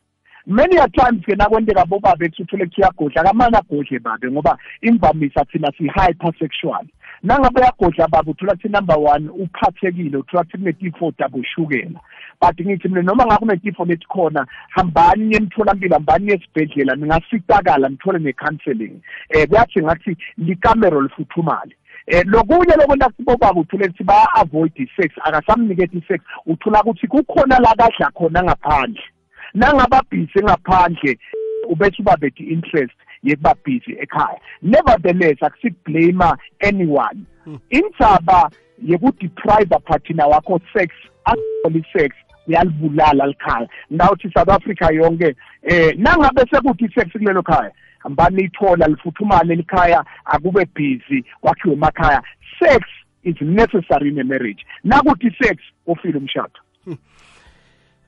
Many 0.46 0.76
a 0.76 0.88
times 0.88 1.24
ke 1.24 1.36
nakwenteka 1.36 1.84
bobabe 1.84 2.28
kuthi 2.28 2.42
uthole 2.42 2.64
ukuthi 2.64 2.80
uyagodla 2.80 3.24
kamane 3.24 3.58
agodle 3.58 3.98
babe 3.98 4.30
ngoba 4.30 4.58
imvamisa 4.82 5.44
thina 5.44 5.72
si-hypersexual. 5.78 6.86
Nangabe 7.22 7.60
uyagodla 7.60 8.08
babe 8.08 8.30
uthola 8.30 8.52
ukuthi 8.52 8.68
number 8.68 8.98
one 8.98 9.28
uphathekile 9.28 10.16
uthola 10.16 10.42
ukuthi 10.42 10.58
kunetifo 10.58 11.12
dabushukela 11.18 12.00
but 12.40 12.60
ngithi 12.60 12.88
mina 12.88 13.02
noma 13.02 13.26
ngabe 13.26 13.38
kunetifo 13.38 13.84
letikhona 13.84 14.46
hambani 14.70 15.24
niye 15.24 15.36
emtholampilo 15.36 15.94
hambani 15.94 16.24
niye 16.24 16.36
esibhedlela 16.36 16.96
ningasicakala 16.96 17.88
nithole 17.88 18.18
ne-counseling. 18.18 19.02
Um 19.34 19.46
kuyathi 19.46 19.82
ngathi 19.82 20.16
likamero 20.38 21.00
lifuthumale. 21.00 21.76
Eh 22.10 22.24
lokunye 22.26 22.74
lokwenta 22.76 23.10
sibobaba 23.16 23.60
uthule 23.60 23.84
ukuthi 23.84 24.04
baya-avoid 24.04 24.72
i-sex 24.76 25.10
akasamniketi 25.24 25.98
i-sex. 25.98 26.20
Uthola 26.46 26.82
ukuthi 26.82 27.06
kukhona 27.06 27.58
la 27.58 27.74
kadla 27.78 28.10
khona 28.10 28.42
ngaphandle. 28.42 29.02
Nangababhizi 29.54 30.42
ngaphandle 30.42 31.18
ubethe 31.68 32.02
ubabethe 32.02 32.44
interest 32.44 32.94
yekuba 33.22 33.54
busy 33.64 33.92
ekhaya. 34.02 34.40
Nevertheless 34.62 35.42
akusiblame 35.42 36.36
anyone. 36.60 37.24
Indzaba 37.70 38.50
yekudeprive 38.82 39.78
partner 39.84 40.26
wakho 40.26 40.60
sex 40.72 40.90
atholi 41.24 41.84
sex 41.92 42.10
uyalibulala 42.48 43.26
likhaya. 43.26 43.68
Ngawuthi 43.92 44.32
South 44.34 44.48
Africa 44.48 44.90
yonke 44.92 45.36
eh 45.62 45.94
nangabe 45.96 46.42
sekuthi 46.50 46.88
sex 46.94 47.12
kulelo 47.12 47.42
khaya 47.42 47.70
hambani 48.00 48.42
ithola 48.42 48.86
lifuthumale 48.86 49.54
likhaya 49.54 50.04
akube 50.24 50.66
busy 50.74 51.24
kwakhiwe 51.40 51.74
emakhaya. 51.74 52.22
Sex 52.58 52.80
is 53.22 53.36
necessary 53.40 54.08
in 54.08 54.20
a 54.20 54.24
marriage. 54.24 54.64
Nakuthi 54.84 55.30
sex 55.42 55.56
ufile 55.86 56.18
umshado. 56.18 56.60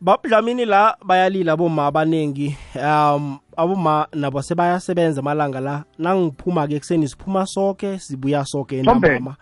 Babudlamini 0.00 0.64
la 0.64 0.96
bayalila 1.04 1.52
aboma 1.52 1.86
abaningi 1.86 2.56
um 2.74 3.38
aboma 3.56 4.08
nabo 4.12 4.42
sebayasebenza 4.42 5.20
amalanga 5.20 5.60
la. 5.60 5.84
Nangiphuma-ke 5.98 6.74
ekuseni 6.74 7.08
siphuma 7.08 7.46
soke 7.46 7.98
sibuya 7.98 8.44
soke 8.44 8.78
entambama 8.78 9.36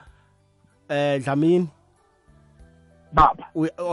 eh 0.88 1.22
dlamini? 1.24 1.68
Baba. 3.12 3.44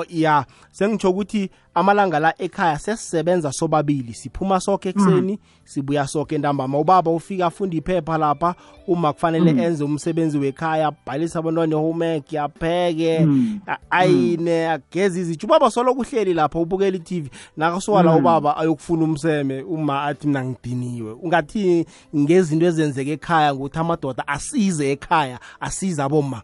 Ya 0.09 0.45
sengitsho 0.71 1.09
ukuthi 1.09 1.49
amalanga 1.77 2.19
la 2.19 2.33
ekhaya 2.41 2.79
sesisebenza 2.79 3.51
sobabili 3.51 4.13
siphuma 4.13 4.59
soke 4.59 4.89
ekuseni 4.89 5.31
mm. 5.31 5.37
sibuya 5.63 6.07
soke 6.07 6.35
entambama 6.35 6.79
ubaba 6.79 7.11
ufika 7.11 7.45
afunda 7.45 7.77
iphepha 7.77 8.17
lapha 8.17 8.55
uma 8.87 9.13
kufanele 9.13 9.53
mm. 9.53 9.59
enze 9.59 9.83
umsebenzi 9.83 10.37
wekhaya 10.37 10.87
abhalise 10.87 11.39
abantwana 11.39 11.75
homework 11.75 12.33
apheke 12.33 13.19
mm. 13.19 13.59
ayine 13.89 14.69
ageze 14.69 15.21
izitsho 15.21 15.47
ubaba 15.47 15.71
soloku 15.71 16.01
uhleli 16.01 16.33
lapha 16.33 16.59
ubukela 16.59 16.97
i-tv 16.97 17.29
nakasoka 17.57 18.03
la 18.03 18.15
ubaba 18.15 18.57
ayokufuna 18.57 19.03
umseme 19.03 19.61
uma 19.61 20.03
athi 20.03 20.27
mina 20.27 20.45
ngidiniwe. 20.45 21.11
Ungathi 21.11 21.85
ngezinto 22.15 22.65
ezenzeka 22.65 23.11
ekhaya 23.11 23.53
ngokuthi 23.53 23.79
amadoda 23.79 24.27
asize 24.27 24.91
ekhaya 24.91 25.39
asize 25.59 26.01
aboma 26.03 26.41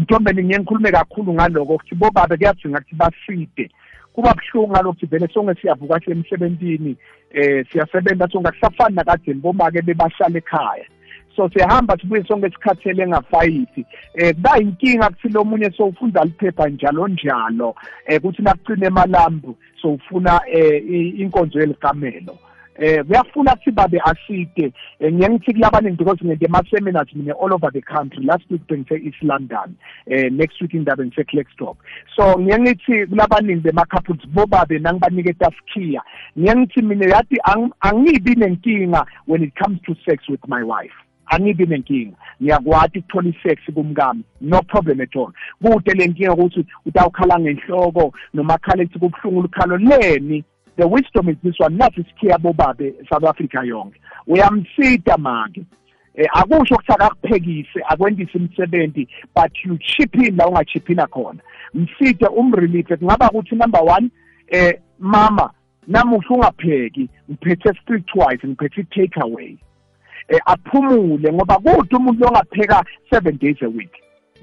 mthombeni 0.00 0.44
ngiye 0.44 0.58
ngikhulume 0.58 0.90
kakhulu 0.92 1.32
ngaloko 1.32 1.74
ukuthi 1.74 1.94
bobaba 1.94 2.36
kuyadinga 2.36 2.78
ukuthi 2.78 2.94
baside 2.94 3.70
kuba 4.12 4.34
buhlungu 4.34 4.72
ngalokho 4.72 5.06
vele 5.06 5.28
sonke 5.34 5.60
siyavuka 5.60 6.00
siye 6.00 6.16
emsebenzini 6.16 6.96
eh 7.30 7.66
siyasebenza 7.72 8.28
sonke 8.28 8.48
akusafani 8.48 8.96
nakadeni 8.96 9.40
bomake 9.40 9.82
bebahlala 9.82 10.38
ekhaya. 10.38 10.86
So 11.36 11.48
siyahamba 11.48 11.96
sibuye 11.96 12.24
sonke 12.24 12.46
isikhathele 12.46 13.02
engafayithi 13.02 13.86
eh 14.14 14.34
kuba 14.34 14.58
inkinga 14.58 15.10
kuthi 15.10 15.28
lo 15.28 15.44
munye 15.44 15.70
sowufunda 15.70 16.24
liphepha 16.24 16.68
njalo 16.68 17.08
njalo 17.08 17.74
eh 18.06 18.20
kuthi 18.20 18.42
nakucina 18.42 18.86
emalambu 18.86 19.56
sowufuna 19.82 20.40
eh 20.46 21.20
inkonzo 21.20 21.60
yeligamelo. 21.60 22.38
Eh 22.80 23.04
kuyafuna 23.04 23.52
ukuthi 23.52 23.70
babe 23.70 24.00
aside 24.04 24.72
eh, 24.98 25.12
ngiye 25.12 25.28
ngithi 25.28 25.52
kulabaningi 25.52 25.96
because 25.96 26.24
ngente 26.24 26.46
ama-seminars 26.46 27.14
mine 27.14 27.32
all 27.32 27.52
over 27.52 27.70
the 27.72 27.82
country. 27.82 28.24
Last 28.24 28.44
week 28.50 28.66
bengise 28.66 28.96
east 29.04 29.22
london. 29.22 29.76
Eh 30.06 30.30
next 30.32 30.60
week 30.60 30.74
indaba 30.74 31.04
ngise 31.04 31.24
Klerksdorp. 31.24 31.76
So 32.16 32.38
ngiye 32.38 32.58
ngithi 32.58 33.06
kulabaningi 33.06 33.60
bema-couples 33.60 34.26
bobabe 34.28 34.78
nangibanike 34.78 35.32
taskiya 35.32 36.02
ngiye 36.38 36.56
ngithi 36.56 36.82
mina 36.82 37.06
yathi 37.06 37.36
angibi 37.80 38.34
nenkinga 38.34 39.06
when 39.26 39.42
it 39.42 39.54
comes 39.56 39.78
to 39.82 39.94
sex 40.08 40.28
with 40.28 40.40
my 40.48 40.62
wife. 40.62 40.96
Angibi 41.26 41.66
nenkinga. 41.66 42.16
Ngiyakwati 42.42 42.98
ukuthola 42.98 43.28
isex 43.28 43.58
kumkami. 43.74 44.24
No 44.40 44.62
problem 44.62 45.00
at 45.00 45.16
all. 45.16 45.32
Kude 45.62 45.94
le 45.94 46.06
nkinga 46.06 46.32
ukuthi 46.32 46.66
utawukhala 46.86 47.40
ngenhloko 47.40 48.12
noma 48.34 48.58
khala 48.58 48.82
ethi 48.82 48.98
kubuhlungu 48.98 49.42
lukhalo 49.42 49.76
leni 49.76 50.44
the 50.80 50.88
wisdom 50.88 51.28
is 51.28 51.36
this 51.42 51.60
one 51.60 51.76
nathi 51.76 52.04
sikhiya 52.04 52.38
bobabe 52.38 52.94
South 53.10 53.24
Africa 53.24 53.58
yonke. 53.64 54.00
Uyamsida 54.26 55.16
manje. 55.18 55.64
Eh 56.14 56.26
akusho 56.32 56.74
ukuthi 56.74 56.92
akakuphekise 56.92 57.80
akwendise 57.88 58.38
imisebenzi 58.38 59.08
but 59.34 59.52
you 59.64 59.78
chip 59.78 60.14
in 60.14 60.36
la 60.36 60.46
ungachiphina 60.46 61.06
khona. 61.06 61.40
Mside 61.74 62.26
umrelieve 62.26 62.96
kungaba 62.96 63.30
ukuthi 63.30 63.56
number 63.56 63.80
1 63.80 64.08
eh 64.48 64.80
mama 64.98 65.50
namuhla 65.86 66.36
ungapheki 66.36 67.08
ngiphethe 67.30 67.80
streetwise 67.82 68.48
ngiphethe 68.48 68.84
take 68.84 69.20
away 69.20 69.58
eh 70.28 70.40
aphumule 70.46 71.32
ngoba 71.32 71.58
kude 71.58 71.96
umuntu 71.96 72.26
ongapheka 72.26 72.84
7 73.12 73.38
days 73.38 73.62
a 73.62 73.68
week. 73.68 73.92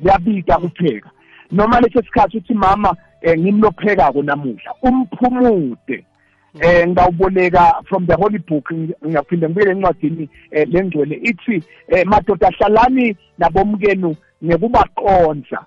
Kuyabika 0.01 0.57
kupheka 0.57 1.09
noma 1.51 1.81
leso 1.81 2.01
sikhathi 2.01 2.38
uthi 2.38 2.53
mama 2.53 2.95
eh 3.21 3.39
ngimlopheka 3.39 4.11
namuhla. 4.23 4.73
Umphumude. 4.83 6.05
Eh 6.61 6.87
ngawuboleka 6.87 7.83
from 7.85 8.07
the 8.07 8.15
holy 8.15 8.39
book 8.39 8.71
ngiyaphinde 9.05 9.49
ngibuyele 9.49 9.71
encwadini 9.71 10.29
eh, 10.51 10.67
lengcwele 10.69 11.15
ithi 11.15 11.63
eh, 11.87 12.05
madoda 12.05 12.49
hlalani 12.49 13.15
nabomkenu 13.37 14.15
ngekubaqonza 14.43 15.65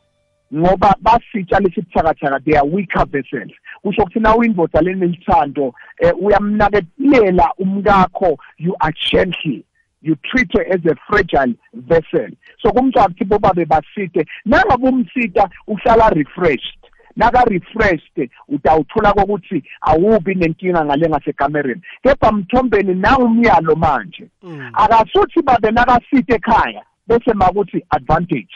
ngoba 0.54 0.94
basitsha 1.00 1.60
lesibuthakathaka 1.60 2.44
they 2.44 2.56
are 2.56 2.66
weaker 2.66 3.06
vessels. 3.06 3.52
Kusho 3.82 4.02
ukuthi 4.02 4.20
na 4.20 4.36
uyindoda 4.36 4.80
lenelithando 4.80 5.74
eh, 5.98 6.12
uyamnakelela 6.20 7.54
umkakho 7.58 8.38
you 8.58 8.74
are 8.80 8.94
gentle 9.10 9.62
you 10.02 10.16
treat 10.16 10.52
her 10.52 10.66
as 10.72 10.80
a 10.86 10.96
fragile 11.08 11.54
vessel. 11.74 12.30
So 12.62 12.70
kumtshwa 12.72 13.08
kuthi 13.08 13.24
bobabe 13.24 13.64
basite 13.64 14.26
nangabe 14.44 14.88
umsita 14.88 15.48
uhlala 15.68 16.10
refreshed. 16.10 16.79
Naka-refreshed 17.16 18.30
utawuthola 18.48 19.12
kokuthi 19.12 19.64
awubi 19.80 20.34
nenkinga 20.34 20.84
ngale 20.84 21.08
ngasekamereni 21.08 21.82
kepha 22.02 22.32
mthombeni 22.32 22.94
nangumyalo 22.94 23.76
manje 23.76 24.28
mm. 24.42 24.70
akasuthi 24.72 25.42
babe 25.42 25.70
nakasite 25.70 26.34
ekhaya 26.34 26.82
bese 27.10 27.34
makuthi 27.34 27.84
advantage. 27.90 28.54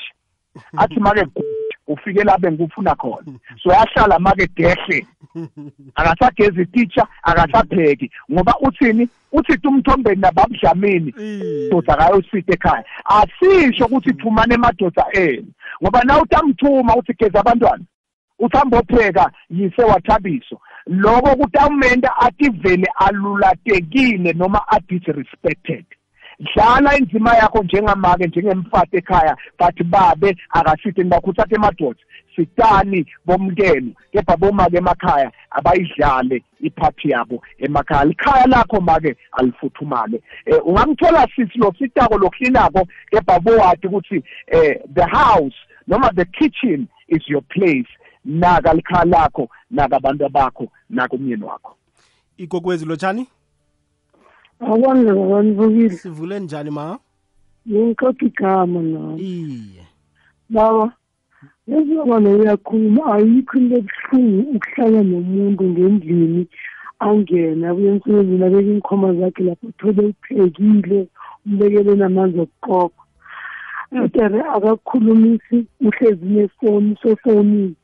Athi 0.79 1.01
make 1.01 1.27
ufike 1.87 2.25
la 2.25 2.39
bengikufuna 2.39 2.95
khona. 2.95 3.39
So 3.63 3.71
yahlala 3.71 4.19
make 4.19 4.47
dehle. 4.55 5.07
Akasagezi 5.97 6.63
ititsha 6.63 7.07
akasapheki. 7.23 8.11
Ngoba 8.33 8.55
uthini? 8.61 9.09
Uthi 9.33 9.69
umthombeni 9.69 10.21
nababudlamini 10.21 11.13
doda 11.71 11.99
akayosita 11.99 12.53
ekhaya. 12.53 12.85
Asisho 13.05 13.85
ukuthi 13.85 14.13
phumane 14.15 14.55
emadoda 14.55 15.05
enu. 15.13 15.53
Ngoba 15.83 16.05
na 16.05 16.23
utamthuma 16.23 16.97
uthi 16.97 17.15
geza 17.19 17.41
abantwana. 17.41 17.85
Uthamba 18.39 18.79
opheka 18.79 19.31
yise 19.51 19.83
wathabiso 19.83 20.61
lokho 20.87 21.37
kutawumenta 21.37 22.17
athi 22.17 22.51
vele 22.51 22.87
alulatekile 22.97 24.33
noma 24.33 24.69
adisrespected 24.69 25.85
dlala 26.41 26.99
indima 26.99 27.35
yakho 27.35 27.63
njengamake 27.63 28.27
njengemfati 28.27 28.97
ekhaya 28.97 29.37
but 29.59 29.83
babe 29.83 30.37
akasithi 30.51 31.03
nibakhuthatha 31.03 31.57
emadoda 31.57 32.01
sitani 32.37 33.07
bomkenu 33.27 33.95
kepha 34.13 34.37
bomake 34.37 34.77
emakhaya 34.77 35.33
abayidlale 35.51 36.43
iphathi 36.61 37.11
yabo 37.11 37.43
emakhaya. 37.59 38.05
Likhaya 38.05 38.47
lakho 38.47 38.81
make 38.81 39.17
alifuthumale. 39.33 40.23
Eh 40.47 40.67
ungamthola 40.67 41.29
sisi 41.37 41.59
lo 41.59 41.75
sitako 41.79 42.19
lokuhlinako 42.19 42.87
kepha 43.11 43.41
bowati 43.41 43.87
ukuthi 43.87 44.23
eh 44.47 44.81
the 44.95 45.07
house 45.07 45.57
noma 45.87 46.11
the 46.15 46.25
kitchen 46.25 46.89
is 47.09 47.29
your 47.29 47.43
place. 47.43 47.89
Naka 48.25 48.75
likhala 48.75 49.05
lakho 49.05 49.49
naka 49.71 49.97
abantu 49.97 50.29
bakho 50.29 50.69
naka 50.91 51.17
umyeni 51.17 51.45
wakho. 51.45 51.77
Ikokwezi 52.37 52.85
lotshani? 52.85 53.27
Awona 54.61 55.15
nganibukile 55.15 55.91
sivule 55.91 56.41
njani 56.41 56.71
ma? 56.71 56.99
Ngingixoxa 57.69 58.27
igama 58.27 58.83
nami 58.83 59.23
iye. 59.23 59.85
Baba 60.49 60.93
njengoba 61.67 62.17
uyakhuluma 62.31 63.03
ayikho 63.15 63.59
into 63.59 63.77
ebuhlungu 63.81 64.41
ukuhlala 64.55 65.01
nomuntu 65.11 65.63
ngendlini 65.71 66.43
angena 67.07 67.65
abuye 67.71 67.89
emsebenzini 67.93 68.45
abeke 68.47 68.71
inkhoma 68.75 69.09
zakhe 69.19 69.43
lapho 69.47 69.67
uthole 69.71 70.03
uphekile 70.13 70.99
umbekele 71.47 71.93
namanzi 71.97 72.39
okuqopha 72.45 73.03
atere 74.03 74.39
akakhulumisi 74.57 75.59
uhlezi 75.87 76.27
nefoni 76.35 76.91
sofonini 77.03 77.75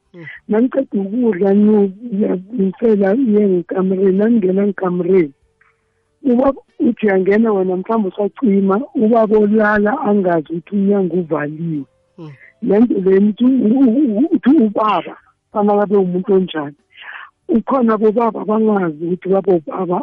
nangiceda 0.48 0.94
ukudla 1.02 1.50
ngiyazinisela 1.56 3.08
iye 3.14 3.42
ngekamereni 3.48 4.18
nangingena 4.18 4.62
ngekamereni 4.66 5.34
uba 6.22 6.52
uthi 6.80 7.06
uyangena 7.06 7.52
wena 7.52 7.76
mhlawumbe 7.76 8.08
usacima 8.08 8.76
ubaba 8.94 9.36
olala 9.38 9.92
angazi 10.08 10.48
ukuthi 10.52 10.72
umnyango 10.74 11.16
uvaliwe. 11.16 11.84
Lento 12.62 12.94
leni 13.04 13.34
uthi 14.34 14.50
ubaba 14.64 15.16
fanakabe 15.52 15.96
umuntu 15.96 16.34
onjani. 16.34 16.76
Ukhona 17.48 17.96
bobaba 17.96 18.44
bangazi 18.44 19.04
ukuthi 19.04 19.28
baba 19.28 19.52
ubaba 19.54 19.98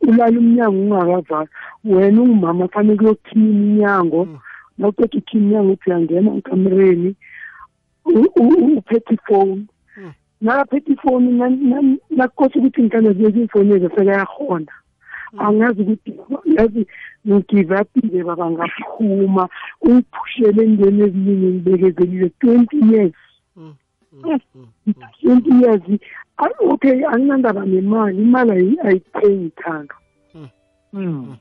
ulala 0.00 0.38
umnyango 0.38 0.78
ungakavala 0.80 1.48
wena 1.84 2.22
ungumama 2.22 2.68
fanele 2.68 2.96
kuyokhima 2.98 3.48
iminyango 3.50 4.20
nawuceda 4.78 5.18
ukhima 5.18 5.42
iminyango 5.42 5.72
uthi 5.72 5.90
uyangena 5.90 6.30
ekamereni 6.38 7.10
uphethe 8.04 9.14
ifoni 9.14 9.66
hmm. 9.94 10.12
nakaphethe 10.40 10.92
ifoni 10.92 11.30
nakukose 12.10 12.58
ukuthi 12.58 12.82
ngikane 12.82 13.12
ziyeke 13.12 13.42
ifoni 13.42 13.74
ezo 13.74 13.88
sekayahona 13.88 14.72
hmm. 15.30 15.40
angazi 15.40 15.82
ukuthi 15.82 16.14
yazi 16.56 16.86
ngigive 17.28 17.76
upile 17.80 18.24
baba 18.24 18.50
ngaphuma 18.50 19.48
ungiphushele 19.80 20.62
endweni 20.64 21.02
eziningi 21.02 21.46
ngibekezelile 21.46 22.28
twenty 22.40 22.76
years. 22.92 23.12
Hmm, 23.54 23.74
hmm, 24.22 24.38
hmm. 24.84 24.94
Twenty 25.20 25.50
years 25.64 25.82
okay 26.60 27.04
anginandaba 27.06 27.64
nemali 27.64 28.22
imali 28.22 28.50
ayi- 28.50 28.80
ayithengi 28.86 29.50
thando 29.50 29.94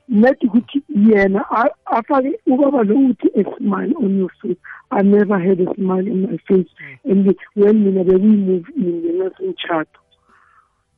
net 0.08 0.44
ukuthi 0.44 0.82
yena 0.90 1.46
a- 1.52 1.76
afake 1.86 2.40
ubaba 2.48 2.84
lo 2.84 2.96
uthi 2.96 3.30
a 3.36 3.44
smile 3.58 3.94
on 3.98 4.18
your 4.20 4.30
face. 4.42 4.58
I 4.92 5.02
never 5.04 5.38
had 5.40 5.60
a 5.62 5.74
smile 5.76 6.10
on 6.10 6.22
my 6.32 6.38
face. 6.48 6.70
And 7.06 7.36
when 7.56 7.84
mina 7.84 8.04
bekuyimove 8.04 8.66
ngingenasengitshato 8.80 10.00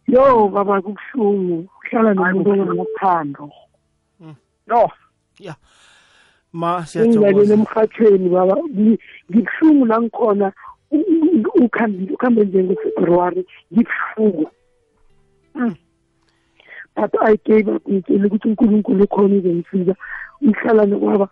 yo 0.08 0.48
baba 0.50 0.82
kubuhlungu. 0.82 1.68
Uhlala 1.92 2.14
nomuntu 2.14 2.50
onganathando 2.50 3.50
no 4.68 4.90
ya. 5.40 5.56
Ma 6.54 6.78
engilalele 6.80 7.46
siyathokoza 7.46 7.54
emhathweni 7.54 8.30
baba. 8.30 8.56
Ngi- 8.56 9.00
ngibuhlungu 9.32 9.86
la 9.86 10.02
ngikhona. 10.02 10.52
U- 10.92 10.98
u- 10.98 11.64
ukhambile 11.66 12.14
ukhambe 12.14 12.46
njengofebruwari 12.46 13.46
ngibuhlungu. 13.74 14.48
Mm. 15.56 15.76
But 16.96 17.12
i 17.22 17.36
gave 17.46 17.68
up 17.68 17.84
ngitshele 17.90 18.26
ukuthi 18.28 18.48
unkulunkulu 18.48 19.04
ukhona 19.04 19.36
uzongisiza 19.36 19.96
ngihlala 20.44 20.86
nokwaba 20.86 21.28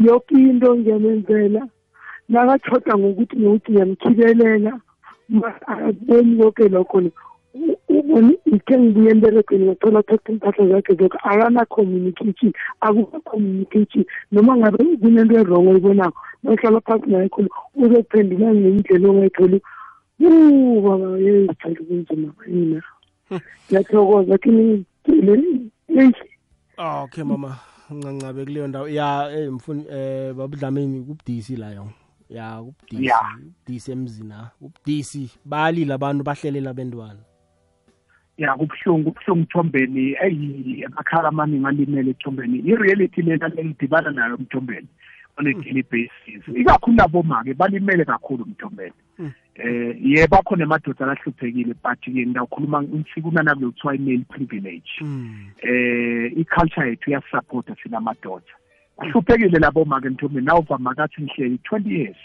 yoke 0.00 0.34
into 0.34 0.76
ngiyamenzela. 0.76 1.68
Nakathoda 2.28 2.98
ngokuthi 2.98 3.36
ngokuthi 3.36 3.72
ngiyamkhibelela. 3.72 4.80
Ma- 5.28 5.60
akakuboni 5.66 6.36
konke 6.36 6.68
lokho 6.68 7.00
ni- 7.00 7.12
u- 7.54 7.78
ubone 7.88 8.38
ngithe 8.48 8.78
ngibuye 8.78 9.10
emberegweni 9.10 9.64
ngathola 9.66 10.02
thatha 10.02 10.32
impahla 10.32 10.68
zakhe 10.68 10.94
zoke. 10.94 11.18
Akana-communication 11.24 12.52
akuka-communication 12.80 14.04
noma 14.32 14.56
ngabe 14.56 14.96
kunento 15.00 15.34
erongo 15.38 15.70
oyibonako 15.70 16.18
mahlala 16.42 16.80
phasi 16.80 17.10
naye 17.10 17.28
khona 17.28 17.48
uzophendula 17.74 18.54
ngendlela 18.54 19.08
ongayitholi 19.08 19.58
u 20.20 20.80
baba 20.80 21.18
yezithanda 21.18 21.80
kunzima 21.86 22.32
mina 22.46 22.82
ngiyathokoza 23.66 24.38
khe 24.38 24.50
ningitshele 24.50 25.70
eish 25.88 26.22
okay 26.78 27.24
mama. 27.24 27.58
Ncancabe 27.90 28.44
kuleyo 28.44 28.68
ndawo. 28.68 28.88
Ya 28.88 29.30
eh 29.32 29.52
mfuni 29.52 29.86
eh 29.90 30.34
babudlamini 30.34 31.04
kubudisi 31.04 31.56
la 31.56 31.70
yo 31.70 31.88
ya 32.30 32.62
kubudisi 32.62 33.12
kubudisi 33.36 33.92
emzini 33.92 34.32
ha 34.32 34.50
kubudisi. 34.58 35.30
Balile 35.44 35.94
abantu 35.94 36.24
bahlelela 36.24 36.74
bentwana 36.74 37.20
ya 38.38 38.54
kubuhlungu 38.54 39.12
kubuhlungu 39.12 39.42
mthombeni. 39.42 40.16
Eyi 40.22 40.84
amakhala 40.84 41.28
amaningi 41.28 41.66
alimele 41.66 42.10
ethombeni 42.10 42.58
i-reality 42.58 43.22
lena 43.22 43.48
lengidibana 43.48 44.10
nayo 44.10 44.36
mthombeni 44.36 44.88
on 45.38 45.46
a 45.46 45.52
daily 45.52 45.82
basis. 45.82 46.48
Ikakhulu 46.56 46.96
laboma-ke 46.96 47.54
balimele 47.54 48.04
kakhulu 48.04 48.44
mthombeni. 48.46 48.92
Eh 49.58 49.96
ye 50.02 50.26
bakhona 50.26 50.64
emadoda 50.64 51.04
alahluphekile 51.04 51.74
but-ke 51.84 52.10
ngiyawukhuluma 52.10 52.82
ngisikuna 52.82 53.42
nakulo 53.42 53.70
kuthiwa 53.70 53.94
i-male 53.94 54.24
privilege. 54.28 54.92
Eh 55.62 56.32
i-culture 56.36 56.88
yethu 56.90 57.10
iyasupporta 57.10 57.74
thina 57.74 58.00
madoda 58.00 58.52
ahluphekile 58.98 59.58
labo 59.58 59.84
make 59.84 60.08
ntombeni 60.08 60.46
nawuvama 60.46 60.94
kathi 60.94 61.22
ngihleli 61.22 61.58
20 61.70 61.92
years. 61.92 62.16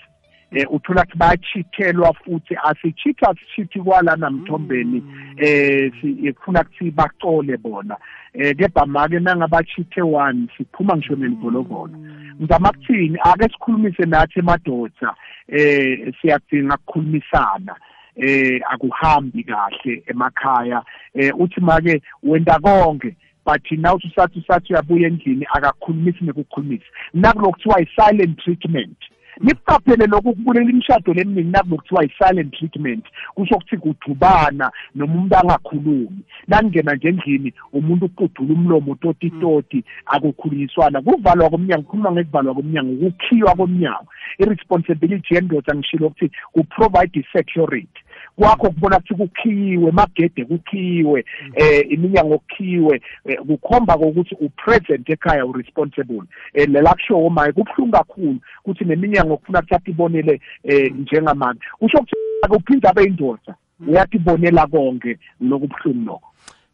Eh 0.52 0.66
uthola 0.70 1.02
ukuthi 1.02 1.18
bayachithelwa 1.18 2.14
futhi 2.14 2.56
asichitha 2.64 3.30
asichithi 3.30 3.80
kwalana 3.80 4.30
mthombeni 4.30 5.04
eh 5.38 5.92
sifuna 6.02 6.62
ukuthi 6.62 6.92
bacole 6.92 7.58
bona. 7.58 7.98
Eh 8.34 8.56
kepha 8.58 8.86
make 8.86 9.20
nangabachithe 9.20 10.02
one 10.02 10.48
siphuma 10.58 10.98
ngisho 10.98 11.16
nelibolobolo 11.16 11.94
ngizama 12.42 12.70
ukuthini? 12.70 13.20
Ake 13.24 13.44
sikhulumise 13.44 14.06
nathi 14.06 14.40
emadoda 14.40 15.16
eh 15.48 16.14
siyadinga 16.22 16.76
ukukhulumisana. 16.76 17.76
Eh 18.16 18.62
akuhambi 18.70 19.44
kahle 19.44 20.04
emakhaya. 20.08 20.84
Eh 21.14 21.32
uthi 21.40 21.62
make 21.62 22.02
wenda 22.24 22.60
konke 22.60 23.16
but 23.46 23.72
now 23.72 23.96
usathi 23.96 24.40
usathi 24.40 24.74
uyabuya 24.74 25.08
endlini 25.08 25.46
akakhulumisi 25.54 26.24
nekukhulumisa. 26.24 26.86
Nakulokhu 27.14 27.52
kuthiwa 27.52 27.82
i-silent 27.82 28.40
treatment. 28.44 28.98
Nikuqaphele 29.40 30.06
lokhu 30.08 30.34
kubulela 30.34 30.70
imishado 30.70 31.14
leminingi 31.14 31.52
nakulokuthiwa 31.52 32.06
i-silent 32.06 32.54
treatment. 32.54 33.06
Kusho 33.36 33.56
ukuthi 33.56 33.78
kudubana 33.78 34.72
noma 34.96 35.14
umuntu 35.14 35.36
angakhulumi. 35.36 36.22
Nakungena 36.48 36.96
nje 36.96 37.08
endlini 37.08 37.54
umuntu 37.74 38.06
uqudula 38.06 38.54
umlomo 38.54 38.96
totitoti 38.96 39.84
akukhulunyiswana 40.06 41.02
kuvalwa 41.02 41.50
komnyango 41.50 41.84
khuluma 41.90 42.12
ngekuvalwa 42.12 42.54
komnyango 42.54 42.94
kukhiywa 42.96 43.56
komnyango. 43.56 44.08
I-responsibility 44.40 45.36
yendoda 45.36 45.76
ngishilo 45.76 46.08
ukuthi 46.08 46.32
ku-provide 46.54 47.20
i-security. 47.20 48.02
Kwakho 48.36 48.72
kubona 48.72 48.98
ukuthi 48.98 49.16
kukhiyiwe 49.16 49.90
emagede 49.90 50.46
kukhiyiwe 50.46 51.26
eh 51.56 51.86
iminyango 51.90 52.38
kukhiyiwe 52.38 53.02
eh, 53.26 53.38
kukhomba 53.48 53.98
kokuthi 53.98 54.36
upresent 54.40 55.10
ekhaya 55.10 55.46
uresponsible. 55.46 56.24
Eh 56.54 56.70
lela 56.70 56.94
kusho 56.94 57.30
maye 57.30 57.52
kubhlungu 57.52 57.92
kakhulu 57.92 58.40
ukuthi 58.66 58.86
neminyango 58.86 59.38
kufuna 59.38 59.62
kuthatha 59.62 59.92
ibonele 59.92 60.42
eh 60.64 60.94
njengamanje. 60.94 61.62
Usho 61.82 61.98
ukuthi 61.98 62.16
akuphinda 62.44 62.90
abe 62.90 63.04
indoda 63.04 63.56
uyathi 63.88 64.18
ibonela 64.18 64.68
konke 64.68 65.18
lokubhlungu 65.42 66.06
lokho. 66.06 66.30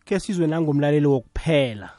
Ke 0.05 0.19
sizwe 0.19 0.47
nangomlaleli 0.47 1.07
wokuphela. 1.07 1.89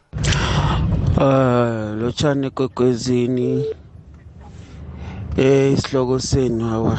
Ah, 1.21 1.95
lotshani 2.01 2.51
gogwezini. 2.51 3.65
Eh 5.37 5.73
isihloko 5.73 6.19
senu 6.19 6.65
hawa. 6.65 6.99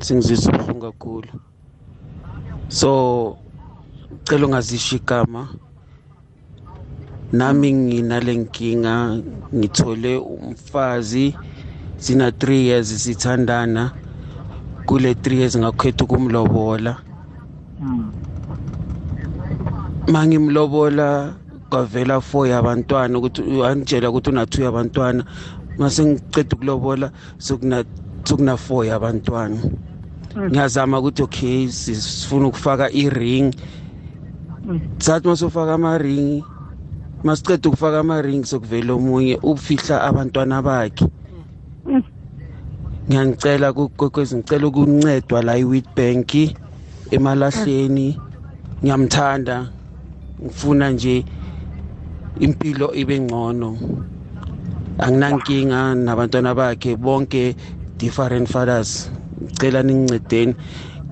Singizisa 0.00 0.50
ubuhlungu 0.52 0.80
kakhulu. 0.80 1.28
So 2.68 3.38
cela 4.24 4.46
ungazisho 4.46 4.96
igama. 4.96 5.48
Nami 7.32 7.72
nginale 7.72 8.34
nkinga 8.34 8.94
ngithole 9.54 10.16
umfazi 10.16 11.34
sina 11.96 12.30
3 12.30 12.52
years 12.52 12.88
sithandana 13.04 13.92
kule 14.86 15.12
3 15.12 15.34
years 15.34 15.56
ngakhetha 15.58 16.04
ukumlobola 16.04 16.92
mangimlobola 20.12 21.34
kwavela 21.70 22.20
four 22.20 22.46
yabantwana 22.48 23.18
ukuthi 23.18 23.42
angitshela 23.64 24.10
ukuthi 24.10 24.30
una 24.30 24.46
two 24.46 24.62
yabantwana 24.64 25.24
mase 25.78 26.04
ngiceda 26.04 26.54
ukulobola 26.56 27.10
sokuna 27.38 27.84
sokuna 28.24 28.56
four 28.56 28.84
yabantwana 28.86 29.60
ngiyazama 30.50 30.98
ukuthi 30.98 31.22
okay 31.22 31.68
sifuna 31.68 32.46
ukufaka 32.48 32.90
i-ring. 32.90 33.54
Sathi 34.98 35.28
masofaka 35.28 35.74
ama-ring 35.74 36.42
masiceda 37.24 37.68
ukufaka 37.68 38.00
ama-ring 38.00 38.44
sokuvela 38.44 38.92
omunye 38.94 39.36
ukufihla 39.42 40.02
abantwana 40.02 40.62
bakhe. 40.62 41.06
Ngiyanicela 43.08 43.72
kokwezi 43.72 44.36
ngicela 44.36 44.66
ukuncedwa 44.66 45.42
la 45.42 45.54
i-wheatbank 45.58 46.56
emalahleni. 47.10 48.18
Ngiyamthanda 48.82 49.70
ngifuna 50.42 50.90
nje 50.90 51.24
impilo 52.40 52.94
ibe 52.94 53.20
ngcono. 53.20 53.78
Anginankinga 54.98 55.94
nabantwana 55.94 56.54
bakhe 56.54 56.96
bonke 56.96 57.56
different 57.98 58.48
fathers. 58.48 59.10
Ngicela 59.42 59.82
ningincedeni. 59.82 60.54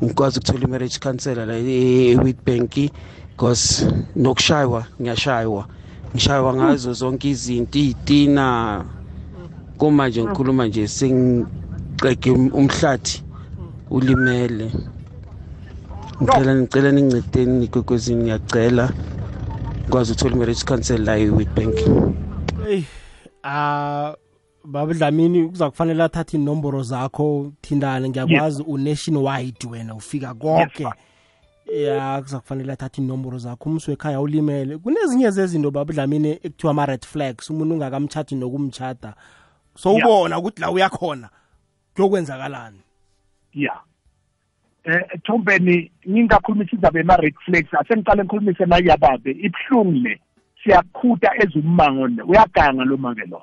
Ngikwazi 0.02 0.38
ukuthola 0.38 0.64
i-marriage 0.64 0.98
counselor 0.98 1.46
la 1.46 1.56
e-wheatbank 1.58 2.90
because 3.30 3.86
nokushaywa 4.16 4.86
ngiyashaywa. 5.00 5.66
Ngishaywa 6.14 6.54
ngazo 6.54 6.92
zonke 6.92 7.30
izinto 7.30 7.78
iy'tina. 7.78 8.84
Kumanje 9.78 10.24
ngikhuluma 10.24 10.66
nje 10.66 10.88
sengiqege 10.88 12.30
umhlathi 12.30 13.22
ulimele. 13.90 14.72
Ngicela 16.22 16.54
ngicela 16.54 16.92
ningincedeni 16.92 17.64
igogozini 17.64 18.22
ngiyacela. 18.22 18.90
Ngikwazi 19.82 20.12
ukuthola 20.12 20.34
i-marriage 20.34 20.64
council 20.64 21.04
la 21.04 21.18
e-wheatbank 21.18 21.74
hey 22.66 22.84
ah 24.64 24.68
babudlamini 24.68 25.48
kuza 25.48 25.70
kufanele 25.70 26.02
athathe 26.02 26.36
inomboro 26.36 26.82
zakho 26.82 27.52
thindane 27.60 28.08
ngiyakwazi 28.08 28.62
unation 28.62 29.16
wide 29.16 29.66
wena 29.70 29.94
ufika 29.94 30.34
konke 30.34 30.82
yes, 30.82 30.92
ya 31.88 32.22
kuza 32.22 32.40
kufanele 32.40 32.72
athathe 32.72 33.02
inomboro 33.02 33.38
zakho 33.38 33.70
umsi 33.70 33.92
ekhaya 33.92 34.20
ulimele. 34.20 34.78
Kunezinye 34.78 35.30
zezinto 35.30 35.70
babudlamini 35.70 36.30
ekuthiwa 36.30 36.70
ama-red 36.70 37.04
flags 37.04 37.50
umuntu 37.50 37.74
ungakamtshati 37.74 38.34
nokumtshata 38.34 39.14
sowubona 39.74 40.38
ukuthi 40.38 40.60
la 40.60 40.70
uyakhona 40.70 41.28
kuyokwenzakalani? 41.94 42.80
Ya 43.54 43.80
eh 44.84 45.20
Thombeni 45.22 45.90
ngingakhulumisa 46.08 46.76
indaba 46.76 47.00
ema 47.00 47.16
red 47.16 47.34
flags 47.44 47.74
asengiqale 47.74 48.22
ngikhulumise 48.24 48.66
nayiyababe 48.66 49.30
ibuhlungu 49.30 49.92
le 49.92 50.20
siyakhuta 50.64 51.30
ezummango 51.42 52.24
uyaganga 52.26 52.84
lo 52.84 52.96
make 52.96 53.26
lo 53.26 53.42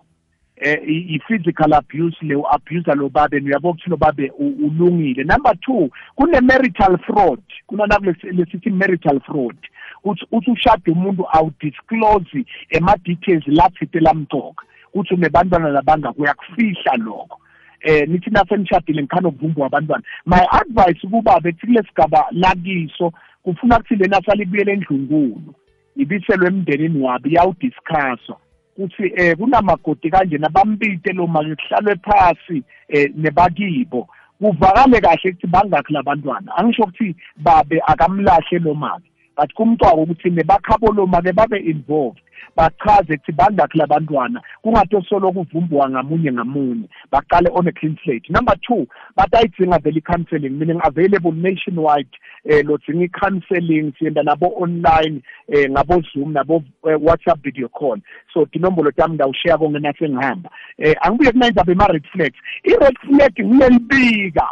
eh 0.59 0.79
i-physical 1.15 1.73
abuse 1.73 2.17
le 2.21 2.35
abuse 2.51 2.95
lo 2.95 3.09
babe 3.09 3.37
uyabo 3.37 3.69
ukuthi 3.69 3.89
lo 3.89 3.97
babe 3.97 4.31
ulungile. 4.37 5.23
Number 5.23 5.53
2 5.53 5.89
kune 6.15 6.41
marital 6.41 6.97
fraud 6.97 7.41
kunana 7.67 7.97
lesithi 8.31 8.69
marital 8.69 9.19
fraud. 9.19 9.57
Uthi 10.03 10.25
uthi 10.31 10.51
ushade 10.51 10.91
umuntu 10.91 11.25
awudisclose 11.31 12.45
ema 12.69 12.95
details 13.03 13.47
lathi 13.47 13.99
lamthoka 13.99 14.65
uthi 14.93 15.13
unebantwana 15.13 15.69
labanga 15.69 16.13
kuyakufihla 16.13 16.97
lokho. 16.97 17.39
Eh 17.81 18.07
nithi 18.07 18.29
nasenishadile 18.29 19.01
ngikhana 19.03 19.27
ukuvumba 19.27 19.65
abantwana 19.65 20.03
my 20.25 20.45
advice 20.51 21.07
kuba 21.07 21.39
bethi 21.39 21.67
kulesigaba 21.67 22.25
lakiso 22.31 23.13
kufuna 23.43 23.79
ukuthi 23.79 23.95
lena 23.95 24.21
salibuyele 24.25 24.73
endlungulu 24.73 25.53
ibiselwe 25.95 26.47
emndenini 26.47 27.01
wabi 27.01 27.33
yawudiscusswa 27.33 28.37
ukuthi 28.79 29.11
eh 29.15 29.37
kunamagodi 29.37 30.09
kanje 30.09 30.37
nabambite 30.37 31.13
lo 31.13 31.27
manje 31.27 31.55
kuhlalwe 31.55 31.95
phasi 31.95 32.63
eh 32.87 33.11
nebakibo. 33.15 34.07
Kuvakale 34.41 35.01
kahle 35.01 35.29
ukuthi 35.31 35.47
bangakhi 35.47 35.93
labantwana 35.93 36.55
angisho 36.57 36.83
ukuthi 36.83 37.15
babe 37.37 37.81
akamlahle 37.87 38.59
lo 38.59 38.73
mali 38.73 39.03
but 39.35 39.53
kumcwako 39.53 40.03
ukuthi 40.03 40.29
nebakhabo 40.29 40.91
lo 40.91 41.07
make 41.07 41.33
babe 41.33 41.57
involved. 41.57 42.21
Bachaze 42.55 43.19
ukuthi 43.19 43.31
bangakhi 43.31 43.77
labantwana 43.77 44.41
kungathi 44.61 45.05
solo 45.09 45.31
kuvumbuwa 45.31 45.89
ngamunye 45.89 46.31
ngamunye 46.31 46.89
baqale 47.11 47.49
on 47.53 47.67
a 47.67 47.71
clean 47.71 47.97
slate. 48.03 48.29
Number 48.29 48.55
2 48.69 48.85
batayidzinga 49.15 49.79
vele 49.79 49.97
i-counseling 49.99 50.57
meaning 50.57 50.79
available 50.83 51.31
nationwide 51.31 52.09
eh 52.45 52.65
lodzinga 52.65 53.03
i-counseling 53.03 53.93
siyenda 53.99 54.23
nabo 54.23 54.53
online 54.57 55.21
eh 55.47 55.69
ngabo 55.69 56.01
Zoom 56.13 56.33
nabo 56.33 56.63
eh, 56.89 56.97
WhatsApp 57.01 57.43
video 57.43 57.67
call. 57.69 57.99
So 58.33 58.45
tinombolo 58.45 58.91
tami 58.91 59.15
ndawushare 59.15 59.57
konke 59.57 59.79
nase 59.79 60.09
ngihamba 60.09 60.49
eh 60.77 60.95
angibuye 61.01 61.31
kunayindaba 61.31 61.71
ema 61.71 61.87
red 61.87 62.05
flags. 62.11 62.37
I 62.63 62.75
red 62.81 62.97
flag 62.99 63.33
ngiyelibika 63.39 64.47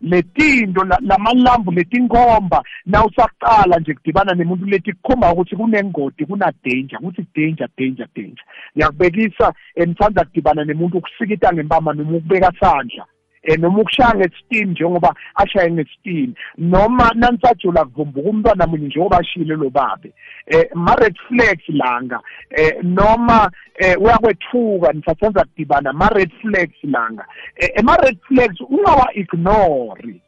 letinto 0.00 0.84
lamalambu 0.84 1.72
letinkhomba 1.72 2.62
nawusaqala 2.86 3.78
nje 3.78 3.94
kudibana 3.94 4.34
nemuntu 4.34 4.66
leti 4.66 4.92
kukhomba 4.92 5.32
ukuthi 5.32 5.56
kunengodi 5.56 6.26
kuna 6.26 6.52
danger 6.64 6.98
ukuthi 6.98 7.26
danger 7.34 7.68
danger 7.78 8.08
danger. 8.14 8.44
Ngiyakubekisa 8.76 9.52
enithanda 9.74 10.24
kudibana 10.24 10.64
nemuntu 10.64 10.98
ukusikita 10.98 11.52
ngempama 11.52 11.92
noma 11.92 12.16
ukubeka 12.16 12.52
sandla. 12.60 13.04
Eh 13.42 13.58
noma 13.58 13.78
ukushaya 13.78 14.14
ngesitini 14.14 14.70
njengoba 14.70 15.14
ashaye 15.34 15.70
ngesitini 15.70 16.34
noma 16.58 17.10
nanisajula 17.14 17.84
kuvumbuka 17.84 18.30
umntwana 18.30 18.66
munye 18.66 18.86
njengoba 18.86 19.18
ashile 19.18 19.54
lo 19.54 19.70
babe. 19.70 20.12
Eh 20.46 20.68
ma 20.74 20.94
red 20.94 21.16
flags 21.28 21.68
langa 21.68 22.20
eh 22.50 22.76
noma 22.82 23.50
eh 23.78 23.96
uyakwethuka 24.00 24.92
nisasenza 24.92 25.44
kudibana 25.44 25.92
ma 25.92 26.08
red 26.08 26.30
flags 26.42 26.78
langa. 26.82 27.24
Eh 27.56 27.82
ma 27.84 27.96
red 27.96 28.18
flags 28.28 28.60
ungawa 28.60 29.14
ignore 29.14 30.20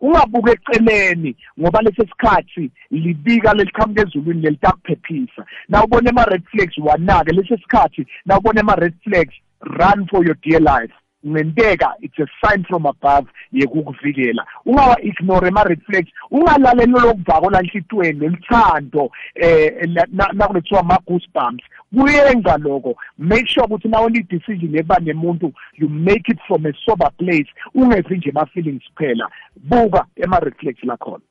ungabuke 0.00 0.50
eceleni 0.52 1.36
ngoba 1.60 1.82
lesi 1.82 2.02
sikhathi 2.02 2.70
libika 2.90 3.54
leliqhamuka 3.54 4.02
ezulwini 4.02 4.42
lelitakuphephisa 4.42 5.46
na 5.68 5.84
ubone 5.84 6.10
ama 6.10 6.24
red 6.24 6.42
flags 6.50 6.78
wanake 6.78 7.32
lesi 7.32 7.56
sikhathi 7.62 8.06
na 8.26 8.38
ubone 8.38 8.60
ama 8.60 8.74
red 8.74 8.94
flags 9.04 9.34
run 9.60 10.06
for 10.10 10.26
your 10.26 10.36
dear 10.42 10.60
life. 10.60 10.94
Ngenteka 11.26 11.94
it's 12.00 12.18
a 12.18 12.26
sign 12.40 12.64
from 12.64 12.86
above 12.86 13.28
yekukuvikela. 13.52 14.46
Ungawa 14.66 15.02
ignore 15.02 15.48
ama 15.48 15.64
red 15.64 15.80
flags 15.82 16.10
ungalaleli 16.30 16.92
lokuvako 16.92 17.50
la 17.50 17.60
enhlitweni 17.60 18.20
lelithando 18.20 19.10
eh 19.34 19.88
nakulethiwa 20.32 20.80
ama 20.80 20.98
goosebumps 21.06 21.64
kuyenza 21.94 22.56
lokho. 22.56 22.96
Make 23.18 23.46
sure 23.46 23.66
ukuthi 23.66 23.88
nawe 23.88 24.10
ni 24.10 24.22
decision 24.22 24.76
ekuba 24.76 24.98
nemuntu 24.98 25.52
you 25.74 25.88
make 25.88 26.32
it 26.32 26.38
from 26.46 26.66
a 26.66 26.72
sober 26.84 27.10
place 27.18 27.48
ungezi 27.74 28.16
nje 28.16 28.30
ama 28.30 28.46
feelings 28.46 28.82
kuphela. 28.94 29.30
Buka 29.56 30.06
ema 30.16 30.40
red 30.40 30.54
flags 30.54 30.84
lakhona 30.84 31.22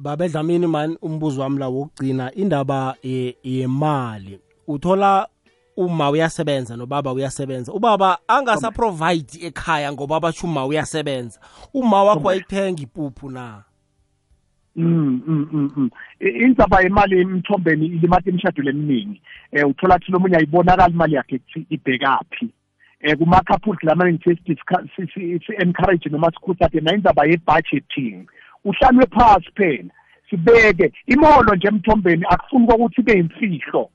baba 0.00 0.28
Dlamini 0.28 0.66
man 0.66 0.96
umbuzo 1.02 1.42
wami 1.42 1.58
la 1.58 1.68
wokugcina 1.68 2.34
indaba 2.34 2.94
yemali 3.42 4.40
uthola 4.68 5.28
uma 5.76 6.10
uyasebenza 6.10 6.76
nobaba 6.76 7.12
uyasebenza 7.12 7.72
ubaba 7.72 8.18
angasaprovide 8.28 9.46
ekhaya 9.46 9.92
ngoba 9.92 10.20
basho 10.20 10.46
uma 10.46 10.66
uyasebenza 10.66 11.40
uma 11.74 12.04
wakho 12.04 12.28
ayithenga 12.30 12.82
ipuphu 12.82 13.30
na 13.30 13.64
Mm 14.76 15.22
mm 15.26 15.48
mm. 15.52 15.70
mm. 15.76 15.90
Indzaba 16.20 16.80
yemali 16.80 17.20
emthombeni 17.20 17.86
ilimata 17.86 18.30
imishado 18.30 18.62
leminingi. 18.62 19.20
Eh 19.52 19.68
uthola 19.68 19.96
ukuthi 19.96 20.12
lomunye 20.12 20.36
ayibonakala 20.36 20.88
imali 20.88 21.14
yakhe 21.14 21.36
ukuthi 21.36 21.66
ibhekaphi. 21.70 22.48
Eh 23.00 23.16
kuma 23.18 23.42
couples 23.42 23.82
lamanye 23.82 24.12
ngithi 24.12 24.56
si 25.44 25.52
encourage 25.60 26.08
noma 26.08 26.30
sikhutha 26.30 26.68
ke 26.70 26.80
na 26.80 26.94
indzaba 26.94 27.26
ye 27.26 27.36
budgeting. 27.36 28.26
Uhlalwe 28.64 29.06
phansi 29.12 29.50
phela. 29.56 29.90
Sibeke 30.30 30.92
imolo 31.06 31.54
nje 31.54 31.68
emthombeni 31.68 32.24
akufuni 32.30 32.64
ukuthi 32.64 33.00
ibe 33.00 33.12
imfihlo. 33.12 33.90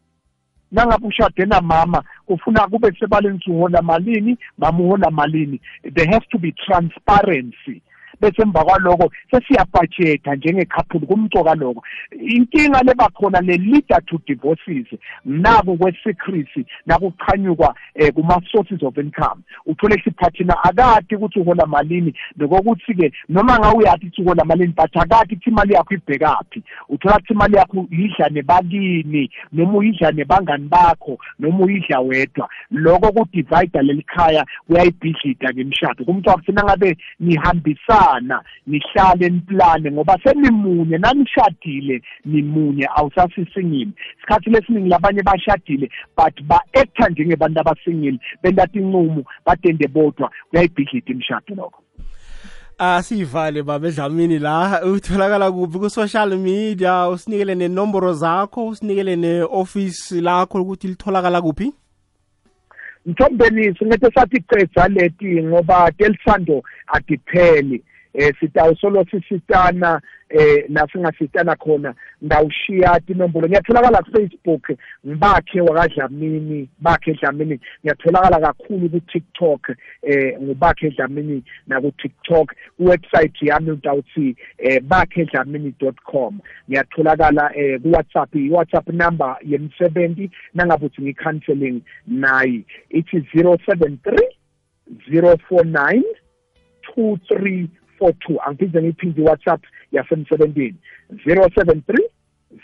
Nangabe 0.71 1.07
ushade 1.07 1.45
namama 1.45 2.03
kufuna 2.25 2.67
kube 2.67 2.91
sebaleni 2.99 3.39
uhola 3.47 3.81
malini 3.81 4.37
mama 4.57 4.79
uhola 4.79 5.11
malini. 5.11 5.61
There 5.93 6.11
has 6.11 6.23
to 6.31 6.37
be 6.37 6.51
transparency. 6.51 7.81
Bese 8.21 8.41
emva 8.41 8.63
kwaloko 8.63 9.11
sesiyabhajetha 9.31 10.35
njengekhaphuli 10.35 11.05
kumcoka 11.05 11.55
lokho 11.55 11.83
inkinga 12.11 12.81
lebakhona 12.83 13.41
le-leader 13.41 14.01
to 14.05 14.19
divorces 14.27 14.87
naku 15.25 15.77
kwe-secrecy 15.77 16.65
nakuchanyukwa 16.85 17.75
um 17.95 18.11
kuma-sources 18.11 18.83
of 18.83 18.97
income. 18.97 19.41
Uthole 19.65 20.01
siphathina 20.03 20.63
akati 20.63 21.15
ukuthi 21.15 21.39
uhola 21.39 21.65
malini 21.65 22.13
nokokuthi-ke 22.37 23.11
noma 23.29 23.59
nga 23.59 23.73
uyathi 23.73 24.05
ukuthi 24.05 24.21
uhola 24.21 24.45
malini 24.45 24.73
but 24.77 24.97
akati 24.97 25.35
ukuthi 25.35 25.49
imali 25.49 25.73
yakho 25.73 25.93
ibhekaphi. 25.93 26.63
Uthola 26.89 27.15
ukuthi 27.15 27.33
imali 27.33 27.55
yakho 27.55 27.87
uyidla 27.91 28.29
nebakini 28.29 29.31
noma 29.53 29.77
uyidla 29.77 30.11
nebangani 30.11 30.67
bakho 30.67 31.17
noma 31.39 31.65
uyidla 31.65 31.99
wedwa. 31.99 32.49
Loko 32.71 33.11
kudivida 33.11 33.81
leli 33.81 34.01
khaya 34.01 34.45
kuyayibhidlida-ke 34.67 35.61
imishado 35.61 36.05
kumcwa 36.05 36.33
kuthina 36.33 36.63
ngabe 36.63 36.97
nihambisana 37.19 38.06
niyabambisana 38.07 38.43
nihlale 38.67 39.29
niplane 39.29 39.91
ngoba 39.91 40.17
senimunye 40.23 40.97
nanishadile 40.97 42.01
nimunye 42.25 42.87
awusasisingile. 42.95 43.91
Isikhathi 44.17 44.49
lesiningi 44.49 44.89
labanye 44.89 45.21
bashadile 45.23 45.89
but 46.17 46.41
ba-acta 46.41 47.09
njengebantu 47.09 47.59
abasingile 47.59 48.19
bentatha 48.43 48.79
incumo 48.79 49.23
badende 49.45 49.87
bodwa 49.87 50.31
kuyayibhidlida 50.49 51.11
imishado 51.11 51.55
lokho. 51.55 51.83
Asiyivale 52.79 53.63
baba 53.63 53.87
edlamini 53.87 54.39
la 54.39 54.81
utholakala 54.85 55.51
kuphi 55.51 55.79
ku-social 55.79 56.37
media 56.37 57.07
usinikele 57.09 57.55
nenomboro 57.55 58.13
zakho 58.13 58.67
usinikele 58.67 59.15
ne-office 59.15 60.21
lakho 60.21 60.61
ukuthi 60.61 60.87
litholakala 60.87 61.41
kuphi? 61.41 61.73
Mthombeni 63.05 63.75
singethe 63.75 64.11
sathi 64.15 64.43
cedza 64.49 64.87
leti 64.87 65.43
ngoba 65.43 65.91
telisando 65.91 66.63
adipheli 66.87 67.83
eh 68.17 68.33
sitawusolo 68.39 69.05
sisitana 69.11 70.01
eh 70.29 70.65
nasingasitana 70.69 71.55
khona. 71.55 71.93
Ndawushiya 72.21 72.99
tinombolo. 72.99 73.47
Ngiyatholakala 73.47 74.01
ku-facebook. 74.01 74.69
Ngibakhe 75.05 75.61
wakadlamini 75.61 76.69
bakhe 76.81 77.13
dlamini. 77.13 77.59
Ngiyatholakala 77.83 78.39
kakhulu 78.39 78.89
ku-tiktok. 78.89 79.69
Eh 80.01 80.37
ngubakhe 80.41 80.89
dlamini 80.89 81.43
naku-tiktok. 81.67 82.53
Iwebsite 82.79 83.45
yami 83.45 83.71
utawuthi 83.71 84.35
eh 84.57 84.81
bakhe 84.81 85.25
dlamini 85.25 85.73
dot 85.79 85.95
com. 86.03 86.39
Ngiyatholakala 86.69 87.51
eh 87.55 87.79
ku-whatsapp. 87.81 88.35
I-whatsapp 88.35 88.87
number 88.93 89.37
yemsebenzi 89.45 90.31
nangabe 90.53 90.85
uthi 90.85 91.01
ngi-counseling 91.01 91.81
nayi. 92.07 92.65
Ithi 92.89 93.27
zero 93.35 93.57
seven 93.69 93.99
three 94.03 94.29
zero 95.11 95.37
four 95.49 95.63
nine 95.65 96.03
two 96.95 97.19
three 97.27 97.69
42 97.99 98.39
angibizele 98.45 98.87
iphindi 98.89 99.21
WhatsApp 99.21 99.63
yasemsebentini. 99.91 100.75
073 101.25 102.09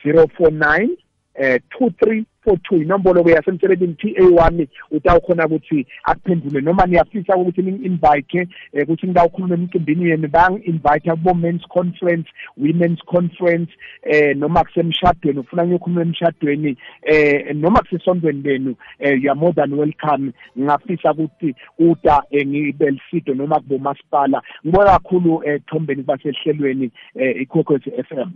049 0.03 0.97
eh 1.36 1.59
two 1.69 1.89
three 1.99 2.25
four 2.43 2.57
two 2.69 2.75
inombolo 2.75 3.23
ke 3.23 3.31
yasemsebenzini 3.31 3.95
t 3.95 4.15
a 4.17 4.23
one 4.25 4.67
utawukhona 4.91 5.45
ukuthi 5.45 5.86
akuphendule 6.03 6.61
noma 6.61 6.86
niyafisa 6.86 7.36
ukuthi 7.36 7.61
ningi-invite 7.61 8.47
eh 8.73 8.84
ukuthi 8.84 9.07
ngidawukhuluma 9.07 9.55
emcimbini 9.55 10.09
yenu 10.09 10.27
bangi-invite 10.27 11.11
kubo 11.11 11.34
men's 11.34 11.67
conference 11.67 12.29
women's 12.57 12.99
conference 13.05 13.71
eh 14.03 14.38
noma 14.38 14.63
kusemshadweni 14.63 15.39
ufuna 15.39 15.65
ngiyokhuluma 15.65 16.01
emshadweni 16.01 16.77
eh 17.01 17.55
noma 17.55 17.79
kusesondweni 17.79 18.41
lenu 18.41 18.75
eh 18.99 19.23
you 19.23 19.31
are 19.31 19.39
more 19.39 19.53
than 19.53 19.73
welcome. 19.73 20.34
Ngingafisa 20.57 21.11
ukuthi 21.11 21.55
uda 21.79 22.23
eh, 22.31 22.47
ngibe 22.47 22.91
lisido 22.91 23.34
noma 23.34 23.59
kubomasipala. 23.59 24.41
Ngibona 24.65 24.91
kakhulu 24.91 25.43
ethombeni 25.43 26.03
basehlelweni 26.03 26.91
eh 27.15 27.41
ikhokhwezi 27.41 27.91
FM 27.91 28.31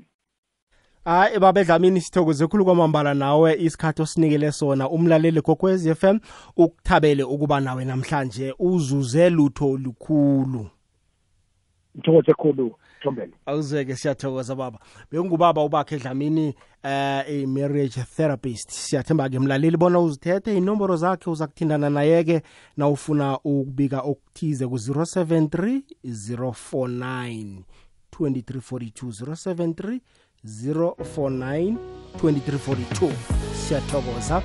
hayi 1.07 1.39
baba 1.39 1.61
edlamini 1.61 2.01
sithokoze 2.01 2.47
khulu 2.47 2.65
kwamambala 2.65 3.13
nawe 3.13 3.55
isikhathi 3.59 4.01
osinikele 4.01 4.51
sona. 4.51 4.89
Umlaleli 4.89 5.41
kokwez 5.41 5.93
FM 5.93 6.19
ukuthabele 6.57 7.23
ukuba 7.23 7.59
nawe 7.59 7.85
namhlanje. 7.85 8.53
Uzuze 8.59 9.29
lutho 9.29 9.77
lukhulu 9.77 10.69
ngithokoze 11.97 12.33
khulu 12.33 12.75
Thombele. 13.03 13.31
Awuzeke 13.45 13.95
siyathokoza 13.95 14.55
baba. 14.55 14.79
Bekungubaba 15.11 15.63
ubakhe 15.63 15.95
edlamini 15.95 16.55
eh 16.83 17.23
i-marriage 17.29 18.03
therapist. 18.15 18.71
Siyathemba 18.71 19.29
ke 19.29 19.39
mlaleli 19.39 19.77
bona 19.77 19.99
uzithethe 19.99 20.57
inomboro 20.57 20.95
zakhe 20.95 21.29
uza 21.29 21.47
kuthindana 21.47 21.89
naye-ke 21.89 22.41
na 22.77 22.89
ufuna 22.89 23.39
ukubika 23.43 24.01
okuthize 24.01 24.67
ku-073 24.67 25.81
049 26.03 27.63
2342 28.19 29.09
073 29.25 29.99
049 30.45 31.75
2342 32.17 33.11
siyathokoza 33.67 34.41